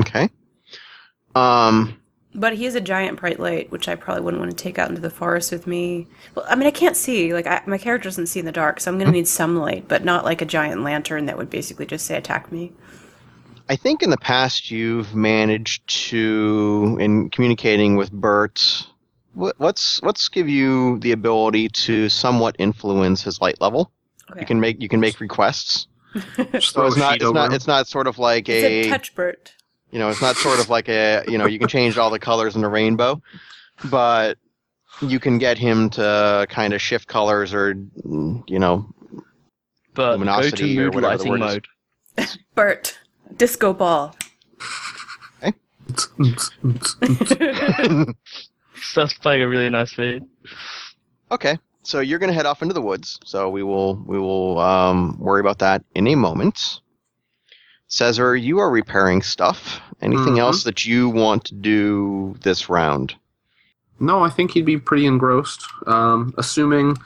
Okay. 0.00 0.28
Um. 1.34 2.00
But 2.34 2.54
he 2.54 2.66
is 2.66 2.74
a 2.74 2.82
giant 2.82 3.18
bright 3.20 3.40
light, 3.40 3.70
which 3.70 3.88
I 3.88 3.94
probably 3.94 4.22
wouldn't 4.22 4.40
want 4.42 4.50
to 4.50 4.62
take 4.62 4.78
out 4.78 4.90
into 4.90 5.00
the 5.00 5.08
forest 5.08 5.50
with 5.50 5.66
me. 5.66 6.06
Well, 6.34 6.44
I 6.48 6.54
mean, 6.54 6.66
I 6.66 6.70
can't 6.70 6.96
see. 6.96 7.32
Like, 7.32 7.46
I, 7.46 7.62
my 7.66 7.78
character 7.78 8.10
doesn't 8.10 8.26
see 8.26 8.40
in 8.40 8.44
the 8.44 8.52
dark, 8.52 8.78
so 8.78 8.90
I'm 8.90 8.98
going 8.98 9.06
to 9.06 9.12
need 9.12 9.26
some 9.26 9.56
light, 9.56 9.88
but 9.88 10.04
not 10.04 10.24
like 10.26 10.42
a 10.42 10.44
giant 10.44 10.82
lantern 10.82 11.24
that 11.26 11.38
would 11.38 11.48
basically 11.48 11.86
just 11.86 12.04
say 12.04 12.14
attack 12.18 12.52
me. 12.52 12.72
I 13.70 13.76
think 13.76 14.02
in 14.02 14.10
the 14.10 14.18
past 14.18 14.70
you've 14.70 15.14
managed 15.14 15.86
to, 16.10 16.98
in 17.00 17.30
communicating 17.30 17.96
with 17.96 18.12
Bert, 18.12 18.86
what, 19.36 19.54
what's 19.58 20.00
what's 20.02 20.28
give 20.28 20.48
you 20.48 20.98
the 21.00 21.12
ability 21.12 21.68
to 21.68 22.08
somewhat 22.08 22.56
influence 22.58 23.22
his 23.22 23.40
light 23.40 23.60
level. 23.60 23.92
Okay. 24.30 24.40
You 24.40 24.46
can 24.46 24.60
make 24.60 24.82
you 24.82 24.88
can 24.88 25.00
make 25.00 25.20
requests. 25.20 25.86
So 26.60 26.86
it's 26.86 26.96
not 26.96 27.20
it's 27.20 27.32
not 27.32 27.52
it's 27.52 27.66
not 27.66 27.86
sort 27.86 28.06
of 28.06 28.18
like 28.18 28.48
It's 28.48 28.64
a 28.64 28.80
a 28.80 28.88
touch 28.88 29.14
Bert. 29.14 29.54
you 29.90 29.98
know 29.98 30.08
it's 30.08 30.22
not 30.22 30.36
sort 30.36 30.58
of 30.58 30.70
like 30.70 30.88
a 30.88 31.22
you 31.28 31.36
know 31.36 31.46
you 31.46 31.58
can 31.58 31.68
change 31.68 31.98
all 31.98 32.08
the 32.08 32.18
colors 32.18 32.56
in 32.56 32.64
a 32.64 32.68
rainbow, 32.70 33.20
but 33.90 34.38
you 35.02 35.20
can 35.20 35.36
get 35.36 35.58
him 35.58 35.90
to 35.90 36.46
kind 36.48 36.72
of 36.72 36.80
shift 36.80 37.06
colors 37.06 37.52
or 37.52 37.74
you 38.46 38.58
know 38.58 38.86
But 39.92 40.12
go 40.12 40.12
to 40.12 40.18
Luminosity 40.18 40.78
or 40.78 40.84
mood 40.84 40.94
whatever 40.94 41.22
the 41.22 41.30
lighting 41.30 41.38
mode. 41.38 41.66
Bert. 42.54 42.98
Disco 43.36 43.74
ball. 43.74 44.16
That's 48.94 49.14
playing 49.14 49.42
a 49.42 49.48
really 49.48 49.68
nice 49.70 49.94
beat. 49.94 50.22
Okay, 51.30 51.58
so 51.82 52.00
you're 52.00 52.18
gonna 52.18 52.32
head 52.32 52.46
off 52.46 52.62
into 52.62 52.74
the 52.74 52.82
woods. 52.82 53.18
So 53.24 53.48
we 53.50 53.62
will 53.62 53.96
we 54.06 54.18
will 54.18 54.58
um, 54.58 55.18
worry 55.18 55.40
about 55.40 55.58
that 55.58 55.84
in 55.94 56.06
a 56.06 56.14
moment. 56.14 56.80
Caesar, 57.88 58.34
you 58.36 58.58
are 58.58 58.70
repairing 58.70 59.22
stuff. 59.22 59.80
Anything 60.02 60.34
Mhm. 60.34 60.38
else 60.40 60.64
that 60.64 60.84
you 60.84 61.08
want 61.08 61.44
to 61.46 61.54
do 61.54 62.34
this 62.42 62.68
round? 62.68 63.14
No, 64.00 64.22
I 64.24 64.28
think 64.28 64.50
he'd 64.50 64.66
be 64.66 64.76
pretty 64.76 65.06
engrossed. 65.06 65.64
Um, 65.86 66.34
assuming, 66.36 66.96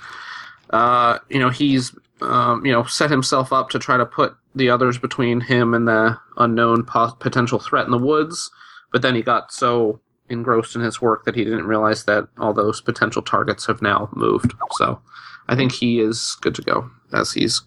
uh, 0.71 1.19
you 1.29 1.39
know, 1.39 1.51
he's, 1.51 1.95
um, 2.23 2.65
you 2.67 2.73
know, 2.73 2.85
set 2.85 3.11
himself 3.11 3.53
up 3.53 3.71
to 3.71 3.79
try 3.79 3.97
to 3.97 4.07
put 4.07 4.35
the 4.55 4.71
others 4.71 4.99
between 4.99 5.41
him 5.41 5.75
and 5.75 5.87
the 5.87 6.19
unknown 6.39 6.83
po- 6.85 7.15
potential 7.21 7.59
threat 7.61 7.85
in 7.85 7.93
the 7.93 7.99
woods. 7.99 8.51
But 8.91 9.03
then 9.03 9.15
he 9.15 9.23
got 9.23 9.53
so 9.53 10.01
engrossed 10.31 10.75
in 10.75 10.81
his 10.81 11.01
work 11.01 11.25
that 11.25 11.35
he 11.35 11.45
didn't 11.45 11.67
realize 11.67 12.05
that 12.05 12.29
all 12.39 12.55
those 12.55 12.81
potential 12.81 13.21
targets 13.21 13.67
have 13.67 13.83
now 13.83 14.09
moved. 14.13 14.55
So 14.73 15.01
I 15.49 15.57
think 15.57 15.73
he 15.73 16.01
is 16.01 16.37
good 16.41 16.55
to 16.55 16.63
go 16.63 16.91
as 17.13 17.33
he's 17.33 17.63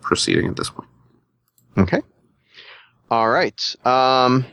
proceeding 0.00 0.48
at 0.48 0.56
this 0.56 0.70
point. 0.70 0.88
Okay. 1.76 2.00
All 3.10 3.28
right. 3.28 3.76
Um, 3.84 4.46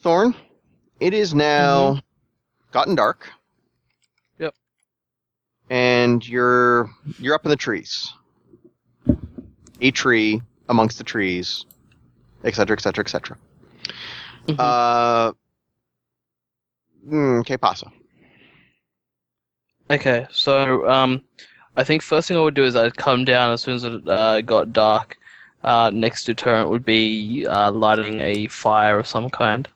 Thorn, 0.00 0.34
it 1.00 1.14
is 1.14 1.34
now 1.34 2.00
gotten 2.72 2.94
dark. 2.94 3.30
Yep. 4.38 4.54
And 5.70 6.26
you're 6.28 6.90
you're 7.18 7.34
up 7.34 7.44
in 7.44 7.50
the 7.50 7.56
trees. 7.56 8.12
A 9.80 9.90
tree 9.90 10.42
amongst 10.68 10.98
the 10.98 11.04
trees, 11.04 11.64
et 12.44 12.54
cetera, 12.54 12.76
et 12.76 13.38
cetera, 14.48 14.54
et 14.54 14.56
cetera. 14.56 14.56
Mhm. 14.56 14.58
Uh, 14.58 15.32
mm, 17.06 17.46
que 17.46 17.58
pasa? 17.58 17.90
Okay, 19.90 20.26
so 20.30 20.88
um, 20.88 21.22
I 21.76 21.84
think 21.84 22.02
first 22.02 22.28
thing 22.28 22.36
I 22.36 22.40
would 22.40 22.54
do 22.54 22.64
is 22.64 22.74
I'd 22.74 22.96
come 22.96 23.24
down 23.24 23.52
as 23.52 23.60
soon 23.62 23.74
as 23.76 23.84
it 23.84 24.08
uh, 24.08 24.40
got 24.40 24.72
dark. 24.72 25.18
Uh, 25.62 25.90
next 25.92 26.24
deterrent 26.24 26.68
would 26.70 26.84
be 26.84 27.46
uh, 27.46 27.70
lighting 27.70 28.20
a 28.20 28.46
fire 28.48 28.98
of 28.98 29.06
some 29.06 29.30
kind. 29.30 29.68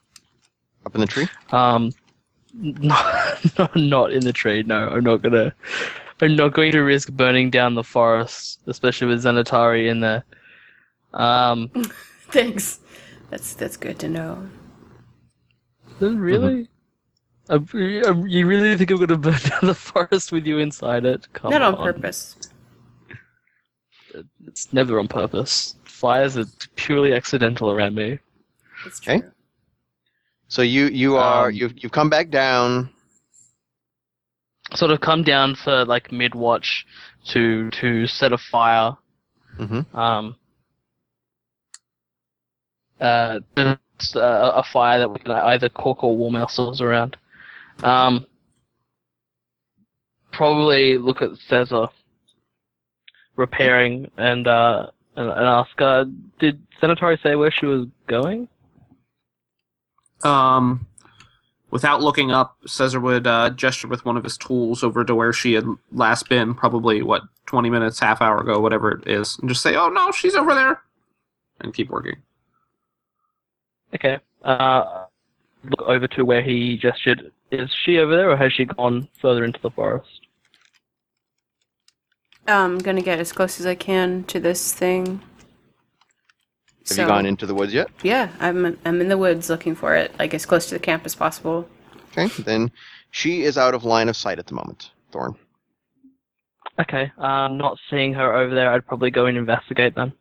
Up 0.86 0.94
in 0.94 1.00
the 1.00 1.06
tree? 1.06 1.28
Um, 1.50 1.92
not, 2.54 3.58
not 3.58 3.76
not 3.76 4.12
in 4.12 4.24
the 4.24 4.32
tree. 4.32 4.62
No, 4.62 4.88
I'm 4.88 5.04
not 5.04 5.22
gonna. 5.22 5.54
I'm 6.20 6.36
not 6.36 6.52
going 6.52 6.72
to 6.72 6.80
risk 6.80 7.10
burning 7.12 7.48
down 7.50 7.74
the 7.74 7.84
forest, 7.84 8.60
especially 8.66 9.06
with 9.06 9.24
Xanatari 9.24 9.88
in 9.88 10.00
there. 10.00 10.24
Um, 11.14 11.68
Thanks. 12.30 12.80
That's 13.30 13.54
that's 13.54 13.76
good 13.76 13.98
to 14.00 14.08
know. 14.08 14.48
Really? 16.00 16.68
I, 17.48 17.54
I- 17.56 18.24
you 18.26 18.46
really 18.46 18.76
think 18.76 18.90
I'm 18.90 18.98
gonna 18.98 19.16
burn 19.18 19.38
down 19.48 19.60
the 19.62 19.74
forest 19.74 20.32
with 20.32 20.46
you 20.46 20.58
inside 20.58 21.04
it? 21.04 21.26
Come 21.32 21.50
Not 21.50 21.62
on 21.62 21.74
on. 21.74 21.92
purpose. 21.94 22.36
It's 24.46 24.72
never 24.72 24.98
on 24.98 25.08
purpose. 25.08 25.76
Fires 25.84 26.36
are 26.36 26.46
purely 26.76 27.12
accidental 27.14 27.70
around 27.70 27.94
me. 27.94 28.18
It's 28.86 29.00
true. 29.00 29.14
Okay. 29.16 29.26
So 30.48 30.62
you 30.62 30.86
you 30.86 31.16
are 31.16 31.48
Um, 31.48 31.54
you've 31.54 31.74
you've 31.82 31.92
come 31.92 32.08
back 32.10 32.30
down. 32.30 32.90
Sort 34.74 34.90
of 34.90 35.00
come 35.00 35.22
down 35.22 35.54
for 35.56 35.84
like 35.84 36.10
mid 36.12 36.34
watch 36.34 36.86
to 37.28 37.70
to 37.70 38.06
set 38.06 38.32
a 38.32 38.38
fire. 38.38 38.92
Mhm. 39.58 39.94
Um. 39.94 40.36
Uh, 43.00 43.40
it's 43.56 43.78
uh, 44.14 44.52
a 44.54 44.62
fire 44.62 44.98
that 44.98 45.10
we 45.10 45.18
can 45.18 45.32
either 45.32 45.68
cook 45.68 46.02
or 46.04 46.16
warm 46.16 46.36
ourselves 46.36 46.80
around. 46.80 47.16
Um. 47.82 48.26
Probably 50.30 50.98
look 50.98 51.22
at 51.22 51.30
Caesar 51.48 51.88
repairing 53.34 54.10
and 54.18 54.46
uh 54.46 54.86
and, 55.16 55.30
and 55.30 55.46
ask 55.46 55.80
uh 55.80 56.04
did 56.38 56.60
Xanatari 56.80 57.20
say 57.22 57.34
where 57.34 57.50
she 57.50 57.66
was 57.66 57.86
going? 58.06 58.46
Um, 60.22 60.86
without 61.70 62.02
looking 62.02 62.30
up, 62.30 62.56
Caesar 62.66 63.00
would 63.00 63.26
uh, 63.26 63.50
gesture 63.50 63.88
with 63.88 64.04
one 64.04 64.16
of 64.16 64.24
his 64.24 64.36
tools 64.36 64.82
over 64.84 65.04
to 65.04 65.14
where 65.14 65.32
she 65.32 65.54
had 65.54 65.64
last 65.92 66.28
been, 66.28 66.54
probably 66.54 67.02
what 67.02 67.22
twenty 67.46 67.70
minutes, 67.70 67.98
half 68.00 68.20
hour 68.20 68.38
ago, 68.40 68.60
whatever 68.60 68.90
it 68.92 69.08
is, 69.08 69.38
and 69.38 69.48
just 69.48 69.62
say, 69.62 69.76
"Oh 69.76 69.88
no, 69.88 70.12
she's 70.12 70.34
over 70.34 70.54
there," 70.54 70.82
and 71.60 71.74
keep 71.74 71.88
working. 71.88 72.16
Okay. 73.94 74.18
Uh, 74.42 75.04
look 75.64 75.82
over 75.82 76.06
to 76.08 76.24
where 76.24 76.42
he 76.42 76.76
gestured. 76.76 77.32
Is 77.50 77.70
she 77.84 77.98
over 77.98 78.14
there, 78.16 78.30
or 78.30 78.36
has 78.36 78.52
she 78.52 78.66
gone 78.66 79.08
further 79.20 79.44
into 79.44 79.60
the 79.60 79.70
forest? 79.70 80.26
I'm 82.46 82.78
gonna 82.78 83.02
get 83.02 83.18
as 83.18 83.32
close 83.32 83.60
as 83.60 83.66
I 83.66 83.74
can 83.74 84.24
to 84.24 84.40
this 84.40 84.72
thing. 84.72 85.20
Have 86.88 86.98
you 86.98 87.06
gone 87.06 87.26
into 87.26 87.44
the 87.44 87.54
woods 87.54 87.74
yet? 87.74 87.88
Yeah, 88.02 88.30
I'm 88.40 88.78
I'm 88.84 89.00
in 89.00 89.08
the 89.08 89.18
woods 89.18 89.50
looking 89.50 89.74
for 89.74 89.94
it, 89.94 90.18
like 90.18 90.32
as 90.32 90.46
close 90.46 90.66
to 90.66 90.74
the 90.74 90.80
camp 90.80 91.04
as 91.04 91.14
possible. 91.14 91.68
Okay, 92.16 92.28
then 92.42 92.70
she 93.10 93.42
is 93.42 93.58
out 93.58 93.74
of 93.74 93.84
line 93.84 94.08
of 94.08 94.16
sight 94.16 94.38
at 94.38 94.46
the 94.46 94.54
moment. 94.54 94.90
Thorn. 95.12 95.34
Okay. 96.80 97.10
Uh, 97.18 97.48
not 97.48 97.78
seeing 97.90 98.14
her 98.14 98.34
over 98.34 98.54
there, 98.54 98.72
I'd 98.72 98.86
probably 98.86 99.10
go 99.10 99.26
and 99.26 99.36
investigate 99.36 99.94
then. 99.94 100.12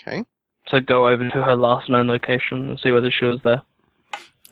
Okay. 0.00 0.24
So 0.70 0.80
go 0.80 1.08
over 1.08 1.28
to 1.28 1.42
her 1.42 1.56
last 1.56 1.88
known 1.88 2.06
location 2.08 2.68
and 2.70 2.78
see 2.80 2.92
whether 2.92 3.10
she 3.10 3.24
was 3.24 3.40
there. 3.42 3.62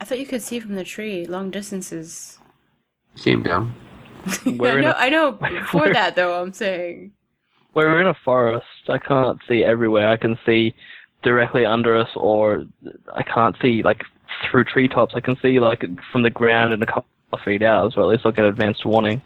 I 0.00 0.04
thought 0.04 0.18
you 0.18 0.26
could 0.26 0.42
see 0.42 0.60
from 0.60 0.74
the 0.74 0.84
tree 0.84 1.26
long 1.26 1.50
distances. 1.50 2.38
Came 3.16 3.42
down. 3.42 3.74
We're 4.44 4.78
I 4.78 4.80
know. 4.80 4.90
a- 4.90 4.94
I 4.96 5.08
know. 5.08 5.32
Before 5.60 5.92
that, 5.92 6.16
though, 6.16 6.40
I'm 6.42 6.52
saying. 6.52 7.12
We're 7.74 8.00
in 8.00 8.06
a 8.08 8.14
forest. 8.24 8.66
I 8.88 8.98
can't 8.98 9.38
see 9.48 9.62
everywhere. 9.64 10.08
I 10.08 10.16
can 10.16 10.38
see 10.44 10.74
directly 11.22 11.64
under 11.64 11.96
us, 11.96 12.08
or 12.16 12.64
I 13.14 13.22
can't 13.22 13.54
see 13.62 13.82
like 13.82 14.02
through 14.50 14.64
treetops. 14.64 15.14
I 15.14 15.20
can 15.20 15.36
see 15.40 15.60
like 15.60 15.84
from 16.12 16.22
the 16.22 16.30
ground 16.30 16.72
and 16.72 16.82
a 16.82 16.86
couple 16.86 17.06
of 17.32 17.40
feet 17.44 17.62
out 17.62 17.86
as 17.86 17.96
well. 17.96 18.08
At 18.10 18.14
least 18.14 18.26
I'll 18.26 18.32
get 18.32 18.44
advanced 18.44 18.84
warning. 18.84 19.22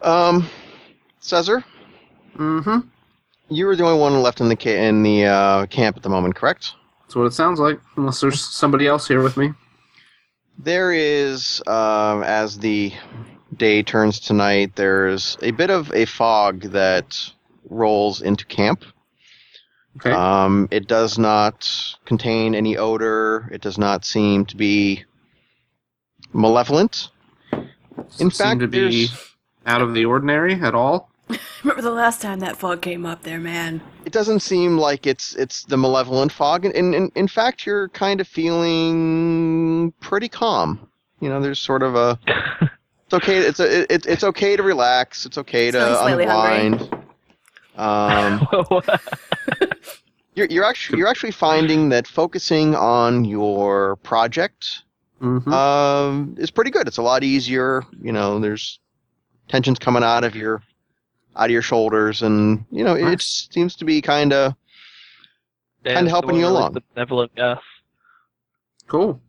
Um, 0.00 0.48
Caesar, 1.20 1.64
Mm-hmm. 2.36 2.78
You 3.54 3.66
were 3.66 3.76
the 3.76 3.84
only 3.84 3.98
one 3.98 4.20
left 4.22 4.40
in 4.40 4.48
the 4.48 4.56
ca- 4.56 4.86
in 4.86 5.02
the 5.02 5.26
uh, 5.26 5.66
camp 5.66 5.96
at 5.96 6.02
the 6.02 6.08
moment, 6.08 6.34
correct? 6.34 6.72
That's 7.02 7.16
what 7.16 7.26
it 7.26 7.34
sounds 7.34 7.60
like. 7.60 7.80
Unless 7.96 8.20
there's 8.20 8.40
somebody 8.40 8.86
else 8.86 9.06
here 9.08 9.22
with 9.22 9.36
me. 9.36 9.52
There 10.58 10.92
is, 10.92 11.62
um, 11.66 12.22
as 12.22 12.58
the 12.58 12.92
day 13.56 13.82
turns 13.82 14.20
to 14.20 14.32
night, 14.32 14.76
there's 14.76 15.36
a 15.42 15.50
bit 15.50 15.70
of 15.70 15.92
a 15.92 16.04
fog 16.04 16.62
that 16.72 17.18
rolls 17.68 18.22
into 18.22 18.46
camp. 18.46 18.84
Okay. 19.96 20.10
Um, 20.10 20.68
it 20.70 20.86
does 20.86 21.18
not 21.18 21.70
contain 22.04 22.54
any 22.54 22.76
odor. 22.76 23.48
It 23.52 23.60
does 23.60 23.76
not 23.76 24.04
seem 24.04 24.46
to 24.46 24.56
be 24.56 25.04
malevolent. 26.32 27.10
in 27.52 27.68
Seem 28.08 28.30
fact, 28.30 28.60
to 28.60 28.68
be 28.68 29.08
out 29.66 29.82
of 29.82 29.92
the 29.94 30.06
ordinary 30.06 30.54
at 30.54 30.74
all. 30.74 31.10
Remember 31.62 31.82
the 31.82 31.90
last 31.90 32.20
time 32.20 32.40
that 32.40 32.56
fog 32.56 32.82
came 32.82 33.06
up 33.06 33.22
there, 33.22 33.38
man? 33.38 33.80
It 34.04 34.12
doesn't 34.12 34.40
seem 34.40 34.76
like 34.78 35.06
it's 35.06 35.34
it's 35.36 35.64
the 35.64 35.76
malevolent 35.76 36.32
fog, 36.32 36.64
and 36.64 36.74
in, 36.74 36.92
in, 36.94 37.12
in 37.14 37.28
fact, 37.28 37.64
you're 37.66 37.88
kind 37.90 38.20
of 38.20 38.28
feeling 38.28 39.92
pretty 40.00 40.28
calm. 40.28 40.88
You 41.20 41.28
know, 41.28 41.40
there's 41.40 41.58
sort 41.60 41.82
of 41.82 41.94
a 41.94 42.18
it's 42.26 43.14
okay. 43.14 43.38
It's 43.38 43.60
a, 43.60 43.92
it, 43.92 44.06
it's 44.06 44.24
okay 44.24 44.56
to 44.56 44.62
relax. 44.62 45.24
It's 45.24 45.38
okay 45.38 45.70
to 45.70 45.78
Feeling 45.78 45.94
slightly 45.94 46.24
hungry. 46.26 46.66
unwind. 46.66 46.98
Um, 47.76 48.46
you're, 50.34 50.46
you're 50.48 50.64
actually 50.64 50.98
you're 50.98 51.08
actually 51.08 51.30
finding 51.30 51.88
that 51.90 52.06
focusing 52.06 52.74
on 52.74 53.24
your 53.24 53.96
project 53.96 54.82
Mm-hmm. 55.22 55.52
um, 55.52 56.34
is 56.36 56.50
pretty 56.50 56.72
good. 56.72 56.88
It's 56.88 56.96
a 56.96 57.02
lot 57.02 57.22
easier. 57.22 57.84
You 58.02 58.10
know, 58.10 58.40
there's 58.40 58.80
tensions 59.46 59.78
coming 59.78 60.02
out 60.02 60.24
of 60.24 60.34
your 60.34 60.60
out 61.36 61.46
of 61.46 61.50
your 61.50 61.62
shoulders, 61.62 62.22
and 62.22 62.64
you 62.70 62.84
know, 62.84 62.94
it 62.94 63.20
seems 63.20 63.74
to 63.76 63.84
be 63.84 64.00
kind 64.02 64.32
of 64.32 64.54
Kinda 65.84 66.10
helping 66.10 66.36
you 66.36 66.44
one 66.44 66.52
with 66.52 66.60
along. 66.60 66.72
The 66.74 66.82
benevolent 66.94 67.34
gas. 67.34 67.60
cool. 68.86 69.20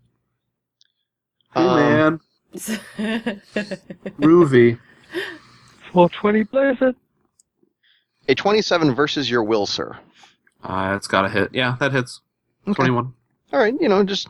Hey 1.53 1.61
Um, 1.61 1.75
man, 1.77 2.19
Groovy. 4.19 4.79
420 5.91 6.43
Blizzard. 6.43 6.95
A 8.27 8.35
27 8.35 8.95
versus 8.95 9.29
your 9.29 9.43
will, 9.43 9.65
sir. 9.65 9.97
Uh, 10.63 10.93
it's 10.95 11.07
got 11.07 11.25
a 11.25 11.29
hit. 11.29 11.49
Yeah, 11.53 11.75
that 11.79 11.91
hits. 11.91 12.21
Okay. 12.67 12.73
21. 12.75 13.13
All 13.51 13.59
right, 13.59 13.73
you 13.79 13.89
know, 13.89 14.03
just 14.03 14.27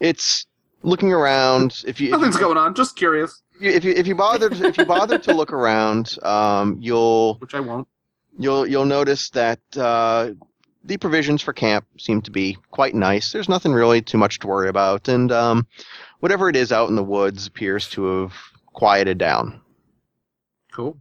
it's 0.00 0.46
looking 0.82 1.12
around. 1.12 1.82
If 1.86 2.00
you 2.00 2.08
if 2.08 2.12
Nothing's 2.12 2.34
you, 2.34 2.40
going 2.40 2.58
on. 2.58 2.74
Just 2.74 2.96
curious, 2.96 3.42
if 3.60 3.84
you 3.84 3.92
if 3.92 4.06
you 4.06 4.14
bother 4.14 4.50
if 4.50 4.78
you 4.78 4.84
bother 4.84 5.18
to 5.18 5.34
look 5.34 5.52
around, 5.52 6.18
um, 6.22 6.78
you'll 6.80 7.34
which 7.34 7.54
I 7.54 7.60
won't. 7.60 7.88
you'll 8.38 8.66
you'll 8.66 8.84
notice 8.84 9.30
that 9.30 9.60
uh, 9.76 10.30
the 10.84 10.96
provisions 10.96 11.42
for 11.42 11.52
camp 11.52 11.86
seem 11.98 12.22
to 12.22 12.30
be 12.30 12.56
quite 12.70 12.94
nice. 12.94 13.32
There's 13.32 13.48
nothing 13.48 13.72
really 13.72 14.02
too 14.02 14.18
much 14.18 14.38
to 14.40 14.46
worry 14.46 14.68
about, 14.68 15.08
and 15.08 15.30
um, 15.32 15.66
whatever 16.20 16.48
it 16.48 16.56
is 16.56 16.72
out 16.72 16.88
in 16.88 16.96
the 16.96 17.04
woods 17.04 17.46
appears 17.46 17.88
to 17.90 18.22
have 18.22 18.34
quieted 18.72 19.18
down. 19.18 19.60
Cool. 20.72 20.96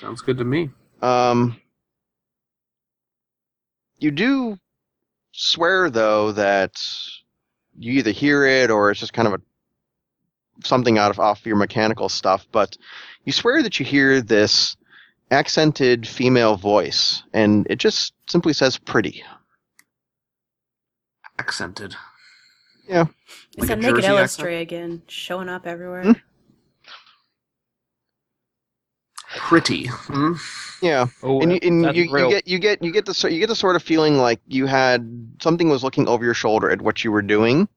Sounds 0.00 0.20
good 0.22 0.38
to 0.38 0.44
me. 0.44 0.70
Um, 1.02 1.60
you 3.98 4.10
do 4.10 4.58
swear 5.32 5.90
though 5.90 6.32
that 6.32 6.80
you 7.78 7.92
either 7.92 8.10
hear 8.10 8.44
it 8.44 8.70
or 8.70 8.90
it's 8.90 9.00
just 9.00 9.12
kind 9.12 9.28
of 9.28 9.34
a 9.34 9.40
something 10.64 10.98
out 10.98 11.10
of 11.10 11.18
off 11.18 11.46
your 11.46 11.56
mechanical 11.56 12.08
stuff, 12.08 12.46
but 12.52 12.76
you 13.24 13.32
swear 13.32 13.62
that 13.62 13.78
you 13.78 13.86
hear 13.86 14.20
this 14.20 14.76
accented 15.30 16.06
female 16.06 16.56
voice, 16.56 17.22
and 17.32 17.66
it 17.68 17.76
just 17.76 18.14
simply 18.28 18.52
says 18.52 18.78
"pretty." 18.78 19.22
Accented. 21.38 21.94
Yeah. 22.88 23.06
It's 23.50 23.58
Like 23.58 23.68
that 23.68 23.78
a 23.78 23.82
naked 23.82 23.96
Jersey 23.96 24.08
illustrator 24.08 24.60
again, 24.60 25.02
showing 25.08 25.48
up 25.48 25.66
everywhere. 25.66 26.02
Hmm? 26.04 26.12
Pretty. 29.36 29.86
Hmm? 29.86 30.32
Yeah, 30.80 31.06
Oh, 31.22 31.40
and 31.42 31.52
you, 31.52 31.58
and 31.62 31.96
you, 31.96 32.04
you 32.04 32.28
get 32.30 32.48
you 32.48 32.58
get 32.58 32.82
you 32.82 32.92
get 32.92 33.04
the 33.04 33.28
you 33.30 33.40
get 33.40 33.48
the 33.48 33.56
sort 33.56 33.76
of 33.76 33.82
feeling 33.82 34.16
like 34.16 34.40
you 34.46 34.66
had 34.66 35.36
something 35.42 35.68
was 35.68 35.84
looking 35.84 36.08
over 36.08 36.24
your 36.24 36.34
shoulder 36.34 36.70
at 36.70 36.80
what 36.80 37.04
you 37.04 37.12
were 37.12 37.22
doing, 37.22 37.68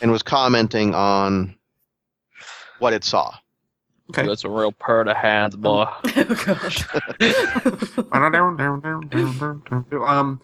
and 0.00 0.10
was 0.10 0.22
commenting 0.22 0.94
on 0.94 1.55
what 2.78 2.92
it 2.92 3.04
saw. 3.04 3.34
Okay. 4.10 4.26
That's 4.26 4.44
a 4.44 4.50
real 4.50 4.72
pair 4.72 5.00
of 5.00 5.16
hands, 5.16 5.56
boy. 5.56 5.86
oh 6.04 6.42
gosh. 6.46 6.84
um, 10.06 10.40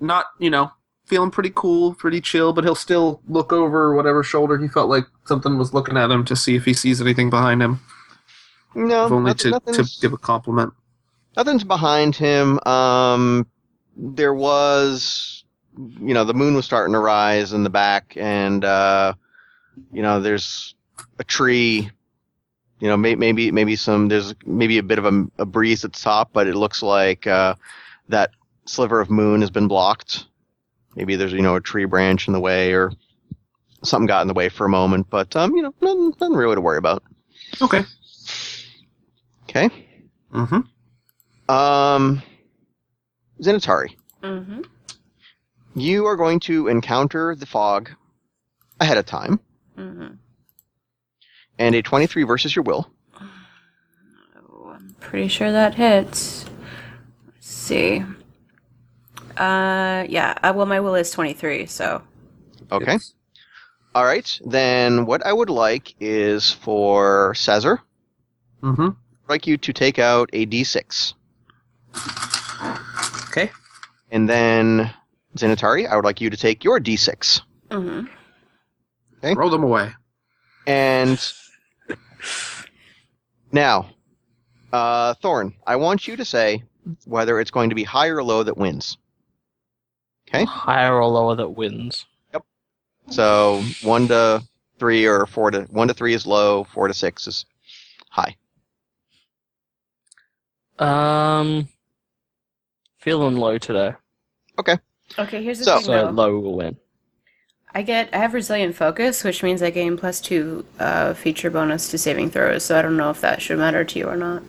not 0.00 0.26
you 0.38 0.50
know 0.50 0.70
feeling 1.06 1.30
pretty 1.30 1.52
cool, 1.54 1.94
pretty 1.94 2.20
chill, 2.20 2.52
but 2.54 2.64
he'll 2.64 2.74
still 2.74 3.20
look 3.28 3.52
over 3.52 3.94
whatever 3.94 4.22
shoulder 4.22 4.56
he 4.56 4.68
felt 4.68 4.88
like 4.88 5.04
something 5.26 5.58
was 5.58 5.74
looking 5.74 5.96
at 5.98 6.10
him 6.10 6.24
to 6.24 6.34
see 6.34 6.54
if 6.54 6.64
he 6.64 6.72
sees 6.72 7.00
anything 7.00 7.28
behind 7.28 7.60
him. 7.60 7.80
No, 8.74 9.06
if 9.06 9.12
only 9.12 9.32
nothing- 9.32 9.74
to, 9.74 9.84
to 9.84 10.00
give 10.00 10.12
a 10.14 10.18
compliment. 10.18 10.72
Nothing's 11.36 11.64
behind 11.64 12.14
him. 12.14 12.58
Um, 12.66 13.46
there 13.96 14.34
was, 14.34 15.44
you 15.76 16.14
know, 16.14 16.24
the 16.24 16.34
moon 16.34 16.54
was 16.54 16.64
starting 16.64 16.92
to 16.92 16.98
rise 16.98 17.52
in 17.52 17.62
the 17.62 17.70
back, 17.70 18.14
and 18.16 18.64
uh, 18.64 19.14
you 19.92 20.02
know, 20.02 20.20
there's 20.20 20.74
a 21.18 21.24
tree. 21.24 21.90
You 22.80 22.88
know, 22.88 22.96
may, 22.96 23.14
maybe 23.14 23.50
maybe 23.52 23.76
some 23.76 24.08
there's 24.08 24.34
maybe 24.44 24.78
a 24.78 24.82
bit 24.82 24.98
of 24.98 25.06
a, 25.06 25.26
a 25.38 25.46
breeze 25.46 25.84
at 25.84 25.92
the 25.92 26.00
top, 26.00 26.30
but 26.32 26.46
it 26.48 26.56
looks 26.56 26.82
like 26.82 27.26
uh, 27.26 27.54
that 28.08 28.30
sliver 28.64 29.00
of 29.00 29.10
moon 29.10 29.40
has 29.40 29.50
been 29.50 29.68
blocked. 29.68 30.26
Maybe 30.96 31.16
there's 31.16 31.32
you 31.32 31.42
know 31.42 31.56
a 31.56 31.60
tree 31.60 31.84
branch 31.84 32.26
in 32.26 32.32
the 32.32 32.40
way 32.40 32.72
or 32.72 32.92
something 33.84 34.06
got 34.06 34.22
in 34.22 34.28
the 34.28 34.34
way 34.34 34.48
for 34.48 34.66
a 34.66 34.70
moment, 34.70 35.08
but 35.10 35.34
um, 35.36 35.54
you 35.54 35.62
know, 35.62 35.74
nothing, 35.80 36.10
nothing 36.10 36.32
really 36.34 36.54
to 36.54 36.60
worry 36.60 36.78
about. 36.78 37.02
Okay. 37.60 37.84
Okay. 39.44 39.70
Mm-hmm. 40.32 41.52
Um, 41.52 42.22
Xanatari. 43.40 43.96
hmm 44.22 44.62
you 45.74 46.04
are 46.04 46.16
going 46.16 46.38
to 46.38 46.68
encounter 46.68 47.34
the 47.34 47.46
fog 47.46 47.90
ahead 48.78 48.98
of 48.98 49.06
time, 49.06 49.40
Mm 49.78 49.96
hmm 49.96 50.14
and 51.62 51.76
a 51.76 51.82
23 51.82 52.24
versus 52.24 52.56
your 52.56 52.64
will. 52.64 52.90
Oh, 53.20 54.72
I'm 54.74 54.96
pretty 54.98 55.28
sure 55.28 55.52
that 55.52 55.74
hits. 55.74 56.44
Let's 57.26 57.46
see. 57.48 58.04
Uh, 59.36 60.04
yeah. 60.08 60.36
Uh, 60.42 60.52
well, 60.56 60.66
my 60.66 60.80
will 60.80 60.96
is 60.96 61.12
23, 61.12 61.66
so. 61.66 62.02
Okay. 62.72 62.98
All 63.94 64.04
right. 64.04 64.40
Then 64.44 65.06
what 65.06 65.24
I 65.24 65.32
would 65.32 65.50
like 65.50 65.94
is 66.00 66.50
for 66.50 67.32
Cesar. 67.34 67.80
Mm-hmm. 68.62 68.88
I'd 68.88 69.28
like 69.28 69.46
you 69.46 69.56
to 69.56 69.72
take 69.72 70.00
out 70.00 70.30
a 70.32 70.46
d6. 70.46 71.14
Okay. 73.28 73.50
And 74.10 74.28
then 74.28 74.92
Xanatari, 75.36 75.88
I 75.88 75.94
would 75.94 76.04
like 76.04 76.20
you 76.20 76.28
to 76.28 76.36
take 76.36 76.64
your 76.64 76.80
d6. 76.80 77.40
Mm-hmm. 77.70 78.06
Okay. 79.18 79.34
Roll 79.34 79.50
them 79.50 79.62
away. 79.62 79.92
And 80.66 81.18
now, 83.52 83.88
uh, 84.72 85.14
Thorn, 85.14 85.54
I 85.66 85.76
want 85.76 86.06
you 86.08 86.16
to 86.16 86.24
say 86.24 86.62
whether 87.04 87.38
it's 87.40 87.50
going 87.50 87.68
to 87.70 87.74
be 87.76 87.84
high 87.84 88.08
or 88.08 88.22
low 88.22 88.42
that 88.42 88.56
wins. 88.56 88.96
Okay. 90.28 90.44
Higher 90.44 90.96
or 90.96 91.06
lower 91.06 91.34
that 91.36 91.48
wins. 91.50 92.06
Yep. 92.32 92.42
So 93.10 93.62
one 93.82 94.08
to 94.08 94.42
three 94.78 95.06
or 95.06 95.26
four 95.26 95.50
to 95.50 95.62
one 95.70 95.88
to 95.88 95.94
three 95.94 96.14
is 96.14 96.26
low, 96.26 96.64
four 96.64 96.88
to 96.88 96.94
six 96.94 97.26
is 97.26 97.44
high. 98.08 98.34
Um, 100.78 101.68
feeling 102.98 103.36
low 103.36 103.58
today, 103.58 103.94
Okay. 104.58 104.76
Okay, 105.18 105.42
here's 105.44 105.58
the 105.58 105.64
So- 105.64 105.76
thing, 105.76 105.84
so 105.84 105.92
though. 106.06 106.10
low 106.10 106.38
will 106.40 106.56
win. 106.56 106.76
I 107.74 107.82
get 107.82 108.10
I 108.12 108.18
have 108.18 108.34
resilient 108.34 108.74
focus, 108.76 109.24
which 109.24 109.42
means 109.42 109.62
I 109.62 109.70
gain 109.70 109.96
plus 109.96 110.20
two 110.20 110.64
uh, 110.78 111.14
feature 111.14 111.50
bonus 111.50 111.90
to 111.90 111.98
saving 111.98 112.30
throws. 112.30 112.64
So 112.64 112.78
I 112.78 112.82
don't 112.82 112.96
know 112.96 113.10
if 113.10 113.20
that 113.22 113.40
should 113.40 113.58
matter 113.58 113.82
to 113.84 113.98
you 113.98 114.06
or 114.08 114.16
not. 114.16 114.42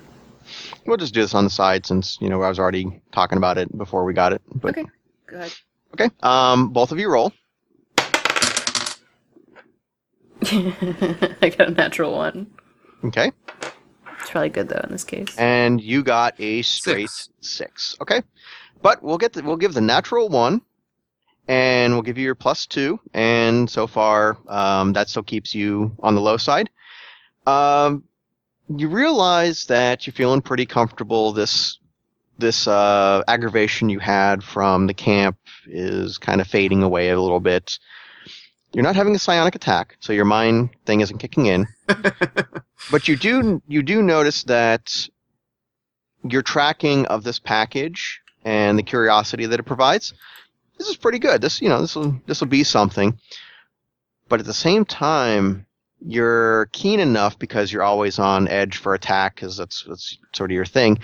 We'll 0.86 0.98
just 0.98 1.14
do 1.14 1.22
this 1.22 1.34
on 1.34 1.46
the 1.46 1.50
side 1.50 1.86
since 1.86 2.18
you 2.20 2.30
know 2.30 2.42
I 2.42 2.50
was 2.50 2.60
already 2.60 3.02
talking 3.14 3.38
about 3.38 3.58
it 3.58 3.76
before 3.78 4.04
we 4.04 4.14
got 4.14 4.34
it. 4.34 4.42
But, 4.56 4.78
Okay. 4.78 4.86
Go 5.28 5.38
ahead. 5.38 5.54
Okay. 5.94 6.10
Um, 6.22 6.70
both 6.70 6.92
of 6.92 7.00
you 7.00 7.10
roll. 7.10 7.32
I 10.46 11.54
got 11.58 11.68
a 11.70 11.72
natural 11.72 12.14
one. 12.14 12.48
Okay. 13.06 13.32
It's 14.20 14.30
probably 14.30 14.50
good 14.50 14.68
though 14.70 14.82
in 14.84 14.92
this 14.92 15.04
case. 15.06 15.34
And 15.38 15.80
you 15.82 16.04
got 16.04 16.36
a 16.40 16.62
straight 16.64 17.10
Six. 17.10 17.30
six. 17.42 17.96
Okay. 18.02 18.22
But 18.82 19.02
we'll 19.02 19.18
get 19.18 19.32
the, 19.34 19.44
we'll 19.44 19.56
give 19.56 19.74
the 19.74 19.82
natural 19.82 20.28
one, 20.28 20.62
and 21.48 21.94
we'll 21.94 22.02
give 22.02 22.18
you 22.18 22.26
your 22.26 22.36
plus 22.36 22.66
two. 22.66 23.00
And 23.14 23.70
so 23.70 23.88
far, 23.88 24.38
um, 24.48 24.94
that 24.94 25.10
still 25.10 25.24
keeps 25.24 25.54
you 25.54 25.96
on 26.00 26.16
the 26.16 26.22
low 26.22 26.38
side. 26.38 26.70
Um, 27.46 28.04
you 28.70 28.88
realize 28.88 29.66
that 29.66 30.08
you're 30.08 30.14
feeling 30.14 30.42
pretty 30.42 30.66
comfortable. 30.66 31.34
This 31.34 31.80
this 32.40 32.68
uh, 32.68 33.24
aggravation 33.28 33.90
you 33.90 34.00
had 34.00 34.44
from 34.44 34.88
the 34.88 34.94
camp 34.94 35.38
is 35.68 36.18
kind 36.18 36.42
of 36.42 36.48
fading 36.48 36.82
away 36.82 37.10
a 37.10 37.20
little 37.20 37.40
bit. 37.40 37.78
You're 38.74 38.84
not 38.84 38.96
having 38.96 39.16
a 39.16 39.20
psionic 39.20 39.54
attack, 39.54 39.98
so 40.00 40.14
your 40.14 40.26
mind 40.26 40.72
thing 40.86 41.02
isn't 41.02 41.20
kicking 41.20 41.46
in. 41.46 41.68
but 42.92 43.08
you 43.08 43.16
do 43.16 43.62
you 43.68 43.84
do 43.84 44.02
notice 44.02 44.44
that 44.44 45.08
your 46.24 46.42
tracking 46.42 47.06
of 47.08 47.24
this 47.24 47.38
package 47.38 48.22
and 48.46 48.80
the 48.80 48.84
curiosity 48.84 49.46
that 49.46 49.60
it 49.60 49.64
provides 49.64 50.14
this 50.78 50.88
is 50.88 50.98
pretty 50.98 51.20
good. 51.20 51.42
This 51.42 51.62
you 51.62 51.70
know 51.70 51.82
this 51.82 51.96
will 51.96 52.20
this 52.26 52.42
will 52.42 52.48
be 52.48 52.64
something. 52.64 53.18
But 54.30 54.40
at 54.40 54.46
the 54.46 54.54
same 54.54 54.86
time, 54.86 55.66
you're 56.06 56.68
keen 56.68 57.00
enough 57.00 57.38
because 57.38 57.72
you're 57.72 57.84
always 57.84 58.20
on 58.20 58.48
edge 58.48 58.78
for 58.78 58.94
attack 58.94 59.36
because 59.36 59.58
that's 59.58 59.84
that's 59.88 60.18
sort 60.34 60.52
of 60.52 60.56
your 60.56 60.66
thing. 60.66 61.00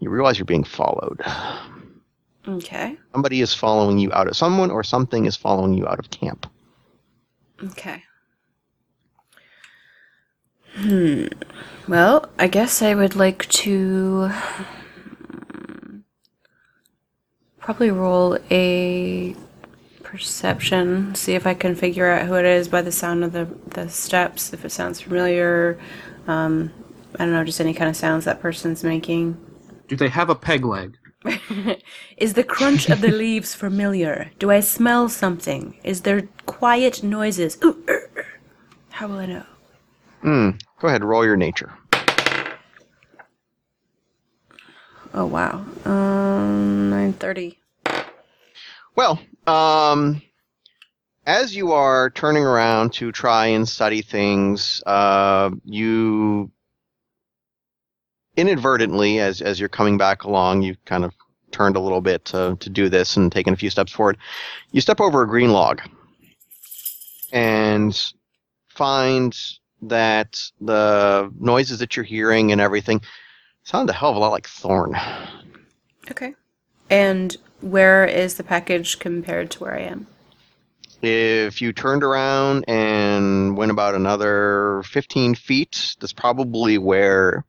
You 0.00 0.10
realize 0.10 0.38
you're 0.38 0.46
being 0.46 0.64
followed. 0.64 1.20
Okay. 2.48 2.98
Somebody 3.12 3.40
is 3.40 3.54
following 3.54 3.98
you 3.98 4.12
out 4.12 4.26
of 4.26 4.36
someone 4.36 4.72
or 4.72 4.82
something 4.82 5.26
is 5.26 5.36
following 5.36 5.74
you 5.74 5.86
out 5.86 6.00
of 6.00 6.10
camp. 6.10 6.50
Okay. 7.62 8.02
Hmm. 10.74 11.26
Well, 11.86 12.28
I 12.38 12.48
guess 12.48 12.82
I 12.82 12.94
would 12.94 13.14
like 13.14 13.46
to 13.50 14.32
probably 17.62 17.90
roll 17.90 18.36
a 18.50 19.34
perception, 20.02 21.14
see 21.14 21.34
if 21.34 21.46
I 21.46 21.54
can 21.54 21.74
figure 21.74 22.10
out 22.10 22.26
who 22.26 22.34
it 22.34 22.44
is 22.44 22.68
by 22.68 22.82
the 22.82 22.92
sound 22.92 23.24
of 23.24 23.32
the 23.32 23.48
the 23.68 23.88
steps, 23.88 24.52
if 24.52 24.64
it 24.64 24.70
sounds 24.70 25.00
familiar. 25.00 25.78
Um, 26.26 26.70
I 27.18 27.24
don't 27.24 27.32
know, 27.32 27.44
just 27.44 27.60
any 27.60 27.72
kind 27.72 27.88
of 27.88 27.96
sounds 27.96 28.24
that 28.26 28.40
person's 28.40 28.84
making. 28.84 29.38
Do 29.88 29.96
they 29.96 30.08
have 30.08 30.28
a 30.28 30.34
peg 30.34 30.64
leg? 30.64 30.98
Is 32.16 32.34
the 32.34 32.44
crunch 32.44 32.88
of 32.88 33.00
the 33.00 33.10
leaves 33.24 33.54
familiar? 33.54 34.30
Do 34.38 34.50
I 34.50 34.60
smell 34.60 35.08
something? 35.08 35.78
Is 35.84 36.02
there 36.02 36.28
quiet 36.46 37.02
noises? 37.02 37.58
Ooh, 37.62 37.82
er, 37.88 38.10
er. 38.16 38.26
How 38.90 39.08
will 39.08 39.18
I 39.18 39.26
know? 39.26 39.46
Hmm. 40.22 40.50
Go 40.80 40.88
ahead, 40.88 41.04
roll 41.04 41.24
your 41.24 41.36
nature. 41.36 41.72
Oh 45.14 45.26
wow. 45.26 45.64
Um, 45.84 46.90
nine 46.90 47.12
thirty. 47.12 47.58
Well, 48.96 49.20
um, 49.46 50.22
as 51.26 51.54
you 51.54 51.72
are 51.72 52.10
turning 52.10 52.44
around 52.44 52.92
to 52.94 53.12
try 53.12 53.46
and 53.46 53.68
study 53.68 54.02
things, 54.02 54.82
uh, 54.86 55.50
you 55.64 56.50
inadvertently, 58.36 59.18
as 59.20 59.42
as 59.42 59.60
you're 59.60 59.68
coming 59.68 59.98
back 59.98 60.24
along, 60.24 60.62
you 60.62 60.76
kind 60.84 61.04
of 61.04 61.14
turned 61.50 61.76
a 61.76 61.80
little 61.80 62.00
bit 62.00 62.24
to 62.26 62.56
to 62.60 62.70
do 62.70 62.88
this 62.88 63.16
and 63.16 63.30
taken 63.30 63.52
a 63.52 63.56
few 63.56 63.70
steps 63.70 63.92
forward. 63.92 64.16
You 64.72 64.80
step 64.80 65.00
over 65.00 65.22
a 65.22 65.28
green 65.28 65.52
log 65.52 65.82
and 67.32 68.12
find 68.68 69.36
that 69.82 70.40
the 70.60 71.30
noises 71.38 71.80
that 71.80 71.96
you're 71.96 72.04
hearing 72.04 72.52
and 72.52 72.60
everything 72.60 73.02
sound 73.64 73.90
a 73.90 73.92
hell 73.92 74.10
of 74.10 74.16
a 74.16 74.18
lot 74.18 74.32
like 74.32 74.46
Thorn. 74.46 74.96
Okay. 76.10 76.34
And 76.90 77.36
where 77.60 78.04
is 78.04 78.34
the 78.34 78.44
package 78.44 78.98
compared 78.98 79.50
to 79.52 79.60
where 79.60 79.74
I 79.74 79.80
am? 79.80 80.06
If 81.00 81.60
you 81.60 81.72
turned 81.72 82.04
around 82.04 82.64
and 82.68 83.56
went 83.56 83.72
about 83.72 83.94
another 83.94 84.82
15 84.86 85.34
feet, 85.34 85.96
that's 86.00 86.12
probably 86.12 86.78
where 86.78 87.44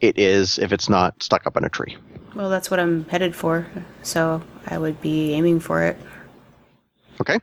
it 0.00 0.18
is 0.18 0.58
if 0.58 0.72
it's 0.72 0.88
not 0.88 1.22
stuck 1.22 1.46
up 1.46 1.56
in 1.56 1.64
a 1.64 1.68
tree. 1.68 1.96
Well, 2.34 2.50
that's 2.50 2.70
what 2.70 2.80
I'm 2.80 3.04
headed 3.06 3.34
for, 3.34 3.66
so 4.02 4.42
I 4.66 4.78
would 4.78 5.00
be 5.00 5.32
aiming 5.32 5.60
for 5.60 5.82
it. 5.82 5.96
Okay. 7.20 7.38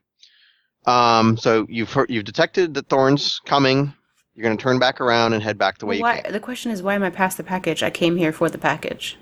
Um, 0.85 1.37
so 1.37 1.65
you've 1.69 1.91
heard, 1.91 2.09
you've 2.09 2.25
detected 2.25 2.73
that 2.75 2.87
Thorn's 2.87 3.39
coming. 3.45 3.93
You're 4.35 4.43
going 4.43 4.57
to 4.57 4.61
turn 4.61 4.79
back 4.79 4.99
around 4.99 5.33
and 5.33 5.41
head 5.41 5.57
back 5.57 5.77
the 5.77 5.85
way 5.85 5.99
why, 5.99 6.17
you 6.17 6.21
came. 6.23 6.31
The 6.33 6.39
question 6.41 6.71
is, 6.71 6.83
why 6.83 6.93
am 6.95 7.03
I 7.03 7.09
past 7.09 7.37
the 7.37 7.43
package? 7.43 7.81
I 7.83 7.89
came 7.89 8.17
here 8.17 8.33
for 8.33 8.49
the 8.49 8.57
package. 8.57 9.17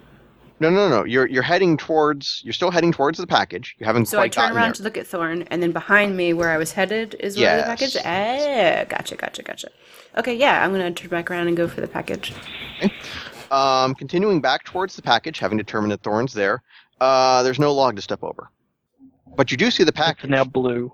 No, 0.60 0.70
no, 0.70 0.88
no. 0.88 1.04
You're 1.04 1.28
you're 1.28 1.44
heading 1.44 1.78
towards. 1.78 2.42
You're 2.44 2.54
still 2.54 2.72
heading 2.72 2.92
towards 2.94 3.18
the 3.18 3.28
package. 3.28 3.76
You 3.80 3.86
haven't 3.86 4.06
So 4.08 4.20
I 4.20 4.28
turn 4.30 4.52
around 4.54 4.68
there. 4.68 4.74
to 4.74 4.84
look 4.84 4.98
at 4.98 5.06
Thorn, 5.06 5.42
and 5.50 5.62
then 5.62 5.72
behind 5.72 6.16
me, 6.16 6.32
where 6.34 6.50
I 6.52 6.58
was 6.58 6.72
headed, 6.72 7.16
is 7.20 7.38
where 7.38 7.58
the 7.58 7.64
package. 7.64 7.98
Ah, 7.98 8.86
gotcha, 8.88 9.16
gotcha, 9.16 9.44
gotcha. 9.44 9.68
Okay, 10.18 10.36
yeah, 10.36 10.64
I'm 10.64 10.72
gonna 10.72 10.92
turn 10.92 11.10
back 11.10 11.30
around 11.30 11.48
and 11.48 11.58
go 11.58 11.68
for 11.68 11.82
the 11.82 11.88
package. 11.88 12.34
Um, 13.52 13.94
continuing 13.96 14.42
back 14.42 14.64
towards 14.64 14.96
the 14.96 15.02
package, 15.02 15.38
having 15.40 15.58
determined 15.58 15.92
that 15.92 16.02
Thorn's 16.02 16.34
there. 16.34 16.64
Uh, 17.02 17.44
there's 17.44 17.60
no 17.60 17.74
log 17.74 17.96
to 17.98 18.02
step 18.02 18.24
over, 18.24 18.50
but 19.36 19.52
you 19.52 19.58
do 19.58 19.70
see 19.70 19.84
the 19.84 19.90
It's 19.90 19.98
package. 20.00 20.30
now 20.30 20.44
blue. 20.44 20.94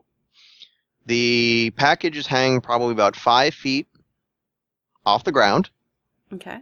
The 1.05 1.72
package 1.76 2.17
is 2.17 2.26
hanging 2.28 2.61
probably 2.61 2.93
about 2.93 3.15
five 3.15 3.53
feet 3.53 3.88
off 5.10 5.24
the 5.24 5.32
ground. 5.32 5.70
Okay. 6.34 6.60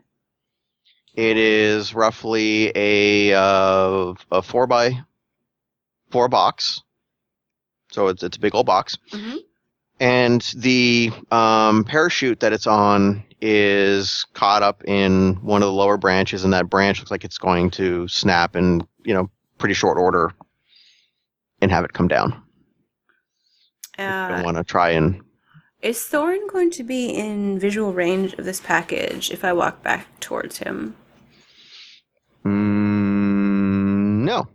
It 1.15 1.37
is 1.37 1.93
roughly 1.93 2.71
a 2.75 3.33
uh, 3.33 4.13
a 4.31 4.41
four 4.41 4.67
by 4.67 4.99
four 6.11 6.27
box, 6.29 6.83
so 7.91 8.07
it's 8.07 8.23
it's 8.23 8.37
a 8.37 8.39
big 8.39 8.53
old 8.55 8.65
box. 8.65 8.97
Mhm. 9.11 9.37
And 9.99 10.41
the 10.55 11.11
um, 11.31 11.83
parachute 11.83 12.39
that 12.41 12.53
it's 12.53 12.67
on 12.67 13.23
is 13.41 14.25
caught 14.33 14.61
up 14.61 14.83
in 14.85 15.35
one 15.41 15.63
of 15.63 15.67
the 15.67 15.73
lower 15.73 15.97
branches, 15.97 16.43
and 16.43 16.53
that 16.53 16.69
branch 16.69 16.99
looks 16.99 17.09
like 17.11 17.25
it's 17.25 17.39
going 17.39 17.71
to 17.71 18.07
snap 18.07 18.55
in 18.55 18.87
you 19.03 19.13
know 19.15 19.29
pretty 19.57 19.73
short 19.73 19.97
order 19.97 20.31
and 21.61 21.71
have 21.71 21.83
it 21.83 21.93
come 21.93 22.07
down. 22.07 22.43
I 23.97 24.03
Uh, 24.39 24.43
want 24.43 24.57
to 24.57 24.63
try 24.63 24.91
and 24.91 25.23
is 25.81 26.03
Thorn 26.03 26.47
going 26.47 26.71
to 26.71 26.83
be 26.83 27.09
in 27.09 27.59
visual 27.59 27.93
range 27.93 28.33
of 28.33 28.45
this 28.45 28.59
package 28.59 29.31
if 29.31 29.43
I 29.43 29.53
walk 29.53 29.83
back 29.83 30.19
towards 30.19 30.57
him? 30.57 30.95
mm, 32.45 34.23
no. 34.23 34.47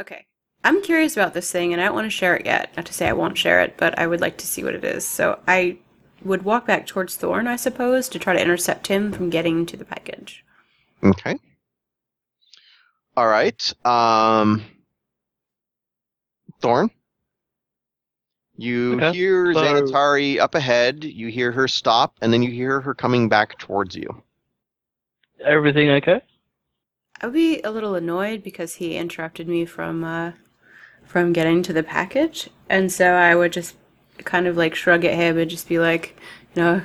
Okay. 0.00 0.26
I'm 0.64 0.82
curious 0.82 1.16
about 1.16 1.32
this 1.32 1.50
thing, 1.50 1.72
and 1.72 1.80
I 1.80 1.86
don't 1.86 1.94
want 1.94 2.06
to 2.06 2.10
share 2.10 2.36
it 2.36 2.44
yet. 2.44 2.76
Not 2.76 2.86
to 2.86 2.92
say 2.92 3.08
I 3.08 3.12
won't 3.12 3.38
share 3.38 3.62
it, 3.62 3.76
but 3.76 3.98
I 3.98 4.06
would 4.06 4.20
like 4.20 4.36
to 4.38 4.46
see 4.46 4.64
what 4.64 4.74
it 4.74 4.84
is. 4.84 5.06
So 5.06 5.38
I 5.46 5.78
would 6.24 6.42
walk 6.42 6.66
back 6.66 6.86
towards 6.86 7.16
Thorn, 7.16 7.46
I 7.46 7.56
suppose, 7.56 8.08
to 8.08 8.18
try 8.18 8.34
to 8.34 8.42
intercept 8.42 8.88
him 8.88 9.12
from 9.12 9.30
getting 9.30 9.64
to 9.66 9.76
the 9.76 9.84
package. 9.84 10.44
Okay. 11.04 11.38
All 13.16 13.28
right. 13.28 13.72
Um, 13.84 14.64
Thorn. 16.60 16.90
You 18.58 18.94
Okay. 18.96 19.12
hear 19.12 19.52
So- 19.52 19.60
Xanatari 19.60 20.38
up 20.38 20.54
ahead. 20.54 21.04
You 21.04 21.28
hear 21.28 21.52
her 21.52 21.68
stop, 21.68 22.16
and 22.22 22.32
then 22.32 22.42
you 22.42 22.50
hear 22.50 22.80
her 22.80 22.94
coming 22.94 23.28
back 23.28 23.58
towards 23.58 23.94
you. 23.94 24.22
Everything 25.44 25.90
okay? 25.90 26.20
I 27.20 27.26
would 27.26 27.34
be 27.34 27.60
a 27.62 27.70
little 27.70 27.94
annoyed 27.94 28.42
because 28.42 28.74
he 28.74 28.96
interrupted 28.96 29.48
me 29.48 29.64
from 29.66 30.04
uh, 30.04 30.32
from 31.04 31.32
getting 31.32 31.62
to 31.64 31.72
the 31.72 31.82
package, 31.82 32.48
and 32.68 32.90
so 32.90 33.12
I 33.12 33.34
would 33.34 33.52
just 33.52 33.76
kind 34.24 34.46
of 34.46 34.56
like 34.56 34.74
shrug 34.74 35.04
at 35.04 35.14
him 35.14 35.38
and 35.38 35.50
just 35.50 35.68
be 35.68 35.78
like, 35.78 36.16
you 36.54 36.62
know, 36.62 36.82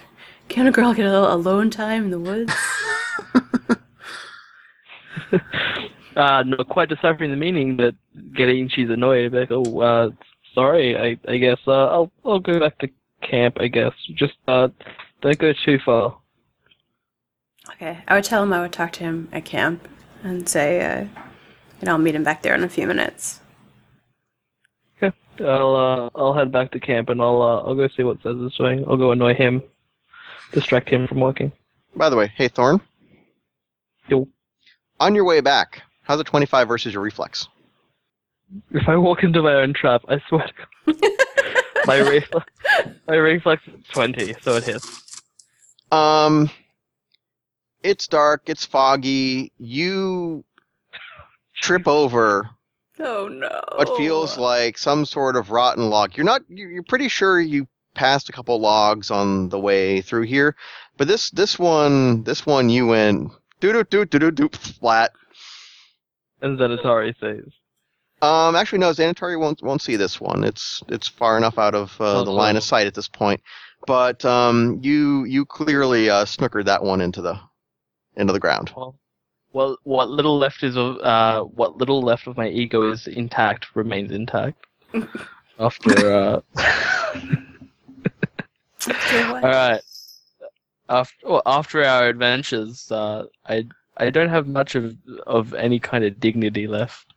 can 0.50 0.68
a 0.68 0.72
girl 0.72 0.94
get 0.94 1.06
a 1.06 1.10
little 1.12 1.34
alone 1.34 1.70
time 1.70 2.06
in 2.06 2.12
the 2.12 2.20
woods? 2.20 2.54
Uh, 6.14 6.44
not 6.46 6.68
quite 6.68 6.90
deciphering 6.90 7.32
the 7.32 7.38
meaning, 7.38 7.78
but 7.78 7.96
getting 8.36 8.68
she's 8.68 8.90
annoyed. 8.90 9.32
Like, 9.34 9.50
oh, 9.50 9.80
uh, 9.80 10.10
sorry. 10.54 10.98
I, 10.98 11.18
I 11.32 11.38
guess 11.38 11.60
uh, 11.68 11.88
I'll 11.88 12.12
I'll 12.26 12.40
go 12.40 12.60
back 12.60 12.78
to 12.80 12.90
camp. 13.22 13.58
I 13.60 13.68
guess 13.68 13.94
just 14.16 14.34
uh, 14.48 14.70
don't 15.22 15.38
go 15.38 15.54
too 15.66 15.80
far. 15.86 16.18
okay, 17.74 18.00
I 18.08 18.16
would 18.16 18.24
tell 18.24 18.44
him 18.44 18.54
I 18.54 18.62
would 18.62 18.74
talk 18.74 18.92
to 18.94 19.04
him 19.04 19.30
at 19.32 19.46
camp 19.46 19.88
and 20.24 20.48
say, 20.48 20.82
uh, 20.82 21.02
you 21.02 21.86
know, 21.86 21.92
I'll 21.94 21.98
meet 21.98 22.16
him 22.16 22.24
back 22.24 22.42
there 22.42 22.56
in 22.56 22.64
a 22.64 22.70
few 22.70 22.88
minutes. 22.88 23.40
Okay, 25.02 25.16
I'll 25.40 25.76
uh, 25.76 26.10
I'll 26.16 26.34
head 26.34 26.52
back 26.52 26.72
to 26.72 26.80
camp 26.80 27.10
and 27.10 27.22
I'll 27.22 27.42
uh, 27.42 27.62
I'll 27.62 27.76
go 27.76 27.88
see 27.88 28.04
what 28.04 28.22
Says 28.24 28.38
is 28.38 28.54
doing. 28.56 28.86
I'll 28.88 28.98
go 28.98 29.12
annoy 29.12 29.34
him, 29.34 29.62
distract 30.52 30.90
him 30.90 31.08
from 31.08 31.20
working. 31.20 31.52
By 31.96 32.10
the 32.10 32.16
way, 32.16 32.32
hey 32.36 32.48
Thorn. 32.48 32.82
Yo. 34.08 34.28
On 35.00 35.16
your 35.16 35.26
way 35.26 35.42
back, 35.42 35.82
how's 36.04 36.20
a 36.20 36.24
twenty-five 36.24 36.68
versus 36.68 36.94
your 36.94 37.02
reflex? 37.04 37.48
If 38.72 38.88
I 38.88 38.96
walk 38.98 39.24
into 39.24 39.42
my 39.42 39.54
own 39.54 39.74
trap, 39.74 40.02
I 40.08 40.22
swear 40.28 40.48
to 40.48 40.94
God, 40.94 41.12
my 41.86 41.98
reflex 41.98 42.46
my 43.08 43.16
reflex 43.16 43.64
is 43.68 43.84
twenty, 43.92 44.34
so 44.42 44.56
it 44.56 44.64
hits. 44.64 45.22
Um, 45.92 46.50
it's 47.84 48.08
dark. 48.08 48.44
It's 48.48 48.66
foggy. 48.66 49.52
You 49.58 50.44
trip 51.62 51.88
over 51.88 52.50
Oh 53.00 53.28
no! 53.28 53.62
what 53.76 53.98
feels 53.98 54.38
like 54.38 54.78
some 54.78 55.06
sort 55.06 55.36
of 55.36 55.50
rotten 55.50 55.90
log. 55.90 56.16
You're 56.16 56.26
not. 56.26 56.42
You're 56.50 56.70
you're 56.70 56.84
pretty 56.84 57.08
sure 57.08 57.40
you 57.40 57.68
passed 57.96 58.30
a 58.30 58.32
couple 58.32 58.60
logs 58.60 59.12
on 59.12 59.50
the 59.50 59.60
way 59.60 60.02
through 60.02 60.24
here, 60.24 60.56
but 60.98 61.08
this 61.08 61.30
this 61.32 61.58
one 61.58 62.24
this 62.24 62.46
one 62.46 62.70
you 62.70 62.88
went 62.88 63.32
doo 63.60 63.74
doo 63.74 63.84
doo 63.84 64.06
doo 64.06 64.20
doo 64.20 64.32
doo 64.32 64.50
flat. 64.50 65.12
And 66.42 66.58
Xanatari 66.60 67.14
says, 67.20 67.52
Um, 68.22 68.56
actually, 68.56 68.80
no. 68.80 68.92
Xanatari 68.92 69.40
won't 69.40 69.62
won't 69.64 69.82
see 69.82 69.96
this 69.96 70.22
one. 70.22 70.44
It's 70.44 70.84
it's 70.90 71.08
far 71.08 71.38
enough 71.38 71.58
out 71.58 71.74
of 71.76 72.00
uh, 72.00 72.20
Oh, 72.20 72.24
the 72.24 72.32
line 72.32 72.56
of 72.56 72.64
sight 72.64 72.88
at 72.88 72.94
this 72.94 73.08
point. 73.08 73.42
But 73.88 74.24
um, 74.26 74.80
you 74.84 75.24
you 75.26 75.46
clearly 75.46 76.10
uh, 76.10 76.26
snookered 76.26 76.66
that 76.66 76.84
one 76.84 77.02
into 77.02 77.22
the 77.22 77.40
into 78.16 78.32
the 78.34 78.40
ground. 78.40 78.72
well, 78.76 78.96
well, 79.54 79.78
what 79.84 80.10
little 80.10 80.38
left 80.38 80.64
is 80.64 80.78
of 80.78 80.98
uh, 81.00 81.42
what 81.44 81.78
little 81.78 82.02
left 82.02 82.28
of 82.28 82.38
my 82.38 82.48
ego 82.48 82.92
is 82.92 83.08
intact 83.08 83.76
remains 83.76 84.12
intact. 84.12 84.66
After 85.60 86.12
uh, 86.12 86.42
All 88.88 89.42
right. 89.42 89.82
After 90.90 91.16
well, 91.28 91.42
after 91.46 91.84
our 91.84 92.08
adventures, 92.08 92.92
uh, 92.92 93.26
I 93.48 93.66
I 93.98 94.10
don't 94.10 94.30
have 94.30 94.48
much 94.48 94.76
of 94.76 94.96
of 95.28 95.54
any 95.54 95.80
kind 95.80 96.04
of 96.04 96.20
dignity 96.20 96.68
left. 96.68 97.11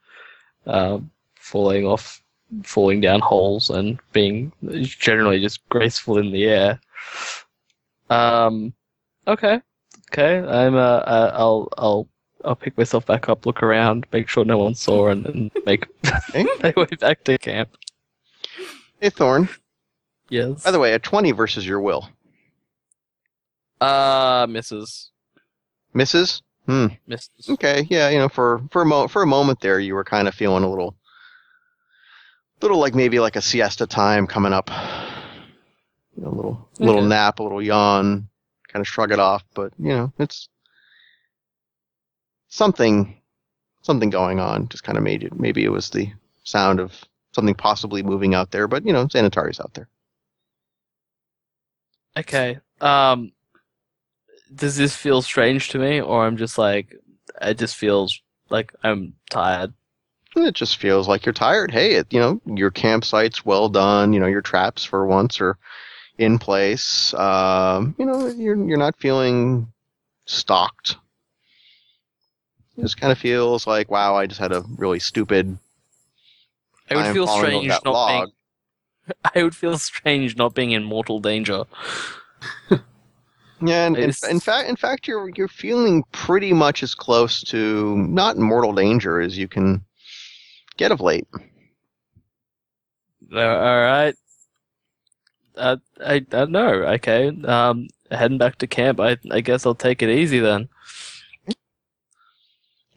Um, 0.66 1.10
falling 1.34 1.86
off, 1.86 2.22
falling 2.62 3.00
down 3.00 3.20
holes, 3.20 3.70
and 3.70 3.98
being 4.12 4.52
generally 4.82 5.40
just 5.40 5.68
graceful 5.68 6.18
in 6.18 6.32
the 6.32 6.44
air. 6.44 6.80
Um, 8.10 8.72
okay, 9.26 9.60
okay. 10.12 10.38
I'm 10.38 10.74
uh, 10.74 10.78
uh 10.78 11.30
I'll 11.34 11.68
I'll 11.76 12.08
I'll 12.44 12.56
pick 12.56 12.76
myself 12.78 13.06
back 13.06 13.28
up, 13.28 13.46
look 13.46 13.62
around, 13.62 14.06
make 14.12 14.28
sure 14.28 14.44
no 14.44 14.58
one 14.58 14.74
saw, 14.74 15.08
and, 15.08 15.26
and 15.26 15.50
make 15.66 15.86
my 16.34 16.72
way 16.76 16.88
back 17.00 17.24
to 17.24 17.38
camp. 17.38 17.76
Hey 19.00 19.10
Thorn. 19.10 19.48
Yes. 20.30 20.64
By 20.64 20.70
the 20.70 20.78
way, 20.78 20.94
a 20.94 20.98
twenty 20.98 21.32
versus 21.32 21.66
your 21.66 21.80
will 21.80 22.08
uh, 23.84 24.46
misses, 24.48 25.10
misses. 25.92 26.42
Hmm. 26.66 26.86
Okay. 27.48 27.86
Yeah. 27.90 28.08
You 28.08 28.18
know, 28.18 28.28
for 28.28 28.62
for 28.70 28.82
a 28.82 28.86
mo- 28.86 29.08
for 29.08 29.22
a 29.22 29.26
moment 29.26 29.60
there, 29.60 29.78
you 29.78 29.94
were 29.94 30.04
kind 30.04 30.28
of 30.28 30.34
feeling 30.34 30.64
a 30.64 30.68
little, 30.70 30.96
little 32.62 32.78
like 32.78 32.94
maybe 32.94 33.20
like 33.20 33.36
a 33.36 33.42
siesta 33.42 33.86
time 33.86 34.26
coming 34.26 34.52
up. 34.54 34.70
you 36.16 36.22
know, 36.24 36.30
a 36.30 36.34
little 36.34 36.68
little 36.78 37.02
nap, 37.02 37.38
a 37.38 37.42
little 37.42 37.62
yawn, 37.62 38.28
kind 38.68 38.80
of 38.80 38.88
shrug 38.88 39.12
it 39.12 39.18
off. 39.18 39.44
But 39.54 39.72
you 39.78 39.90
know, 39.90 40.12
it's 40.18 40.48
something 42.48 43.20
something 43.82 44.10
going 44.10 44.40
on. 44.40 44.68
Just 44.68 44.84
kind 44.84 44.96
of 44.96 45.04
made 45.04 45.22
it. 45.22 45.38
Maybe 45.38 45.64
it 45.64 45.70
was 45.72 45.90
the 45.90 46.10
sound 46.44 46.80
of 46.80 46.92
something 47.32 47.54
possibly 47.54 48.02
moving 48.02 48.34
out 48.34 48.50
there. 48.52 48.68
But 48.68 48.86
you 48.86 48.92
know, 48.92 49.06
Xanatari's 49.06 49.60
out 49.60 49.74
there. 49.74 49.88
Okay. 52.16 52.58
Um, 52.80 53.32
does 54.54 54.76
this 54.76 54.96
feel 54.96 55.22
strange 55.22 55.68
to 55.70 55.78
me, 55.78 56.00
or 56.00 56.26
I'm 56.26 56.36
just 56.36 56.58
like, 56.58 56.96
it 57.40 57.58
just 57.58 57.76
feels 57.76 58.20
like 58.50 58.72
I'm 58.82 59.14
tired? 59.30 59.72
It 60.36 60.54
just 60.54 60.78
feels 60.78 61.06
like 61.06 61.24
you're 61.24 61.32
tired. 61.32 61.70
Hey, 61.70 61.94
it, 61.94 62.12
you 62.12 62.18
know, 62.18 62.40
your 62.44 62.70
campsite's 62.70 63.44
well 63.44 63.68
done. 63.68 64.12
You 64.12 64.20
know, 64.20 64.26
your 64.26 64.42
traps 64.42 64.84
for 64.84 65.06
once 65.06 65.40
are 65.40 65.56
in 66.18 66.38
place. 66.38 67.14
Um, 67.14 67.94
you 67.98 68.04
know, 68.04 68.26
you're 68.26 68.56
you're 68.56 68.78
not 68.78 68.96
feeling 68.96 69.72
stalked. 70.26 70.96
It 72.76 72.82
just 72.82 73.00
kind 73.00 73.12
of 73.12 73.18
feels 73.18 73.66
like, 73.66 73.90
wow, 73.90 74.16
I 74.16 74.26
just 74.26 74.40
had 74.40 74.52
a 74.52 74.64
really 74.76 74.98
stupid. 74.98 75.56
I 76.90 76.96
would 76.96 77.12
feel 77.14 77.28
strange 77.28 77.68
not 77.68 77.86
log. 77.86 78.26
being. 78.26 79.14
I 79.34 79.42
would 79.42 79.54
feel 79.54 79.78
strange 79.78 80.36
not 80.36 80.54
being 80.54 80.72
in 80.72 80.82
mortal 80.82 81.20
danger. 81.20 81.64
Yeah, 83.66 83.86
and 83.86 83.96
in, 83.96 84.12
in 84.28 84.40
fact, 84.40 84.68
in 84.68 84.76
fact, 84.76 85.08
you're 85.08 85.30
you're 85.36 85.48
feeling 85.48 86.04
pretty 86.12 86.52
much 86.52 86.82
as 86.82 86.94
close 86.94 87.42
to 87.44 87.96
not 87.96 88.36
mortal 88.36 88.72
danger 88.72 89.20
as 89.20 89.38
you 89.38 89.48
can 89.48 89.82
get 90.76 90.92
of 90.92 91.00
late. 91.00 91.26
All 93.32 93.38
right. 93.38 94.14
Uh, 95.56 95.76
I 96.04 96.14
I 96.14 96.18
don't 96.18 96.50
know. 96.50 96.68
Okay. 96.68 97.28
Um, 97.44 97.88
heading 98.10 98.38
back 98.38 98.56
to 98.58 98.66
camp. 98.66 99.00
I 99.00 99.16
I 99.30 99.40
guess 99.40 99.64
I'll 99.64 99.74
take 99.74 100.02
it 100.02 100.10
easy 100.10 100.40
then. 100.40 100.68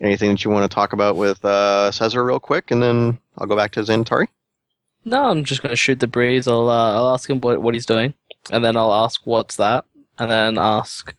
Anything 0.01 0.31
that 0.31 0.43
you 0.43 0.51
want 0.51 0.69
to 0.69 0.73
talk 0.73 0.93
about 0.93 1.15
with 1.15 1.43
uh, 1.45 1.91
Cesar 1.91 2.23
real 2.23 2.39
quick, 2.39 2.71
and 2.71 2.83
then 2.83 3.17
I'll 3.37 3.47
go 3.47 3.55
back 3.55 3.71
to 3.73 3.79
Xanatari. 3.81 4.27
No, 5.05 5.29
I'm 5.29 5.43
just 5.43 5.63
gonna 5.63 5.75
shoot 5.75 5.99
the 5.99 6.07
breeze. 6.07 6.47
I'll 6.47 6.69
uh, 6.69 6.93
I'll 6.93 7.13
ask 7.13 7.29
him 7.29 7.39
what 7.39 7.61
what 7.61 7.73
he's 7.73 7.85
doing, 7.85 8.13
and 8.51 8.63
then 8.65 8.75
I'll 8.75 8.93
ask 8.93 9.21
what's 9.25 9.55
that, 9.55 9.85
and 10.19 10.31
then 10.31 10.57
ask 10.57 11.15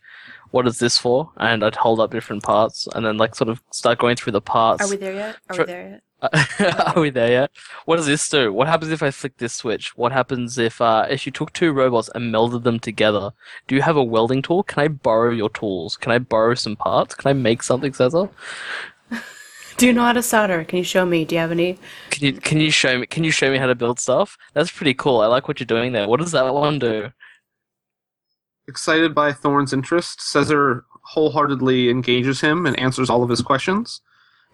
what 0.51 0.67
is 0.67 0.79
this 0.79 0.97
for, 0.97 1.31
and 1.37 1.63
I'd 1.63 1.75
hold 1.75 1.99
up 1.99 2.11
different 2.11 2.43
parts, 2.43 2.87
and 2.93 3.05
then 3.05 3.17
like 3.17 3.35
sort 3.35 3.49
of 3.49 3.61
start 3.71 3.99
going 3.99 4.15
through 4.15 4.33
the 4.33 4.41
parts. 4.41 4.83
Are 4.83 4.89
we 4.89 4.97
there 4.97 5.13
yet? 5.13 5.37
Are 5.49 5.57
we 5.57 5.63
there 5.65 5.89
yet? 5.89 6.01
Are 6.95 6.99
we 6.99 7.09
there 7.09 7.31
yet? 7.31 7.51
What 7.85 7.95
does 7.95 8.05
this 8.07 8.27
do? 8.27 8.51
What 8.51 8.67
happens 8.67 8.91
if 8.91 9.01
I 9.01 9.09
flick 9.11 9.37
this 9.37 9.53
switch? 9.53 9.95
What 9.95 10.11
happens 10.11 10.57
if 10.57 10.81
uh, 10.81 11.05
if 11.09 11.25
you 11.25 11.31
took 11.31 11.53
two 11.53 11.71
robots 11.71 12.09
and 12.13 12.33
melded 12.33 12.63
them 12.63 12.79
together? 12.79 13.31
Do 13.67 13.75
you 13.75 13.81
have 13.81 13.95
a 13.95 14.03
welding 14.03 14.41
tool? 14.41 14.63
Can 14.63 14.83
I 14.83 14.87
borrow 14.89 15.31
your 15.31 15.49
tools? 15.49 15.95
Can 15.95 16.11
I 16.11 16.19
borrow 16.19 16.55
some 16.55 16.75
parts? 16.75 17.15
Can 17.15 17.29
I 17.29 17.33
make 17.33 17.63
something, 17.63 17.93
Cesar? 17.93 18.29
Do 19.77 19.85
you 19.85 19.93
know 19.93 20.03
how 20.03 20.11
to 20.11 20.21
solder? 20.21 20.65
Can 20.65 20.77
you 20.77 20.83
show 20.83 21.05
me? 21.05 21.23
Do 21.23 21.35
you 21.35 21.39
have 21.39 21.51
any? 21.51 21.79
Can 22.09 22.25
you 22.25 22.33
can 22.33 22.59
you 22.59 22.69
show 22.69 22.99
me 22.99 23.05
can 23.05 23.23
you 23.23 23.31
show 23.31 23.49
me 23.49 23.57
how 23.57 23.67
to 23.67 23.75
build 23.75 23.97
stuff? 23.97 24.37
That's 24.53 24.71
pretty 24.71 24.93
cool. 24.93 25.21
I 25.21 25.27
like 25.27 25.47
what 25.47 25.61
you're 25.61 25.65
doing 25.67 25.93
there. 25.93 26.07
What 26.07 26.19
does 26.19 26.33
that 26.33 26.53
one 26.53 26.79
do? 26.79 27.13
Excited 28.69 29.15
by 29.15 29.33
Thorn's 29.33 29.73
interest, 29.73 30.21
Caesar 30.21 30.85
wholeheartedly 31.01 31.89
engages 31.89 32.41
him 32.41 32.67
and 32.67 32.77
answers 32.79 33.09
all 33.09 33.23
of 33.23 33.29
his 33.29 33.41
questions. 33.41 34.01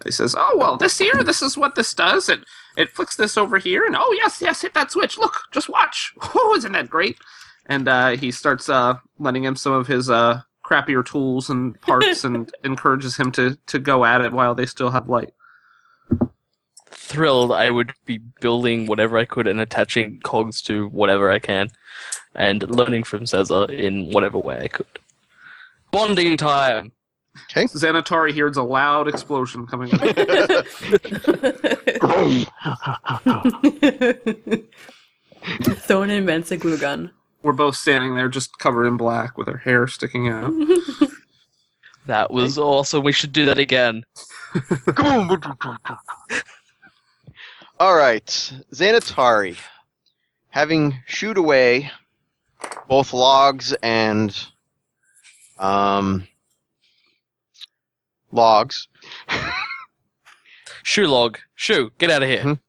He 0.06 0.12
says, 0.12 0.34
"Oh 0.38 0.56
well, 0.56 0.78
this 0.78 0.98
here, 0.98 1.22
this 1.22 1.42
is 1.42 1.58
what 1.58 1.76
this 1.76 1.94
does. 1.94 2.30
It 2.30 2.40
it 2.78 2.90
flicks 2.90 3.18
this 3.18 3.38
over 3.38 3.58
here, 3.58 3.86
and 3.86 3.94
oh 3.98 4.16
yes, 4.18 4.42
yes, 4.42 4.62
hit 4.62 4.74
that 4.74 4.90
switch. 4.90 5.18
Look, 5.18 5.42
just 5.52 5.68
watch. 5.68 6.14
Oh, 6.34 6.56
isn't 6.56 6.72
that 6.72 6.90
great?" 6.90 7.18
And 7.66 7.90
uh, 7.90 8.12
he 8.12 8.32
starts 8.32 8.70
uh, 8.70 8.96
lending 9.20 9.44
him 9.44 9.58
some 9.58 9.74
of 9.74 9.88
his 9.88 10.10
uh, 10.10 10.42
crappier 10.64 11.06
tools 11.06 11.50
and 11.50 11.80
parts, 11.82 12.24
and 12.24 12.50
encourages 12.64 13.18
him 13.18 13.34
to 13.34 13.58
to 13.68 13.80
go 13.80 14.06
at 14.06 14.22
it 14.22 14.32
while 14.32 14.56
they 14.56 14.66
still 14.66 14.92
have 14.92 15.10
light. 15.10 15.34
Thrilled 16.90 17.52
I 17.52 17.70
would 17.70 17.92
be 18.06 18.20
building 18.40 18.86
whatever 18.86 19.18
I 19.18 19.26
could 19.26 19.46
and 19.46 19.60
attaching 19.60 20.22
cogs 20.24 20.62
to 20.64 20.88
whatever 20.88 21.30
I 21.30 21.40
can 21.40 21.70
and 22.36 22.70
learning 22.70 23.04
from 23.04 23.26
Cesar 23.26 23.66
in 23.72 24.12
whatever 24.12 24.38
way 24.38 24.60
I 24.62 24.68
could. 24.68 24.86
Bonding 25.92 26.38
time! 26.38 26.92
Xanatari 27.50 28.32
hears 28.32 28.58
a 28.58 28.64
loud 28.64 29.08
explosion 29.08 29.68
coming. 29.68 29.94
up. 29.94 30.02
Thorn 35.84 36.10
invents 36.10 36.52
a 36.52 36.58
glue 36.58 36.78
gun. 36.78 37.12
We're 37.44 37.54
both 37.54 37.76
standing 37.76 38.16
there, 38.16 38.30
just 38.30 38.58
covered 38.58 38.88
in 38.88 38.98
black, 38.98 39.38
with 39.38 39.48
our 39.48 39.58
hair 39.58 39.88
sticking 39.88 40.30
out. 40.30 40.54
That 42.08 42.30
was 42.30 42.60
awesome. 42.60 43.04
We 43.04 43.12
should 43.12 43.34
do 43.34 43.46
that 43.46 43.58
again. 43.58 44.06
All 47.80 47.96
right, 47.96 48.26
Xanatari, 48.72 49.58
having 50.50 51.00
shoot 51.08 51.38
away 51.38 51.90
both 52.88 53.14
logs 53.14 53.74
and 53.82 54.36
um, 55.60 56.28
logs, 58.32 58.88
Shoe 60.84 61.08
log. 61.08 61.40
Shoe, 61.56 61.92
get 61.98 62.12
out 62.12 62.22
of 62.24 62.30
here. 62.30 62.44
Mhm. 62.44 62.60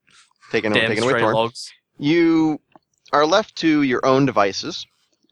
taken, 0.51 0.73
Damn 0.73 0.89
taken 0.89 1.05
away 1.05 1.21
Thorn. 1.21 1.35
logs. 1.35 1.73
You 1.99 2.61
are 3.13 3.27
left 3.27 3.57
to 3.57 3.83
your 3.83 4.05
own 4.07 4.27
devices. 4.27 4.87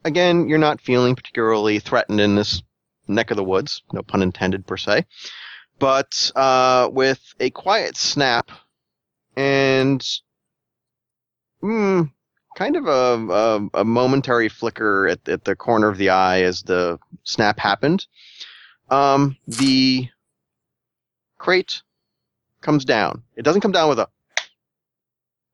Again, 0.05 0.49
you're 0.49 0.59
not 0.59 0.81
feeling 0.81 1.15
particularly 1.17 1.79
threatened 1.79 2.21
in 2.21 2.35
this 2.35 2.63
neck 3.09 3.31
of 3.31 3.37
the 3.37 3.45
woods, 3.45 3.83
no 3.93 4.03
pun 4.03 4.23
intended 4.23 4.67
per 4.67 4.77
se. 4.77 5.07
But 5.79 6.31
uh, 6.37 6.89
with 6.93 7.21
a 7.41 7.51
quiet 7.51 7.97
snap 7.97 8.51
and 9.37 10.07
mm, 11.63 12.11
kind 12.55 12.77
of 12.77 12.87
a, 12.87 13.33
a, 13.33 13.81
a 13.81 13.85
momentary 13.85 14.49
flicker 14.49 15.09
at, 15.09 15.29
at 15.29 15.45
the 15.45 15.57
corner 15.57 15.89
of 15.89 15.99
the 15.99 16.11
eye 16.11 16.43
as 16.43 16.63
the 16.63 16.99
snap 17.25 17.59
happened, 17.59 18.07
um, 18.91 19.37
the 19.47 20.09
crate 21.39 21.83
comes 22.61 22.85
down. 22.85 23.23
It 23.37 23.43
doesn't 23.43 23.61
come 23.61 23.73
down 23.73 23.89
with 23.89 23.99
a 23.99 24.09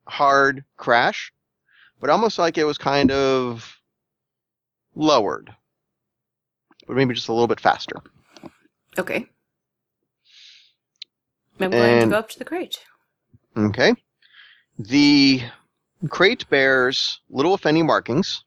hard 0.07 0.65
crash, 0.77 1.33
but 2.01 2.11
almost 2.11 2.39
like 2.39 2.59
it 2.59 2.65
was 2.65 2.79
kind 2.79 3.11
of 3.11 3.77
lowered, 4.95 5.55
but 6.87 6.97
maybe 6.97 7.15
just 7.15 7.29
a 7.29 7.33
little 7.33 7.49
bit 7.49 7.61
faster. 7.61 7.97
Okay. 8.99 9.27
I'm 11.61 11.71
going 11.71 12.01
to 12.01 12.07
go 12.07 12.17
up 12.17 12.29
to 12.31 12.39
the 12.39 12.45
crate. 12.45 12.79
Okay. 13.57 13.95
The 14.79 15.43
crate 16.09 16.49
bears 16.49 17.21
little, 17.29 17.55
if 17.55 17.67
any, 17.67 17.83
markings. 17.83 18.45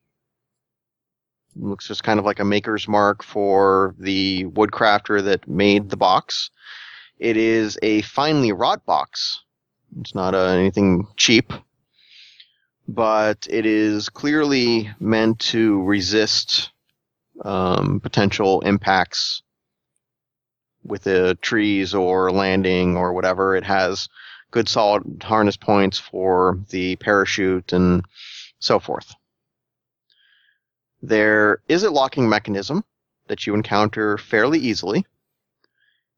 Looks 1.56 1.88
just 1.88 2.04
kind 2.04 2.20
of 2.20 2.26
like 2.26 2.39
a 2.39 2.45
maker's 2.45 2.88
mark 2.88 3.24
for 3.24 3.93
the 3.99 4.45
woodcrafter 4.45 5.24
that 5.24 5.47
made 5.47 5.89
the 5.89 5.97
box. 5.97 6.49
It 7.20 7.38
is 7.38 7.78
a 7.84 8.01
finely 8.01 8.51
wrought 8.51 8.86
box. 8.86 9.43
It's 9.99 10.16
not 10.16 10.34
uh, 10.34 10.47
anything 10.47 11.08
cheap, 11.16 11.54
but 12.88 13.47
it 13.49 13.68
is 13.68 14.10
clearly 14.10 14.89
meant 14.99 15.39
to 15.39 15.84
resist 15.84 16.72
um, 17.45 17.99
potential 17.99 18.62
impacts 18.62 19.43
with 20.84 21.04
the 21.04 21.38
trees 21.41 21.93
or 21.93 22.32
landing 22.32 22.97
or 22.97 23.14
whatever. 23.14 23.56
It 23.56 23.64
has 23.64 24.10
good 24.54 24.70
solid 24.70 25.24
harness 25.24 25.58
points 25.58 25.97
for 25.97 26.60
the 26.70 26.95
parachute 26.97 27.74
and 27.74 28.06
so 28.60 28.80
forth. 28.80 29.16
There 31.01 31.62
is 31.68 31.84
a 31.84 31.89
locking 31.89 32.30
mechanism 32.30 32.86
that 33.28 33.47
you 33.47 33.56
encounter 33.56 34.18
fairly 34.20 34.60
easily, 34.60 35.06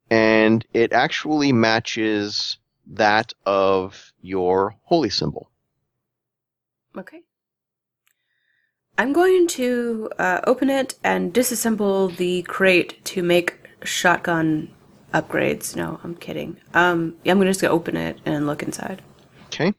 and 0.09 0.63
it 0.73 0.91
actually 0.91 1.53
matches 1.53 2.57
that 2.87 3.31
of 3.45 4.11
your 4.21 4.75
holy 4.83 5.09
symbol. 5.09 5.49
Okay. 6.97 7.21
I'm 8.97 9.13
going 9.13 9.47
to 9.47 10.09
uh, 10.19 10.41
open 10.45 10.69
it 10.69 10.95
and 11.05 11.33
disassemble 11.33 12.15
the 12.17 12.41
crate 12.43 13.03
to 13.05 13.23
make 13.23 13.55
shotgun 13.83 14.71
upgrades. 15.13 15.75
No, 15.75 15.99
I'm 16.03 16.15
kidding. 16.15 16.57
Um, 16.73 17.15
yeah, 17.23 17.31
I'm 17.31 17.37
gonna 17.37 17.49
just 17.49 17.61
go 17.61 17.69
open 17.69 17.95
it 17.95 18.19
and 18.25 18.47
look 18.47 18.63
inside. 18.63 19.01
Okay. 19.47 19.73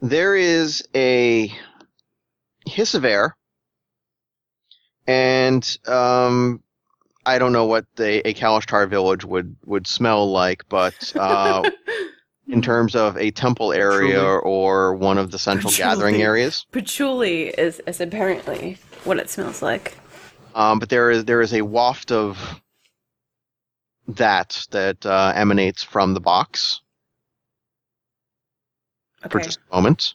There 0.00 0.36
is 0.36 0.82
a 0.94 1.52
hiss 2.66 2.94
of 2.94 3.04
air, 3.04 3.36
and 5.06 5.78
um, 5.86 6.62
I 7.26 7.38
don't 7.38 7.52
know 7.52 7.66
what 7.66 7.84
the 7.96 8.26
a 8.26 8.34
Kalashtar 8.34 8.88
village 8.88 9.24
would 9.24 9.56
would 9.66 9.86
smell 9.86 10.30
like, 10.30 10.64
but 10.68 11.12
uh, 11.16 11.68
in 12.48 12.62
terms 12.62 12.94
of 12.94 13.16
a 13.16 13.30
temple 13.30 13.72
area 13.72 14.20
Truly. 14.20 14.40
or 14.44 14.94
one 14.94 15.18
of 15.18 15.30
the 15.30 15.38
central 15.38 15.72
gathering 15.72 16.22
areas. 16.22 16.64
Patchouli 16.72 17.48
is, 17.48 17.80
is 17.86 18.00
apparently 18.00 18.78
what 19.04 19.18
it 19.18 19.28
smells 19.28 19.62
like. 19.62 19.96
Um, 20.54 20.78
but 20.78 20.88
there 20.88 21.10
is 21.10 21.24
there 21.26 21.40
is 21.40 21.52
a 21.52 21.62
waft 21.62 22.10
of 22.10 22.60
that 24.08 24.66
that 24.70 25.04
uh, 25.04 25.32
emanates 25.34 25.82
from 25.82 26.14
the 26.14 26.20
box 26.20 26.80
for 29.30 29.40
just 29.40 29.58
a 29.70 29.74
moment. 29.76 30.14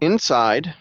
Inside, 0.00 0.74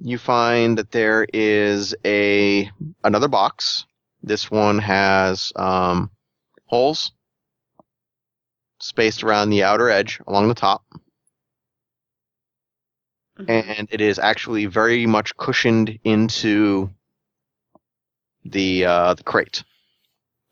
you 0.00 0.18
find 0.18 0.78
that 0.78 0.90
there 0.90 1.26
is 1.32 1.94
a 2.04 2.70
another 3.02 3.28
box. 3.28 3.86
This 4.22 4.50
one 4.50 4.78
has 4.78 5.52
um, 5.56 6.10
holes 6.66 7.12
spaced 8.80 9.24
around 9.24 9.50
the 9.50 9.64
outer 9.64 9.88
edge 9.88 10.20
along 10.26 10.48
the 10.48 10.54
top, 10.54 10.84
Mhm. 13.38 13.48
and 13.48 13.88
it 13.90 14.00
is 14.00 14.18
actually 14.18 14.66
very 14.66 15.06
much 15.06 15.36
cushioned 15.36 15.98
into 16.04 16.90
the 18.44 18.84
uh, 18.84 19.14
the 19.14 19.22
crate. 19.22 19.64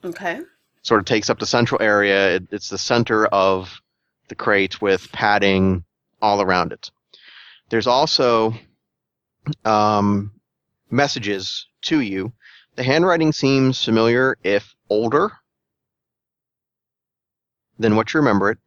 Okay. 0.06 0.40
Sort 0.82 1.00
of 1.00 1.04
takes 1.04 1.28
up 1.28 1.38
the 1.38 1.46
central 1.46 1.82
area. 1.82 2.36
It, 2.36 2.48
it's 2.52 2.68
the 2.68 2.78
center 2.78 3.26
of 3.26 3.80
the 4.28 4.36
crate 4.36 4.80
with 4.80 5.10
padding 5.10 5.84
all 6.22 6.40
around 6.40 6.72
it. 6.72 6.90
There's 7.68 7.88
also 7.88 8.54
um, 9.64 10.32
messages 10.90 11.66
to 11.82 12.00
you. 12.00 12.32
The 12.76 12.84
handwriting 12.84 13.32
seems 13.32 13.84
familiar, 13.84 14.36
if 14.44 14.74
older 14.88 15.32
than 17.78 17.96
what 17.96 18.14
you 18.14 18.20
remember 18.20 18.50
it, 18.50 18.58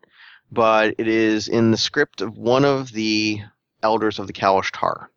but 0.51 0.95
it 0.97 1.07
is 1.07 1.47
in 1.47 1.71
the 1.71 1.77
script 1.77 2.21
of 2.21 2.37
one 2.37 2.65
of 2.65 2.91
the 2.91 3.41
elders 3.81 4.19
of 4.19 4.27
the 4.27 4.33
Kalashtar. 4.33 5.07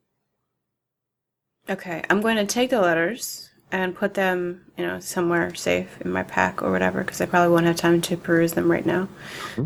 Okay. 1.68 2.04
I'm 2.08 2.20
going 2.20 2.36
to 2.36 2.46
take 2.46 2.70
the 2.70 2.80
letters 2.80 3.50
and 3.72 3.96
put 3.96 4.14
them, 4.14 4.60
you 4.76 4.86
know, 4.86 5.00
somewhere 5.00 5.54
safe 5.54 6.00
in 6.02 6.12
my 6.12 6.22
pack 6.22 6.62
or 6.62 6.70
whatever, 6.70 7.02
because 7.02 7.20
I 7.20 7.26
probably 7.26 7.52
won't 7.52 7.66
have 7.66 7.76
time 7.76 8.02
to 8.02 8.16
peruse 8.16 8.52
them 8.52 8.70
right 8.70 8.84
now. 8.84 9.08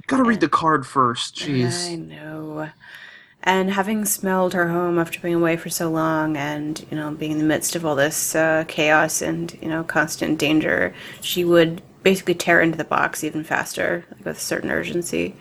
Gotta 0.06 0.22
read 0.22 0.40
the 0.40 0.48
card 0.48 0.86
first. 0.86 1.42
I 1.42 1.46
Jeez. 1.46 1.98
know. 1.98 2.70
And 3.42 3.70
having 3.70 4.04
smelled 4.04 4.54
her 4.54 4.68
home 4.68 4.98
after 4.98 5.20
being 5.20 5.34
away 5.34 5.56
for 5.56 5.70
so 5.70 5.90
long 5.90 6.36
and, 6.36 6.84
you 6.90 6.96
know, 6.96 7.10
being 7.12 7.32
in 7.32 7.38
the 7.38 7.44
midst 7.44 7.76
of 7.76 7.84
all 7.84 7.94
this 7.94 8.34
uh, 8.34 8.64
chaos 8.66 9.22
and, 9.22 9.56
you 9.60 9.68
know, 9.68 9.84
constant 9.84 10.38
danger, 10.38 10.94
she 11.20 11.44
would 11.44 11.82
basically 12.02 12.34
tear 12.34 12.60
into 12.60 12.78
the 12.78 12.84
box 12.84 13.24
even 13.24 13.44
faster, 13.44 14.04
like 14.10 14.24
with 14.24 14.36
a 14.36 14.40
certain 14.40 14.70
urgency. 14.70 15.34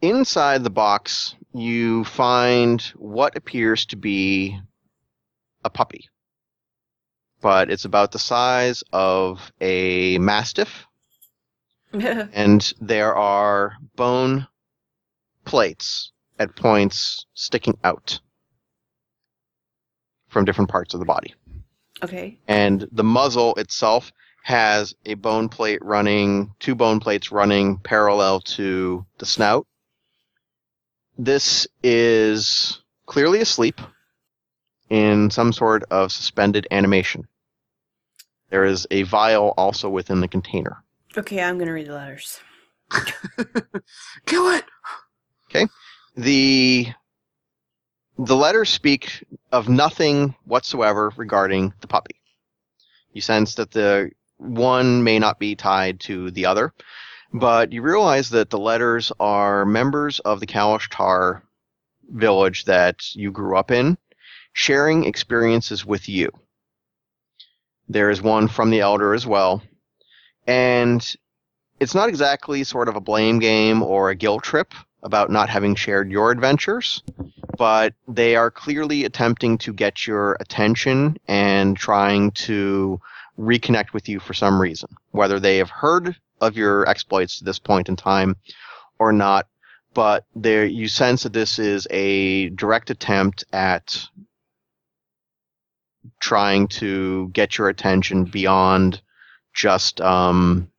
Inside 0.00 0.64
the 0.64 0.70
box, 0.70 1.34
you 1.54 2.04
find 2.04 2.80
what 2.96 3.36
appears 3.36 3.86
to 3.86 3.96
be 3.96 4.58
a 5.64 5.70
puppy. 5.70 6.08
But 7.40 7.70
it's 7.70 7.84
about 7.84 8.12
the 8.12 8.18
size 8.18 8.84
of 8.92 9.52
a 9.60 10.18
mastiff, 10.18 10.86
and 11.92 12.72
there 12.80 13.14
are 13.14 13.74
bone 13.96 14.46
plates 15.44 16.12
at 16.38 16.54
points 16.56 17.26
sticking 17.34 17.78
out 17.82 18.20
from 20.28 20.44
different 20.44 20.70
parts 20.70 20.94
of 20.94 21.00
the 21.00 21.06
body. 21.06 21.34
okay. 22.02 22.38
And 22.46 22.86
the 22.92 23.04
muzzle 23.04 23.54
itself 23.56 24.12
has 24.42 24.94
a 25.04 25.14
bone 25.14 25.48
plate 25.48 25.84
running, 25.84 26.54
two 26.60 26.74
bone 26.74 27.00
plates 27.00 27.30
running 27.30 27.78
parallel 27.78 28.40
to 28.40 29.04
the 29.18 29.26
snout. 29.26 29.66
This 31.18 31.66
is 31.82 32.80
clearly 33.06 33.40
asleep 33.40 33.80
in 34.88 35.30
some 35.30 35.52
sort 35.52 35.82
of 35.90 36.10
suspended 36.10 36.66
animation. 36.70 37.26
There 38.50 38.64
is 38.64 38.86
a 38.90 39.02
vial 39.02 39.54
also 39.56 39.88
within 39.88 40.20
the 40.20 40.28
container. 40.28 40.82
Okay, 41.16 41.42
I'm 41.42 41.56
going 41.56 41.68
to 41.68 41.72
read 41.72 41.86
the 41.86 41.94
letters. 41.94 42.40
Kill 44.26 44.48
it. 44.50 44.64
Okay. 45.48 45.66
The 46.16 46.88
the 48.18 48.36
letters 48.36 48.68
speak 48.68 49.24
of 49.50 49.68
nothing 49.68 50.34
whatsoever 50.44 51.10
regarding 51.16 51.72
the 51.80 51.86
puppy. 51.86 52.16
You 53.12 53.22
sense 53.22 53.54
that 53.54 53.70
the 53.70 54.10
one 54.36 55.02
may 55.04 55.18
not 55.18 55.38
be 55.38 55.54
tied 55.54 56.00
to 56.00 56.30
the 56.30 56.46
other, 56.46 56.74
but 57.32 57.72
you 57.72 57.82
realize 57.82 58.30
that 58.30 58.50
the 58.50 58.58
letters 58.58 59.12
are 59.20 59.64
members 59.64 60.18
of 60.20 60.40
the 60.40 60.46
Kalashtar 60.46 61.42
village 62.08 62.64
that 62.64 63.14
you 63.14 63.30
grew 63.30 63.56
up 63.56 63.70
in, 63.70 63.96
sharing 64.52 65.04
experiences 65.04 65.86
with 65.86 66.08
you. 66.08 66.30
There 67.90 68.10
is 68.10 68.22
one 68.22 68.46
from 68.46 68.70
the 68.70 68.82
elder 68.82 69.14
as 69.14 69.26
well, 69.26 69.62
and 70.46 71.04
it's 71.80 71.92
not 71.92 72.08
exactly 72.08 72.62
sort 72.62 72.88
of 72.88 72.94
a 72.94 73.00
blame 73.00 73.40
game 73.40 73.82
or 73.82 74.10
a 74.10 74.14
guilt 74.14 74.44
trip 74.44 74.74
about 75.02 75.28
not 75.28 75.48
having 75.48 75.74
shared 75.74 76.08
your 76.08 76.30
adventures, 76.30 77.02
but 77.58 77.94
they 78.06 78.36
are 78.36 78.48
clearly 78.48 79.04
attempting 79.04 79.58
to 79.58 79.72
get 79.72 80.06
your 80.06 80.36
attention 80.38 81.16
and 81.26 81.76
trying 81.76 82.30
to 82.46 83.00
reconnect 83.36 83.92
with 83.92 84.08
you 84.08 84.20
for 84.20 84.34
some 84.34 84.62
reason. 84.62 84.90
Whether 85.10 85.40
they 85.40 85.56
have 85.56 85.70
heard 85.70 86.14
of 86.40 86.56
your 86.56 86.88
exploits 86.88 87.38
to 87.38 87.44
this 87.44 87.58
point 87.58 87.88
in 87.88 87.96
time 87.96 88.36
or 89.00 89.12
not, 89.12 89.48
but 89.94 90.26
there 90.36 90.64
you 90.64 90.86
sense 90.86 91.24
that 91.24 91.32
this 91.32 91.58
is 91.58 91.88
a 91.90 92.50
direct 92.50 92.90
attempt 92.90 93.42
at 93.52 94.06
trying 96.20 96.68
to 96.68 97.28
get 97.28 97.58
your 97.58 97.68
attention 97.68 98.24
beyond 98.24 99.00
just 99.54 100.00
um, 100.00 100.70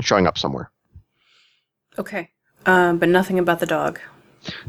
showing 0.00 0.26
up 0.26 0.38
somewhere. 0.38 0.70
Okay. 1.98 2.30
Um, 2.66 2.98
but 2.98 3.08
nothing 3.08 3.38
about 3.38 3.60
the 3.60 3.66
dog. 3.66 3.98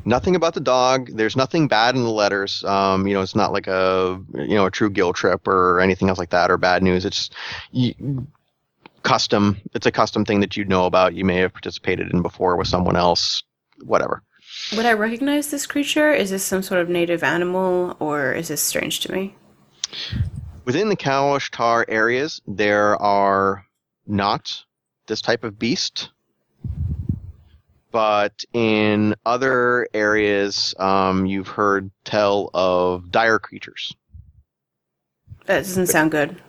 nothing 0.05 0.35
about 0.35 0.53
the 0.53 0.59
dog. 0.59 1.09
There's 1.13 1.35
nothing 1.35 1.67
bad 1.67 1.95
in 1.95 2.03
the 2.03 2.09
letters. 2.11 2.63
Um, 2.63 3.07
you 3.07 3.13
know, 3.13 3.21
it's 3.21 3.35
not 3.35 3.51
like 3.51 3.67
a 3.67 4.19
you 4.33 4.55
know 4.55 4.65
a 4.65 4.71
true 4.71 4.89
guilt 4.89 5.15
trip 5.15 5.47
or 5.47 5.79
anything 5.79 6.09
else 6.09 6.17
like 6.17 6.31
that 6.31 6.49
or 6.49 6.57
bad 6.57 6.83
news. 6.83 7.05
It's 7.05 7.29
you, 7.71 8.27
custom. 9.03 9.57
It's 9.73 9.85
a 9.85 9.91
custom 9.91 10.25
thing 10.25 10.39
that 10.39 10.57
you 10.57 10.65
know 10.65 10.85
about. 10.85 11.13
You 11.13 11.25
may 11.25 11.37
have 11.37 11.53
participated 11.53 12.11
in 12.11 12.21
before 12.21 12.55
with 12.55 12.67
someone 12.67 12.95
else. 12.95 13.43
Whatever. 13.83 14.23
Would 14.75 14.85
I 14.85 14.93
recognize 14.93 15.51
this 15.51 15.65
creature? 15.65 16.11
Is 16.11 16.31
this 16.31 16.43
some 16.43 16.63
sort 16.63 16.81
of 16.81 16.89
native 16.89 17.23
animal, 17.23 17.95
or 17.99 18.33
is 18.33 18.49
this 18.49 18.61
strange 18.61 18.99
to 19.01 19.11
me? 19.11 19.35
Within 20.65 20.89
the 20.89 20.95
Kalashtar 20.95 21.85
areas, 21.87 22.41
there 22.47 22.95
are 23.01 23.65
not 24.05 24.63
this 25.07 25.21
type 25.21 25.43
of 25.43 25.57
beast. 25.57 26.09
But 27.91 28.43
in 28.53 29.15
other 29.25 29.87
areas, 29.95 30.75
um, 30.77 31.25
you've 31.25 31.47
heard 31.47 31.89
tell 32.03 32.51
of 32.53 33.11
dire 33.11 33.39
creatures. 33.39 33.95
That 35.45 35.59
doesn't 35.59 35.87
sound 35.87 36.11
good. 36.11 36.39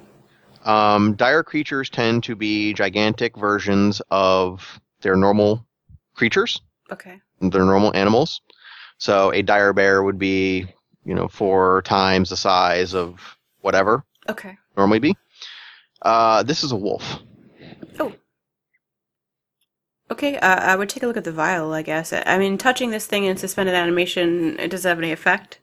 Um, 0.65 1.15
dire 1.15 1.43
creatures 1.43 1.89
tend 1.89 2.25
to 2.25 2.37
be 2.37 2.75
gigantic 2.75 3.35
versions 3.39 4.03
of 4.11 4.79
their 5.01 5.17
normal 5.17 5.65
creatures, 6.13 6.61
Okay. 6.93 7.19
their 7.41 7.65
normal 7.65 7.97
animals. 7.97 8.43
So 8.99 9.33
a 9.33 9.41
dire 9.41 9.73
bear 9.73 10.03
would 10.03 10.19
be, 10.19 10.67
you 11.05 11.15
know, 11.15 11.29
four 11.29 11.83
times 11.83 12.31
the 12.31 12.37
size 12.37 12.95
of 12.95 13.39
whatever 13.61 14.05
Okay. 14.29 14.57
normally 14.77 14.99
be. 14.99 15.17
Uh, 16.03 16.43
this 16.43 16.63
is 16.65 16.73
a 16.73 16.77
wolf. 16.77 17.19
Oh. 17.99 18.15
Okay, 20.11 20.37
uh, 20.39 20.57
I 20.57 20.77
would 20.77 20.89
take 20.89 21.03
a 21.03 21.07
look 21.07 21.17
at 21.17 21.25
the 21.25 21.33
vial, 21.33 21.73
I 21.73 21.83
guess. 21.83 22.13
I 22.13 22.39
mean, 22.39 22.59
touching 22.59 22.91
this 22.91 23.07
thing 23.07 23.25
in 23.25 23.37
suspended 23.37 23.75
animation, 23.75 24.59
it 24.59 24.69
does 24.71 24.85
it 24.85 24.89
have 24.89 24.99
any 24.99 25.13
effect? 25.13 25.61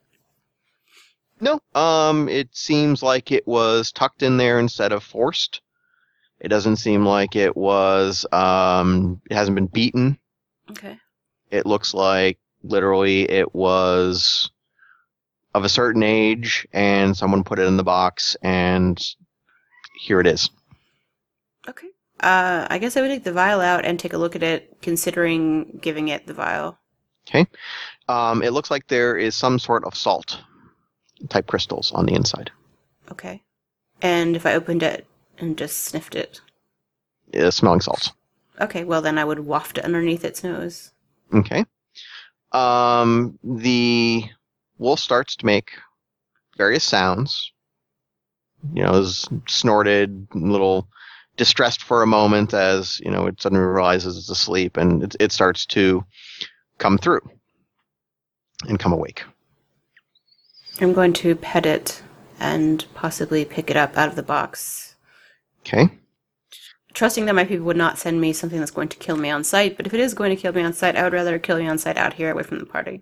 No, 1.40 1.60
um, 1.76 2.30
it 2.30 2.56
seems 2.56 3.04
like 3.04 3.32
it 3.32 3.46
was 3.46 3.92
tucked 3.92 4.24
in 4.24 4.38
there 4.38 4.60
instead 4.60 4.92
of 4.92 5.04
forced. 5.04 5.62
It 6.40 6.48
doesn't 6.48 6.78
seem 6.78 7.06
like 7.06 7.36
it 7.36 7.56
was, 7.58 8.26
um, 8.32 9.22
it 9.30 9.36
hasn't 9.36 9.56
been 9.56 9.68
beaten. 9.68 10.18
Okay. 10.72 10.98
It 11.52 11.66
looks 11.66 11.94
like 11.94 12.40
literally 12.64 13.30
it 13.30 13.54
was 13.54 14.52
of 15.54 15.64
a 15.64 15.70
certain 15.70 16.04
age 16.04 16.68
and 16.72 17.16
someone 17.16 17.43
put 17.43 17.60
it 17.60 17.68
in 17.68 17.78
the 17.78 17.84
box 17.84 18.36
and 18.41 19.16
here 20.00 20.20
it 20.20 20.28
is. 20.28 20.50
Okay. 21.68 21.88
Uh, 22.20 22.66
I 22.70 22.78
guess 22.78 22.98
I 22.98 23.02
would 23.02 23.10
take 23.10 23.24
the 23.24 23.32
vial 23.32 23.62
out 23.62 23.86
and 23.86 24.00
take 24.00 24.14
a 24.14 24.18
look 24.18 24.36
at 24.36 24.43
it, 24.43 24.78
considering 24.82 25.80
giving 25.82 26.08
it 26.08 26.26
the 26.26 26.34
vial. 26.34 26.78
Okay. 27.28 27.45
Um, 28.08 28.41
it 28.41 28.54
looks 28.54 28.72
like 28.72 28.88
there 28.88 29.18
is 29.18 29.36
some 29.36 29.60
sort 29.60 29.84
of 29.84 29.95
salt 29.95 30.39
type 31.30 31.48
crystals 31.48 31.91
on 31.91 32.06
the 32.06 32.14
inside. 32.14 32.52
Okay. 33.12 33.43
And 34.02 34.36
if 34.36 34.45
I 34.45 34.54
opened 34.54 34.84
it 34.84 35.08
and 35.38 35.58
just 35.58 35.84
sniffed 35.84 36.16
it. 36.16 36.41
Uh, 37.34 37.52
smelling 37.52 37.82
salts. 37.82 38.12
Okay, 38.60 38.84
well 38.84 39.02
then 39.02 39.18
I 39.18 39.26
would 39.26 39.39
waft 39.39 39.78
it 39.78 39.86
underneath 39.86 40.24
its 40.24 40.43
nose. 40.43 40.91
Okay. 41.34 41.66
Um, 42.52 43.38
the 43.43 44.26
wolf 44.78 44.99
starts 44.99 45.36
to 45.38 45.45
make 45.45 45.71
various 46.57 46.84
sounds. 46.84 47.51
You 48.73 48.84
know, 48.84 48.95
is 48.95 49.28
snorted, 49.47 50.28
a 50.34 50.38
little 50.38 50.88
distressed 51.38 51.84
for 51.84 52.01
a 52.01 52.07
moment 52.07 52.53
as 52.53 52.99
you 53.01 53.11
know 53.11 53.28
it 53.28 53.39
suddenly 53.39 53.63
realizes 53.63 54.17
it's 54.17 54.30
asleep, 54.30 54.78
and 54.78 55.03
it, 55.03 55.15
it 55.19 55.32
starts 55.32 55.65
to 55.67 56.03
come 56.80 56.97
through 56.97 57.21
and 58.67 58.80
come 58.80 58.93
awake. 58.93 59.23
I'm 60.82 60.93
going 60.93 61.13
to 61.13 61.36
pet 61.36 61.65
it 61.65 62.01
and 62.39 62.86
possibly 62.93 63.45
pick 63.45 63.69
it 63.69 63.78
up 63.78 63.97
out 63.97 64.09
of 64.09 64.15
the 64.15 64.23
box. 64.23 64.95
Okay. 65.61 65.89
Trusting 66.93 67.25
that 67.25 67.36
my 67.36 67.45
people 67.45 67.65
would 67.65 67.78
not 67.78 67.97
send 67.97 68.21
me 68.21 68.34
something 68.34 68.59
that's 68.59 68.71
going 68.71 68.89
to 68.89 68.97
kill 68.97 69.17
me 69.17 69.30
on 69.30 69.43
sight, 69.43 69.78
but 69.78 69.86
if 69.86 69.93
it 69.93 69.99
is 69.99 70.13
going 70.13 70.36
to 70.36 70.41
kill 70.41 70.53
me 70.53 70.63
on 70.63 70.73
sight, 70.73 70.95
I 70.95 71.03
would 71.03 71.13
rather 71.13 71.38
kill 71.38 71.57
me 71.57 71.67
on 71.67 71.78
sight 71.78 71.97
out 71.97 72.13
here 72.13 72.32
away 72.32 72.43
from 72.43 72.59
the 72.59 72.65
party. 72.65 73.01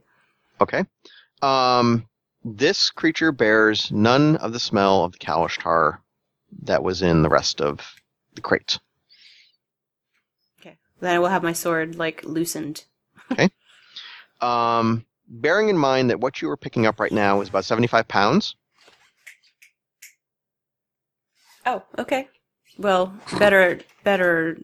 Okay. 0.59 0.83
Um, 1.45 2.07
this 2.43 2.89
creature 2.89 3.31
bears 3.31 3.91
none 3.91 4.37
of 4.37 4.51
the 4.53 4.59
smell 4.59 5.03
of 5.03 5.11
the 5.11 5.19
Kalashtar 5.19 5.99
that 6.63 6.83
was 6.83 7.01
in 7.03 7.21
the 7.21 7.29
rest 7.29 7.61
of 7.61 7.81
the 8.33 8.41
crate. 8.41 8.79
Okay. 10.59 10.77
Then 10.99 11.15
I 11.15 11.19
will 11.19 11.27
have 11.27 11.43
my 11.43 11.53
sword, 11.53 11.95
like, 11.95 12.23
loosened. 12.23 12.85
Okay. 13.31 13.49
Um, 14.41 15.05
bearing 15.27 15.69
in 15.69 15.77
mind 15.77 16.09
that 16.09 16.19
what 16.19 16.41
you 16.41 16.49
are 16.49 16.57
picking 16.57 16.87
up 16.87 16.99
right 16.99 17.11
now 17.11 17.41
is 17.41 17.49
about 17.49 17.65
75 17.65 18.07
pounds. 18.07 18.55
Oh, 21.65 21.83
okay. 21.99 22.27
Well, 22.77 23.13
better, 23.39 23.79
better. 24.03 24.57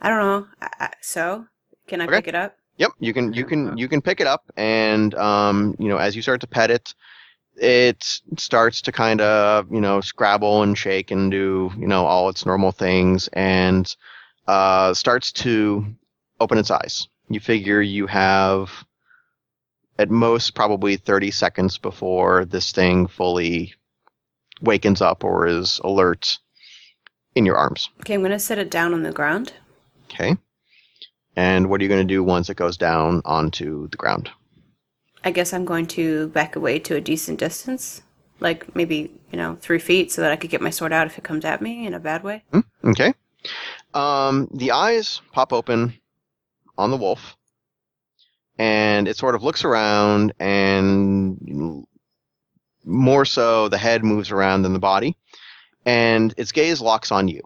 I 0.00 0.08
don't 0.08 0.18
know. 0.20 0.46
I, 0.60 0.68
I, 0.80 0.92
so, 1.00 1.46
can 1.86 2.00
I 2.00 2.06
Okay. 2.06 2.16
pick 2.16 2.28
it 2.28 2.34
up? 2.34 2.56
Yep, 2.78 2.92
you 3.00 3.12
can 3.12 3.32
you 3.32 3.44
can 3.44 3.76
you 3.76 3.88
can 3.88 4.00
pick 4.00 4.20
it 4.20 4.26
up, 4.26 4.50
and 4.56 5.14
um, 5.14 5.74
you 5.78 5.88
know 5.88 5.96
as 5.96 6.14
you 6.14 6.22
start 6.22 6.40
to 6.40 6.46
pet 6.46 6.70
it, 6.70 6.94
it 7.56 8.20
starts 8.36 8.80
to 8.82 8.92
kind 8.92 9.20
of 9.20 9.70
you 9.70 9.80
know 9.80 10.00
scrabble 10.00 10.62
and 10.62 10.78
shake 10.78 11.10
and 11.10 11.30
do 11.30 11.72
you 11.76 11.88
know 11.88 12.06
all 12.06 12.28
its 12.28 12.46
normal 12.46 12.70
things, 12.70 13.28
and 13.32 13.96
uh, 14.46 14.94
starts 14.94 15.32
to 15.32 15.86
open 16.40 16.56
its 16.56 16.70
eyes. 16.70 17.08
You 17.28 17.40
figure 17.40 17.82
you 17.82 18.06
have 18.06 18.70
at 19.98 20.10
most 20.10 20.54
probably 20.54 20.96
30 20.96 21.32
seconds 21.32 21.78
before 21.78 22.44
this 22.44 22.70
thing 22.70 23.08
fully 23.08 23.74
wakens 24.62 25.02
up 25.02 25.24
or 25.24 25.46
is 25.46 25.80
alert 25.82 26.38
in 27.34 27.44
your 27.44 27.56
arms. 27.56 27.90
Okay, 28.00 28.14
I'm 28.14 28.20
going 28.20 28.30
to 28.30 28.38
set 28.38 28.58
it 28.58 28.70
down 28.70 28.94
on 28.94 29.02
the 29.02 29.12
ground. 29.12 29.52
Okay. 30.04 30.36
And 31.38 31.70
what 31.70 31.80
are 31.80 31.84
you 31.84 31.88
going 31.88 32.04
to 32.04 32.14
do 32.14 32.24
once 32.24 32.50
it 32.50 32.56
goes 32.56 32.76
down 32.76 33.22
onto 33.24 33.86
the 33.90 33.96
ground? 33.96 34.28
I 35.22 35.30
guess 35.30 35.52
I'm 35.52 35.64
going 35.64 35.86
to 35.86 36.26
back 36.30 36.56
away 36.56 36.80
to 36.80 36.96
a 36.96 37.00
decent 37.00 37.38
distance. 37.38 38.02
Like, 38.40 38.74
maybe, 38.74 39.12
you 39.30 39.38
know, 39.38 39.56
three 39.60 39.78
feet 39.78 40.10
so 40.10 40.20
that 40.20 40.32
I 40.32 40.36
could 40.36 40.50
get 40.50 40.60
my 40.60 40.70
sword 40.70 40.92
out 40.92 41.06
if 41.06 41.16
it 41.16 41.22
comes 41.22 41.44
at 41.44 41.62
me 41.62 41.86
in 41.86 41.94
a 41.94 42.00
bad 42.00 42.24
way. 42.24 42.42
Hmm, 42.52 42.60
Okay. 42.82 43.14
Um, 43.94 44.48
the 44.52 44.72
eyes 44.72 45.20
pop 45.30 45.52
open 45.52 45.94
on 46.76 46.90
the 46.90 46.96
wolf, 46.96 47.36
and 48.58 49.06
it 49.06 49.16
sort 49.16 49.36
of 49.36 49.44
looks 49.44 49.64
around, 49.64 50.32
and 50.40 51.86
more 52.84 53.24
so, 53.24 53.68
the 53.68 53.78
head 53.78 54.02
moves 54.02 54.32
around 54.32 54.62
than 54.62 54.72
the 54.72 54.80
body, 54.80 55.16
and 55.86 56.34
its 56.36 56.50
gaze 56.50 56.80
locks 56.80 57.12
on 57.12 57.28
you. 57.28 57.42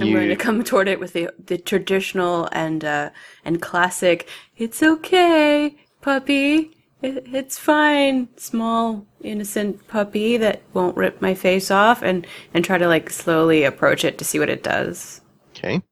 I'm 0.00 0.08
You- 0.08 0.14
going 0.14 0.28
to 0.28 0.36
come 0.36 0.62
toward 0.64 0.88
it 0.88 1.00
with 1.00 1.12
the 1.12 1.30
the 1.46 1.58
traditional 1.58 2.48
and 2.52 2.84
uh, 2.84 3.10
and 3.44 3.60
classic. 3.62 4.28
It's 4.56 4.82
okay, 4.82 5.76
puppy. 6.00 6.72
It, 7.02 7.26
it's 7.32 7.58
fine. 7.58 8.28
Small 8.36 9.06
innocent 9.22 9.86
puppy 9.88 10.36
that 10.38 10.62
won't 10.72 10.96
rip 10.96 11.20
my 11.20 11.34
face 11.34 11.70
off, 11.70 12.02
and 12.02 12.26
and 12.54 12.64
try 12.64 12.78
to 12.78 12.88
like 12.88 13.10
slowly 13.10 13.64
approach 13.64 14.04
it 14.04 14.18
to 14.18 14.24
see 14.24 14.38
what 14.38 14.48
it 14.50 14.62
does. 14.62 15.20
Okay. 15.50 15.82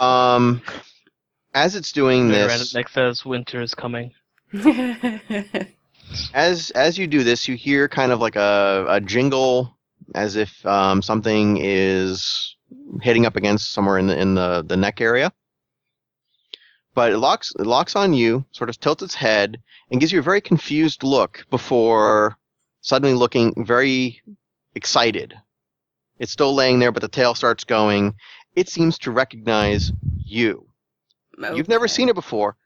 Um, 0.00 0.62
as 1.54 1.74
it's 1.74 1.92
doing 1.92 2.30
Around 2.30 2.48
this, 2.48 2.74
it 2.74 2.76
next 2.78 2.92
says 2.92 3.24
winter 3.24 3.60
is 3.62 3.74
coming. 3.74 4.12
as 6.34 6.70
as 6.72 6.98
you 6.98 7.06
do 7.06 7.24
this, 7.24 7.48
you 7.48 7.56
hear 7.56 7.88
kind 7.88 8.12
of 8.12 8.20
like 8.20 8.36
a, 8.36 8.86
a 8.88 9.00
jingle, 9.00 9.76
as 10.14 10.36
if 10.36 10.64
um, 10.66 11.02
something 11.02 11.58
is 11.60 12.55
hitting 13.02 13.26
up 13.26 13.36
against 13.36 13.72
somewhere 13.72 13.98
in 13.98 14.06
the 14.06 14.18
in 14.18 14.34
the, 14.34 14.64
the 14.66 14.76
neck 14.76 15.00
area. 15.00 15.32
But 16.94 17.12
it 17.12 17.18
locks 17.18 17.52
it 17.58 17.66
locks 17.66 17.96
on 17.96 18.14
you, 18.14 18.44
sort 18.52 18.70
of 18.70 18.80
tilts 18.80 19.02
its 19.02 19.14
head, 19.14 19.60
and 19.90 20.00
gives 20.00 20.12
you 20.12 20.18
a 20.18 20.22
very 20.22 20.40
confused 20.40 21.02
look 21.02 21.44
before 21.50 22.36
suddenly 22.86 23.14
looking 23.14 23.52
very 23.64 24.22
excited. 24.76 25.34
It's 26.18 26.32
still 26.32 26.54
laying 26.54 26.78
there, 26.78 26.92
but 26.92 27.02
the 27.02 27.08
tail 27.08 27.34
starts 27.34 27.64
going. 27.64 28.14
It 28.54 28.68
seems 28.68 28.96
to 28.98 29.10
recognize 29.10 29.92
you. 30.24 30.68
You've 31.56 31.68
never 31.68 31.88
seen 31.88 32.08
it 32.08 32.14
before, 32.14 32.56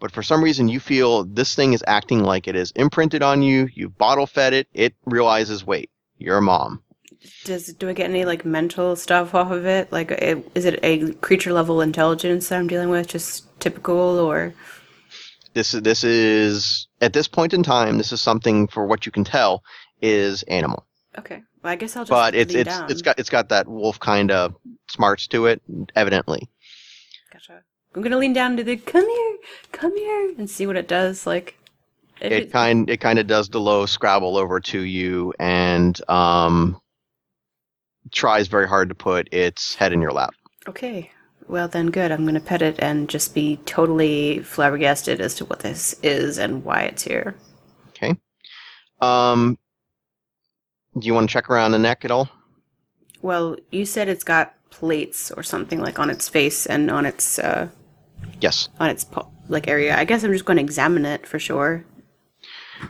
but 0.00 0.10
for 0.10 0.22
some 0.22 0.42
reason 0.44 0.68
you 0.68 0.80
feel 0.80 1.24
this 1.24 1.54
thing 1.54 1.72
is 1.72 1.84
acting 1.86 2.22
like 2.24 2.48
it 2.48 2.56
is 2.56 2.72
imprinted 2.72 3.22
on 3.22 3.40
you. 3.40 3.68
You've 3.72 3.96
bottle 3.96 4.26
fed 4.26 4.52
it. 4.52 4.66
It 4.74 4.94
realizes, 5.06 5.64
wait, 5.64 5.90
you're 6.18 6.38
a 6.38 6.42
mom. 6.42 6.81
Does 7.44 7.66
do 7.74 7.88
I 7.88 7.92
get 7.92 8.10
any 8.10 8.24
like 8.24 8.44
mental 8.44 8.96
stuff 8.96 9.34
off 9.34 9.50
of 9.50 9.66
it? 9.66 9.92
Like, 9.92 10.10
it, 10.12 10.50
is 10.54 10.64
it 10.64 10.80
a 10.82 11.12
creature 11.14 11.52
level 11.52 11.80
intelligence 11.80 12.48
that 12.48 12.58
I'm 12.58 12.66
dealing 12.68 12.88
with? 12.90 13.08
Just 13.08 13.46
typical, 13.60 14.18
or 14.18 14.54
This 15.54 15.74
is 15.74 15.82
this 15.82 16.04
is 16.04 16.88
at 17.00 17.12
this 17.12 17.28
point 17.28 17.54
in 17.54 17.62
time. 17.62 17.98
This 17.98 18.12
is 18.12 18.20
something 18.20 18.68
for 18.68 18.86
what 18.86 19.06
you 19.06 19.12
can 19.12 19.24
tell 19.24 19.62
is 20.00 20.42
animal, 20.44 20.86
okay? 21.18 21.42
Well, 21.62 21.72
I 21.72 21.76
guess 21.76 21.96
I'll 21.96 22.04
just. 22.04 22.10
but 22.10 22.34
it's 22.34 22.54
it's 22.54 22.68
down. 22.68 22.90
it's 22.90 23.02
got 23.02 23.18
it's 23.18 23.30
got 23.30 23.48
that 23.50 23.68
wolf 23.68 24.00
kind 24.00 24.30
of 24.30 24.54
smarts 24.88 25.26
to 25.28 25.46
it, 25.46 25.62
evidently. 25.96 26.48
Gotcha. 27.32 27.62
I'm 27.94 28.02
gonna 28.02 28.18
lean 28.18 28.32
down 28.32 28.56
to 28.56 28.64
the 28.64 28.76
come 28.76 29.08
here, 29.08 29.36
come 29.72 29.96
here, 29.96 30.34
and 30.38 30.48
see 30.50 30.66
what 30.66 30.76
it 30.76 30.88
does. 30.88 31.26
Like, 31.26 31.56
if 32.20 32.32
It 32.32 32.52
kind 32.52 32.88
it 32.90 33.00
kind 33.00 33.18
of 33.18 33.26
does 33.26 33.48
the 33.48 33.60
low 33.60 33.86
scrabble 33.86 34.36
over 34.36 34.60
to 34.60 34.80
you 34.80 35.34
and 35.38 36.00
um 36.08 36.80
tries 38.10 38.48
very 38.48 38.68
hard 38.68 38.88
to 38.88 38.94
put 38.94 39.32
its 39.32 39.74
head 39.74 39.92
in 39.92 40.00
your 40.02 40.12
lap. 40.12 40.34
Okay. 40.68 41.10
Well, 41.48 41.68
then 41.68 41.86
good. 41.90 42.10
I'm 42.12 42.24
gonna 42.24 42.40
pet 42.40 42.62
it 42.62 42.76
and 42.78 43.08
just 43.08 43.34
be 43.34 43.58
totally 43.66 44.40
flabbergasted 44.40 45.20
as 45.20 45.34
to 45.36 45.44
what 45.44 45.60
this 45.60 45.94
is 46.02 46.38
and 46.38 46.64
why 46.64 46.82
it's 46.82 47.02
here. 47.02 47.34
Okay. 47.90 48.16
Um, 49.00 49.58
do 50.98 51.06
you 51.06 51.14
want 51.14 51.28
to 51.28 51.32
check 51.32 51.50
around 51.50 51.72
the 51.72 51.78
neck 51.78 52.04
at 52.04 52.10
all? 52.10 52.28
Well, 53.22 53.56
you 53.70 53.84
said 53.86 54.08
it's 54.08 54.24
got 54.24 54.54
plates 54.70 55.30
or 55.30 55.42
something 55.42 55.80
like 55.80 55.98
on 55.98 56.10
its 56.10 56.28
face 56.28 56.66
and 56.66 56.90
on 56.90 57.06
its 57.06 57.38
uh, 57.38 57.68
Yes. 58.40 58.68
on 58.80 58.90
its 58.90 59.06
like 59.48 59.68
area. 59.68 59.96
I 59.96 60.04
guess 60.04 60.22
I'm 60.24 60.32
just 60.32 60.44
going 60.44 60.56
to 60.56 60.62
examine 60.62 61.04
it 61.04 61.26
for 61.26 61.38
sure. 61.38 61.84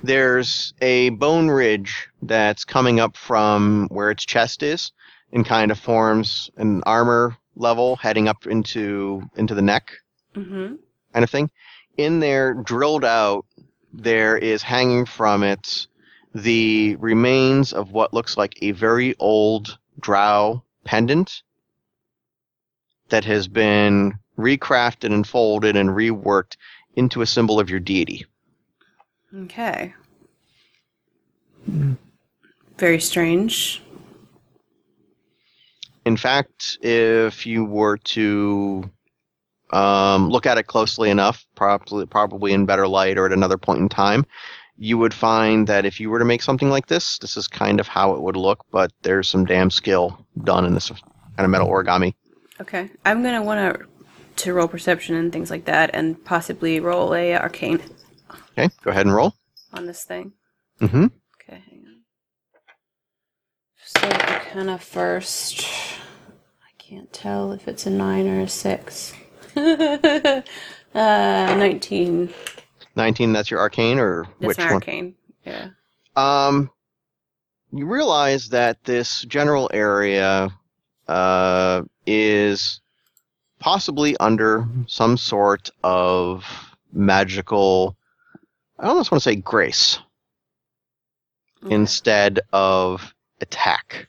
There's 0.02 0.72
a 0.80 1.10
bone 1.10 1.48
ridge 1.48 2.08
that's 2.22 2.64
coming 2.64 3.00
up 3.00 3.16
from 3.16 3.88
where 3.90 4.10
its 4.10 4.24
chest 4.24 4.62
is 4.62 4.92
and 5.32 5.46
kind 5.46 5.70
of 5.70 5.78
forms 5.78 6.50
an 6.56 6.82
armor 6.84 7.36
level 7.56 7.96
heading 7.96 8.28
up 8.28 8.46
into 8.46 9.22
into 9.36 9.54
the 9.54 9.62
neck 9.62 9.92
Mm-hmm. 10.34 10.76
kind 11.12 11.24
of 11.24 11.28
thing. 11.28 11.50
In 11.98 12.20
there, 12.20 12.54
drilled 12.54 13.04
out, 13.04 13.44
there 13.92 14.38
is 14.38 14.62
hanging 14.62 15.04
from 15.04 15.42
it 15.42 15.86
the 16.34 16.96
remains 16.96 17.74
of 17.74 17.92
what 17.92 18.14
looks 18.14 18.38
like 18.38 18.54
a 18.62 18.70
very 18.70 19.14
old 19.18 19.78
drow 20.00 20.64
pendant 20.84 21.42
that 23.10 23.26
has 23.26 23.46
been 23.46 24.14
recrafted 24.38 25.12
and 25.12 25.26
folded 25.26 25.76
and 25.76 25.90
reworked 25.90 26.56
into 26.96 27.20
a 27.20 27.26
symbol 27.26 27.60
of 27.60 27.68
your 27.68 27.80
deity. 27.80 28.24
Okay. 29.36 29.92
Very 32.78 33.00
strange. 33.00 33.82
In 36.04 36.16
fact, 36.16 36.78
if 36.82 37.46
you 37.46 37.64
were 37.64 37.96
to 37.98 38.90
um, 39.72 40.28
look 40.28 40.46
at 40.46 40.58
it 40.58 40.64
closely 40.66 41.10
enough, 41.10 41.44
probably 41.54 42.06
probably 42.06 42.52
in 42.52 42.66
better 42.66 42.88
light 42.88 43.18
or 43.18 43.26
at 43.26 43.32
another 43.32 43.56
point 43.58 43.80
in 43.80 43.88
time, 43.88 44.26
you 44.76 44.98
would 44.98 45.14
find 45.14 45.66
that 45.68 45.84
if 45.86 46.00
you 46.00 46.10
were 46.10 46.18
to 46.18 46.24
make 46.24 46.42
something 46.42 46.70
like 46.70 46.86
this, 46.88 47.18
this 47.18 47.36
is 47.36 47.46
kind 47.46 47.78
of 47.80 47.86
how 47.86 48.14
it 48.14 48.20
would 48.20 48.36
look. 48.36 48.64
But 48.70 48.92
there's 49.02 49.28
some 49.28 49.44
damn 49.44 49.70
skill 49.70 50.26
done 50.44 50.64
in 50.64 50.74
this 50.74 50.88
kind 50.90 51.00
of 51.38 51.50
metal 51.50 51.68
origami. 51.68 52.14
Okay, 52.60 52.90
I'm 53.04 53.22
gonna 53.22 53.42
want 53.42 53.78
to 53.78 53.86
to 54.44 54.52
roll 54.54 54.66
perception 54.68 55.14
and 55.14 55.32
things 55.32 55.50
like 55.50 55.66
that, 55.66 55.90
and 55.94 56.22
possibly 56.24 56.80
roll 56.80 57.14
a 57.14 57.34
arcane 57.36 57.80
Okay, 58.58 58.68
go 58.82 58.90
ahead 58.90 59.06
and 59.06 59.14
roll. 59.14 59.34
on 59.72 59.86
this 59.86 60.04
thing. 60.04 60.32
Mm-hmm. 60.80 61.04
Okay, 61.04 61.62
hang 61.70 61.84
on. 61.86 62.02
So 63.84 64.08
Arcana 64.08 64.78
first. 64.78 65.64
Can't 66.92 67.12
tell 67.12 67.52
if 67.52 67.68
it's 67.68 67.86
a 67.86 67.90
nine 67.90 68.28
or 68.28 68.40
a 68.40 68.48
six. 68.48 69.14
uh, 69.56 70.42
19. 70.94 72.30
19, 72.94 73.32
that's 73.32 73.50
your 73.50 73.60
arcane, 73.60 73.98
or 73.98 74.24
That's 74.40 74.48
which 74.48 74.58
one? 74.58 74.72
arcane. 74.74 75.14
Yeah. 75.46 75.68
Um, 76.16 76.70
you 77.72 77.86
realize 77.86 78.50
that 78.50 78.84
this 78.84 79.22
general 79.22 79.70
area 79.72 80.50
uh, 81.08 81.82
is 82.06 82.82
possibly 83.58 84.14
under 84.18 84.66
some 84.86 85.16
sort 85.16 85.70
of 85.82 86.44
magical. 86.92 87.96
I 88.78 88.88
almost 88.88 89.10
want 89.10 89.22
to 89.22 89.30
say 89.30 89.36
grace 89.36 89.98
Okay. 91.64 91.74
instead 91.74 92.40
of 92.52 93.14
attack. 93.40 94.08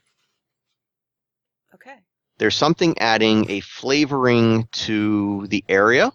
There's 2.38 2.56
something 2.56 2.98
adding 2.98 3.48
a 3.50 3.60
flavoring 3.60 4.68
to 4.72 5.46
the 5.48 5.64
area, 5.68 6.12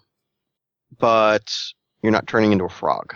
but 1.00 1.56
you're 2.02 2.12
not 2.12 2.28
turning 2.28 2.52
into 2.52 2.66
a 2.66 2.70
frog. 2.70 3.16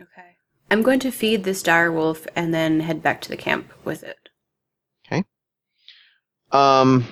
Okay. 0.00 0.36
I'm 0.70 0.82
going 0.82 1.00
to 1.00 1.12
feed 1.12 1.44
this 1.44 1.62
dire 1.62 1.92
wolf 1.92 2.26
and 2.34 2.52
then 2.52 2.80
head 2.80 3.02
back 3.02 3.20
to 3.22 3.28
the 3.28 3.36
camp 3.36 3.72
with 3.84 4.02
it. 4.02 4.28
Okay. 5.06 5.24
Um, 6.50 7.04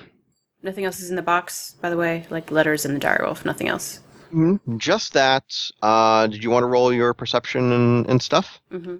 Nothing 0.61 0.85
else 0.85 0.99
is 0.99 1.09
in 1.09 1.15
the 1.15 1.21
box, 1.21 1.75
by 1.81 1.89
the 1.89 1.97
way. 1.97 2.25
Like 2.29 2.51
letters 2.51 2.85
in 2.85 2.93
the 2.93 2.99
dire 2.99 3.21
wolf, 3.23 3.45
nothing 3.45 3.67
else. 3.67 4.01
Mm, 4.33 4.59
Just 4.77 5.13
that. 5.13 5.43
Uh, 5.81 6.27
did 6.27 6.43
you 6.43 6.49
want 6.49 6.63
to 6.63 6.67
roll 6.67 6.91
your 6.91 7.13
perception 7.13 7.71
and, 7.71 8.09
and 8.09 8.21
stuff? 8.21 8.59
Mm-hmm. 8.71 8.97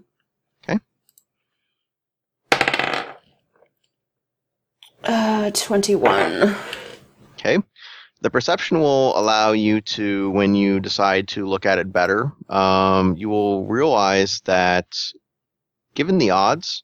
Uh, 5.04 5.52
21. 5.52 6.56
Okay. 7.34 7.58
The 8.22 8.30
perception 8.30 8.80
will 8.80 9.18
allow 9.18 9.52
you 9.52 9.82
to, 9.82 10.30
when 10.32 10.56
you 10.56 10.80
decide 10.80 11.28
to 11.30 11.46
look 11.46 11.66
at 11.66 11.78
it 11.78 11.92
better, 11.92 12.32
um, 12.50 13.18
you 13.18 13.28
will 13.28 13.66
realize 13.66 14.40
that 14.46 14.96
given 15.94 16.20
the 16.20 16.30
odds, 16.30 16.84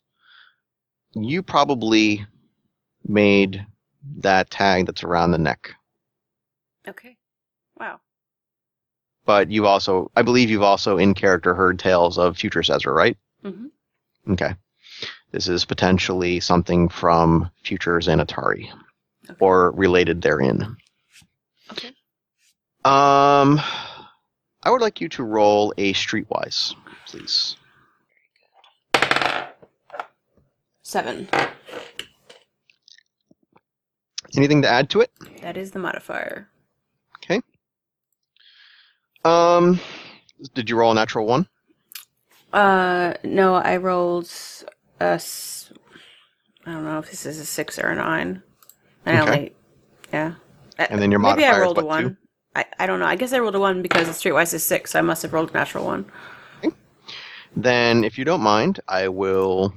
you 1.15 1.41
probably 1.41 2.26
made 3.07 3.65
that 4.17 4.49
tag 4.49 4.86
that's 4.86 5.03
around 5.03 5.32
the 5.32 5.38
neck. 5.38 5.72
Okay. 6.88 7.15
Wow. 7.80 8.01
But 9.26 9.49
you've 9.49 9.65
also, 9.65 10.11
I 10.15 10.24
believe 10.24 10.49
you've 10.49 10.61
also 10.61 10.97
in 10.97 11.13
character 11.13 11.53
heard 11.53 11.80
tales 11.80 12.17
of 12.17 12.38
future 12.38 12.63
Caesar, 12.63 12.93
right? 12.93 13.17
Mm-hmm. 13.45 14.34
Okay. 14.34 14.55
This 15.32 15.48
is 15.48 15.66
potentially 15.66 16.40
something 16.40 16.90
from 16.90 17.52
Future 17.64 17.98
Xanatari 18.00 18.70
Okay. 19.30 19.38
or 19.40 19.72
related 19.72 20.22
therein. 20.22 20.76
Okay. 21.72 21.90
Um, 22.84 23.60
I 24.64 24.72
would 24.72 24.82
like 24.82 25.02
you 25.02 25.10
to 25.10 25.24
roll 25.24 25.74
a 25.78 25.94
streetwise, 25.94 26.74
please. 27.06 27.56
Seven. 30.82 31.28
Anything 34.36 34.64
to 34.64 34.68
add 34.68 34.90
to 34.92 35.02
it? 35.02 35.12
That 35.42 35.58
is 35.58 35.72
the 35.72 35.80
modifier. 35.80 36.50
Okay. 37.18 37.42
Um, 39.24 39.80
did 40.56 40.70
you 40.70 40.76
roll 40.76 40.92
a 40.92 40.96
natural 40.96 41.28
one? 41.28 41.48
Uh, 42.52 43.14
no, 43.24 43.54
I 43.56 43.78
rolled 43.78 44.32
a. 45.00 45.20
I 46.66 46.72
don't 46.74 46.84
know 46.86 47.00
if 47.00 47.10
this 47.10 47.26
is 47.26 47.39
a 47.39 47.45
six 47.45 47.80
or 47.80 47.88
a 47.88 47.95
nine. 47.95 48.43
I 49.06 49.20
Okay. 49.20 49.22
only, 49.22 49.54
yeah. 50.14 50.36
Uh, 50.78 50.88
And 50.89 51.02
then 51.02 51.12
your 51.12 51.20
maybe 51.20 51.45
I 51.45 51.52
modifier 51.52 51.62
rolled 51.62 51.78
a 51.78 51.82
two? 51.82 51.88
one. 51.88 52.18
I, 52.56 52.66
I 52.80 52.86
don't 52.88 53.00
know. 53.00 53.06
I 53.06 53.16
guess 53.16 53.34
I 53.34 53.39
rolled 53.39 53.56
a 53.56 53.60
one 53.60 53.82
because 53.82 54.08
the 54.08 54.14
streetwise 54.14 54.54
is 54.54 54.64
six. 54.64 54.91
So 54.91 55.00
I 55.00 55.02
must 55.02 55.22
have 55.24 55.34
rolled 55.34 55.52
a 55.52 55.54
natural 55.54 55.86
one. 55.86 56.06
Okay. 56.64 56.76
Then, 57.56 58.04
if 58.04 58.18
you 58.18 58.26
don't 58.26 58.41
mind, 58.41 58.80
I 58.88 59.08
will 59.08 59.74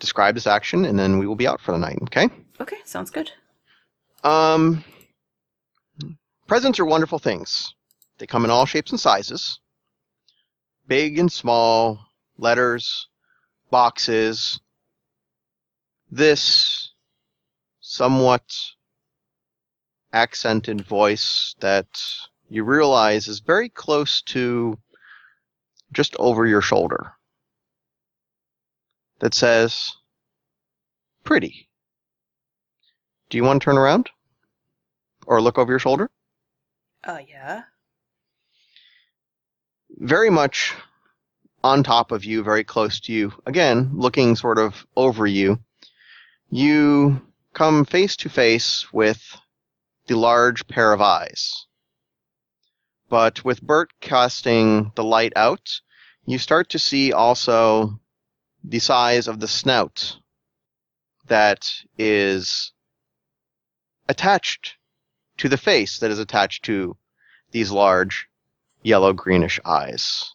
describe 0.00 0.34
this 0.34 0.46
action, 0.46 0.84
and 0.84 0.98
then 0.98 1.18
we 1.18 1.26
will 1.26 1.36
be 1.36 1.46
out 1.46 1.60
for 1.60 1.72
the 1.72 1.78
night. 1.78 1.98
Okay? 2.02 2.28
Okay, 2.60 2.76
sounds 2.84 3.10
good. 3.10 3.30
Um, 4.22 4.84
presents 6.46 6.78
are 6.80 6.84
wonderful 6.84 7.18
things. 7.18 7.74
They 8.18 8.26
come 8.26 8.44
in 8.44 8.50
all 8.50 8.66
shapes 8.66 8.90
and 8.90 9.00
sizes, 9.00 9.60
big 10.86 11.18
and 11.18 11.30
small, 11.30 12.00
letters, 12.38 13.08
boxes. 13.70 14.60
This 16.14 16.92
somewhat 17.80 18.44
accented 20.12 20.86
voice 20.86 21.56
that 21.58 21.88
you 22.48 22.62
realize 22.62 23.26
is 23.26 23.40
very 23.40 23.68
close 23.68 24.22
to 24.22 24.78
just 25.92 26.14
over 26.20 26.46
your 26.46 26.60
shoulder 26.60 27.14
that 29.18 29.34
says, 29.34 29.90
Pretty. 31.24 31.68
Do 33.28 33.36
you 33.36 33.42
want 33.42 33.60
to 33.60 33.64
turn 33.64 33.76
around? 33.76 34.08
Or 35.26 35.42
look 35.42 35.58
over 35.58 35.72
your 35.72 35.80
shoulder? 35.80 36.12
Uh, 37.02 37.22
yeah. 37.28 37.62
Very 39.90 40.30
much 40.30 40.74
on 41.64 41.82
top 41.82 42.12
of 42.12 42.24
you, 42.24 42.44
very 42.44 42.62
close 42.62 43.00
to 43.00 43.12
you. 43.12 43.32
Again, 43.46 43.90
looking 43.94 44.36
sort 44.36 44.58
of 44.58 44.86
over 44.94 45.26
you. 45.26 45.58
You 46.56 47.20
come 47.52 47.84
face 47.84 48.14
to 48.18 48.28
face 48.28 48.92
with 48.92 49.36
the 50.06 50.16
large 50.16 50.68
pair 50.68 50.92
of 50.92 51.00
eyes. 51.00 51.66
But 53.08 53.44
with 53.44 53.60
Bert 53.60 53.90
casting 54.00 54.92
the 54.94 55.02
light 55.02 55.32
out, 55.34 55.80
you 56.26 56.38
start 56.38 56.68
to 56.68 56.78
see 56.78 57.12
also 57.12 57.98
the 58.62 58.78
size 58.78 59.26
of 59.26 59.40
the 59.40 59.48
snout 59.48 60.18
that 61.26 61.68
is 61.98 62.72
attached 64.08 64.76
to 65.38 65.48
the 65.48 65.58
face 65.58 65.98
that 65.98 66.12
is 66.12 66.20
attached 66.20 66.64
to 66.66 66.96
these 67.50 67.72
large 67.72 68.28
yellow 68.80 69.12
greenish 69.12 69.58
eyes. 69.64 70.33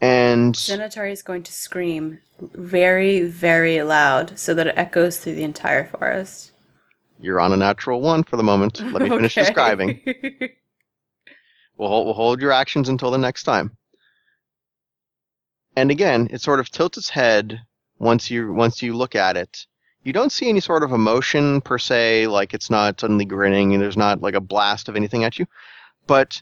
And 0.00 0.54
Xanatari 0.54 1.10
is 1.12 1.22
going 1.22 1.42
to 1.44 1.52
scream 1.52 2.18
very, 2.40 3.22
very 3.22 3.82
loud 3.82 4.38
so 4.38 4.52
that 4.54 4.66
it 4.66 4.74
echoes 4.76 5.18
through 5.18 5.34
the 5.36 5.42
entire 5.44 5.84
forest. 5.86 6.52
you're 7.20 7.40
on 7.40 7.52
a 7.52 7.56
natural 7.56 8.00
one 8.02 8.22
for 8.22 8.36
the 8.36 8.42
moment. 8.42 8.80
Let 8.92 9.02
me 9.02 9.08
finish 9.08 9.36
Okay. 9.36 9.46
describing. 9.46 10.00
We'll 11.78 11.90
hold, 11.90 12.06
we'll 12.06 12.14
hold 12.14 12.40
your 12.40 12.52
actions 12.52 12.88
until 12.88 13.10
the 13.10 13.18
next 13.18 13.42
time. 13.42 13.76
And 15.76 15.90
again, 15.90 16.26
it 16.30 16.40
sort 16.40 16.58
of 16.58 16.70
tilts 16.70 16.96
its 16.96 17.10
head 17.10 17.60
once 17.98 18.30
you 18.30 18.50
once 18.50 18.82
you 18.82 18.96
look 18.96 19.14
at 19.14 19.36
it. 19.36 19.66
You 20.02 20.14
don't 20.14 20.32
see 20.32 20.48
any 20.48 20.60
sort 20.60 20.82
of 20.82 20.92
emotion 20.92 21.60
per 21.60 21.76
se, 21.76 22.28
like 22.28 22.54
it's 22.54 22.70
not 22.70 22.98
suddenly 22.98 23.26
grinning 23.26 23.74
and 23.74 23.82
there's 23.82 23.96
not 23.96 24.22
like 24.22 24.34
a 24.34 24.40
blast 24.40 24.88
of 24.88 24.96
anything 24.96 25.24
at 25.24 25.38
you, 25.38 25.44
but 26.06 26.40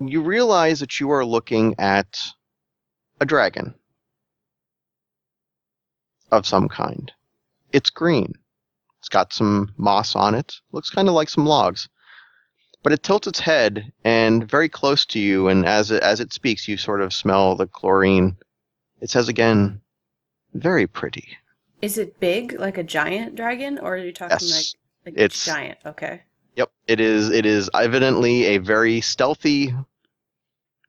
you 0.00 0.22
realize 0.22 0.80
that 0.80 1.00
you 1.00 1.10
are 1.10 1.24
looking 1.24 1.74
at 1.78 2.18
a 3.20 3.26
dragon 3.26 3.74
of 6.30 6.46
some 6.46 6.68
kind. 6.68 7.10
It's 7.72 7.90
green. 7.90 8.34
It's 9.00 9.08
got 9.08 9.32
some 9.32 9.72
moss 9.76 10.14
on 10.16 10.34
it. 10.34 10.54
Looks 10.72 10.90
kind 10.90 11.08
of 11.08 11.14
like 11.14 11.28
some 11.28 11.46
logs. 11.46 11.88
But 12.82 12.92
it 12.92 13.02
tilts 13.02 13.26
its 13.26 13.40
head 13.40 13.92
and 14.04 14.48
very 14.48 14.68
close 14.68 15.04
to 15.06 15.18
you, 15.18 15.48
and 15.48 15.66
as 15.66 15.90
it, 15.90 16.02
as 16.02 16.20
it 16.20 16.32
speaks, 16.32 16.68
you 16.68 16.76
sort 16.76 17.00
of 17.02 17.12
smell 17.12 17.56
the 17.56 17.66
chlorine. 17.66 18.36
It 19.00 19.10
says 19.10 19.28
again, 19.28 19.80
"Very 20.54 20.86
pretty." 20.86 21.36
Is 21.82 21.98
it 21.98 22.18
big, 22.20 22.58
like 22.58 22.78
a 22.78 22.82
giant 22.84 23.34
dragon, 23.36 23.78
or 23.78 23.94
are 23.94 23.98
you 23.98 24.12
talking 24.12 24.36
Yes. 24.48 24.74
like, 25.04 25.12
like 25.14 25.20
It's- 25.22 25.44
giant? 25.44 25.78
Okay. 25.86 26.22
Yep, 26.58 26.72
it 26.88 26.98
is. 26.98 27.30
It 27.30 27.46
is 27.46 27.70
evidently 27.72 28.46
a 28.46 28.58
very 28.58 29.00
stealthy 29.00 29.72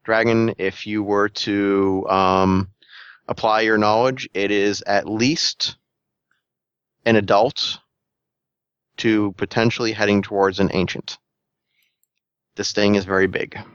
dragon. 0.03 0.55
If 0.57 0.87
you 0.87 1.03
were 1.03 1.29
to 1.29 2.07
um, 2.09 2.69
apply 3.27 3.61
your 3.61 3.77
knowledge, 3.77 4.27
it 4.33 4.49
is 4.49 4.81
at 4.87 5.07
least 5.07 5.75
an 7.05 7.17
adult 7.17 7.77
to 8.97 9.31
potentially 9.33 9.91
heading 9.91 10.23
towards 10.23 10.59
an 10.59 10.71
ancient. 10.73 11.19
This 12.55 12.71
thing 12.71 12.95
is 12.95 13.05
very 13.05 13.27
big. 13.27 13.55
Okay. 13.55 13.67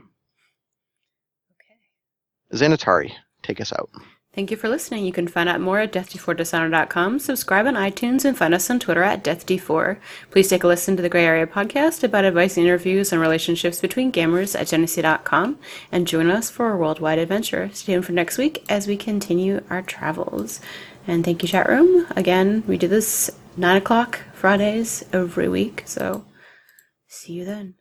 Xanatari, 2.53 3.12
take 3.45 3.61
us 3.61 3.73
out. 3.73 3.91
Thank 4.35 4.51
you 4.51 4.56
for 4.56 4.69
listening. 4.69 5.05
You 5.05 5.12
can 5.12 5.28
find 5.28 5.48
out 5.48 5.61
more 5.61 5.78
at 5.78 5.93
death4dishonor.com, 5.93 7.20
subscribe 7.20 7.66
on 7.66 7.74
iTunes, 7.74 8.24
and 8.24 8.36
find 8.36 8.52
us 8.52 8.69
on 8.69 8.81
Twitter 8.81 9.05
at 9.05 9.23
deathd4. 9.23 9.98
Please 10.32 10.48
take 10.48 10.65
a 10.65 10.66
listen 10.66 10.97
to 10.97 11.02
the 11.02 11.09
Gray 11.09 11.24
Area 11.24 11.47
podcast 11.47 12.02
about 12.02 12.24
advice 12.24 12.59
interviews 12.59 13.12
and 13.12 13.20
relationships 13.20 13.81
between 13.81 14.11
gamers 14.11 14.59
at 14.59 14.66
genesee.com, 14.66 15.56
and 15.93 16.09
join 16.09 16.31
us 16.32 16.51
for 16.51 16.73
a 16.73 16.77
worldwide 16.77 17.20
adventure. 17.20 17.70
Stay 17.73 17.93
tuned 17.93 18.06
for 18.06 18.12
next 18.12 18.36
week 18.36 18.65
as 18.69 18.89
we 18.89 18.97
continue 18.97 19.62
our 19.70 19.82
travels. 19.82 20.61
And 21.06 21.24
thank 21.24 21.43
you, 21.43 21.48
chat 21.48 21.69
room. 21.69 22.06
Again, 22.16 22.65
we 22.66 22.77
do 22.77 22.89
this 22.89 23.31
9 23.56 23.77
o'clock 23.77 24.19
Fridays 24.32 25.05
every 25.12 25.48
week. 25.48 25.85
So 25.86 26.24
see 27.06 27.35
you 27.35 27.44
then. 27.44 27.74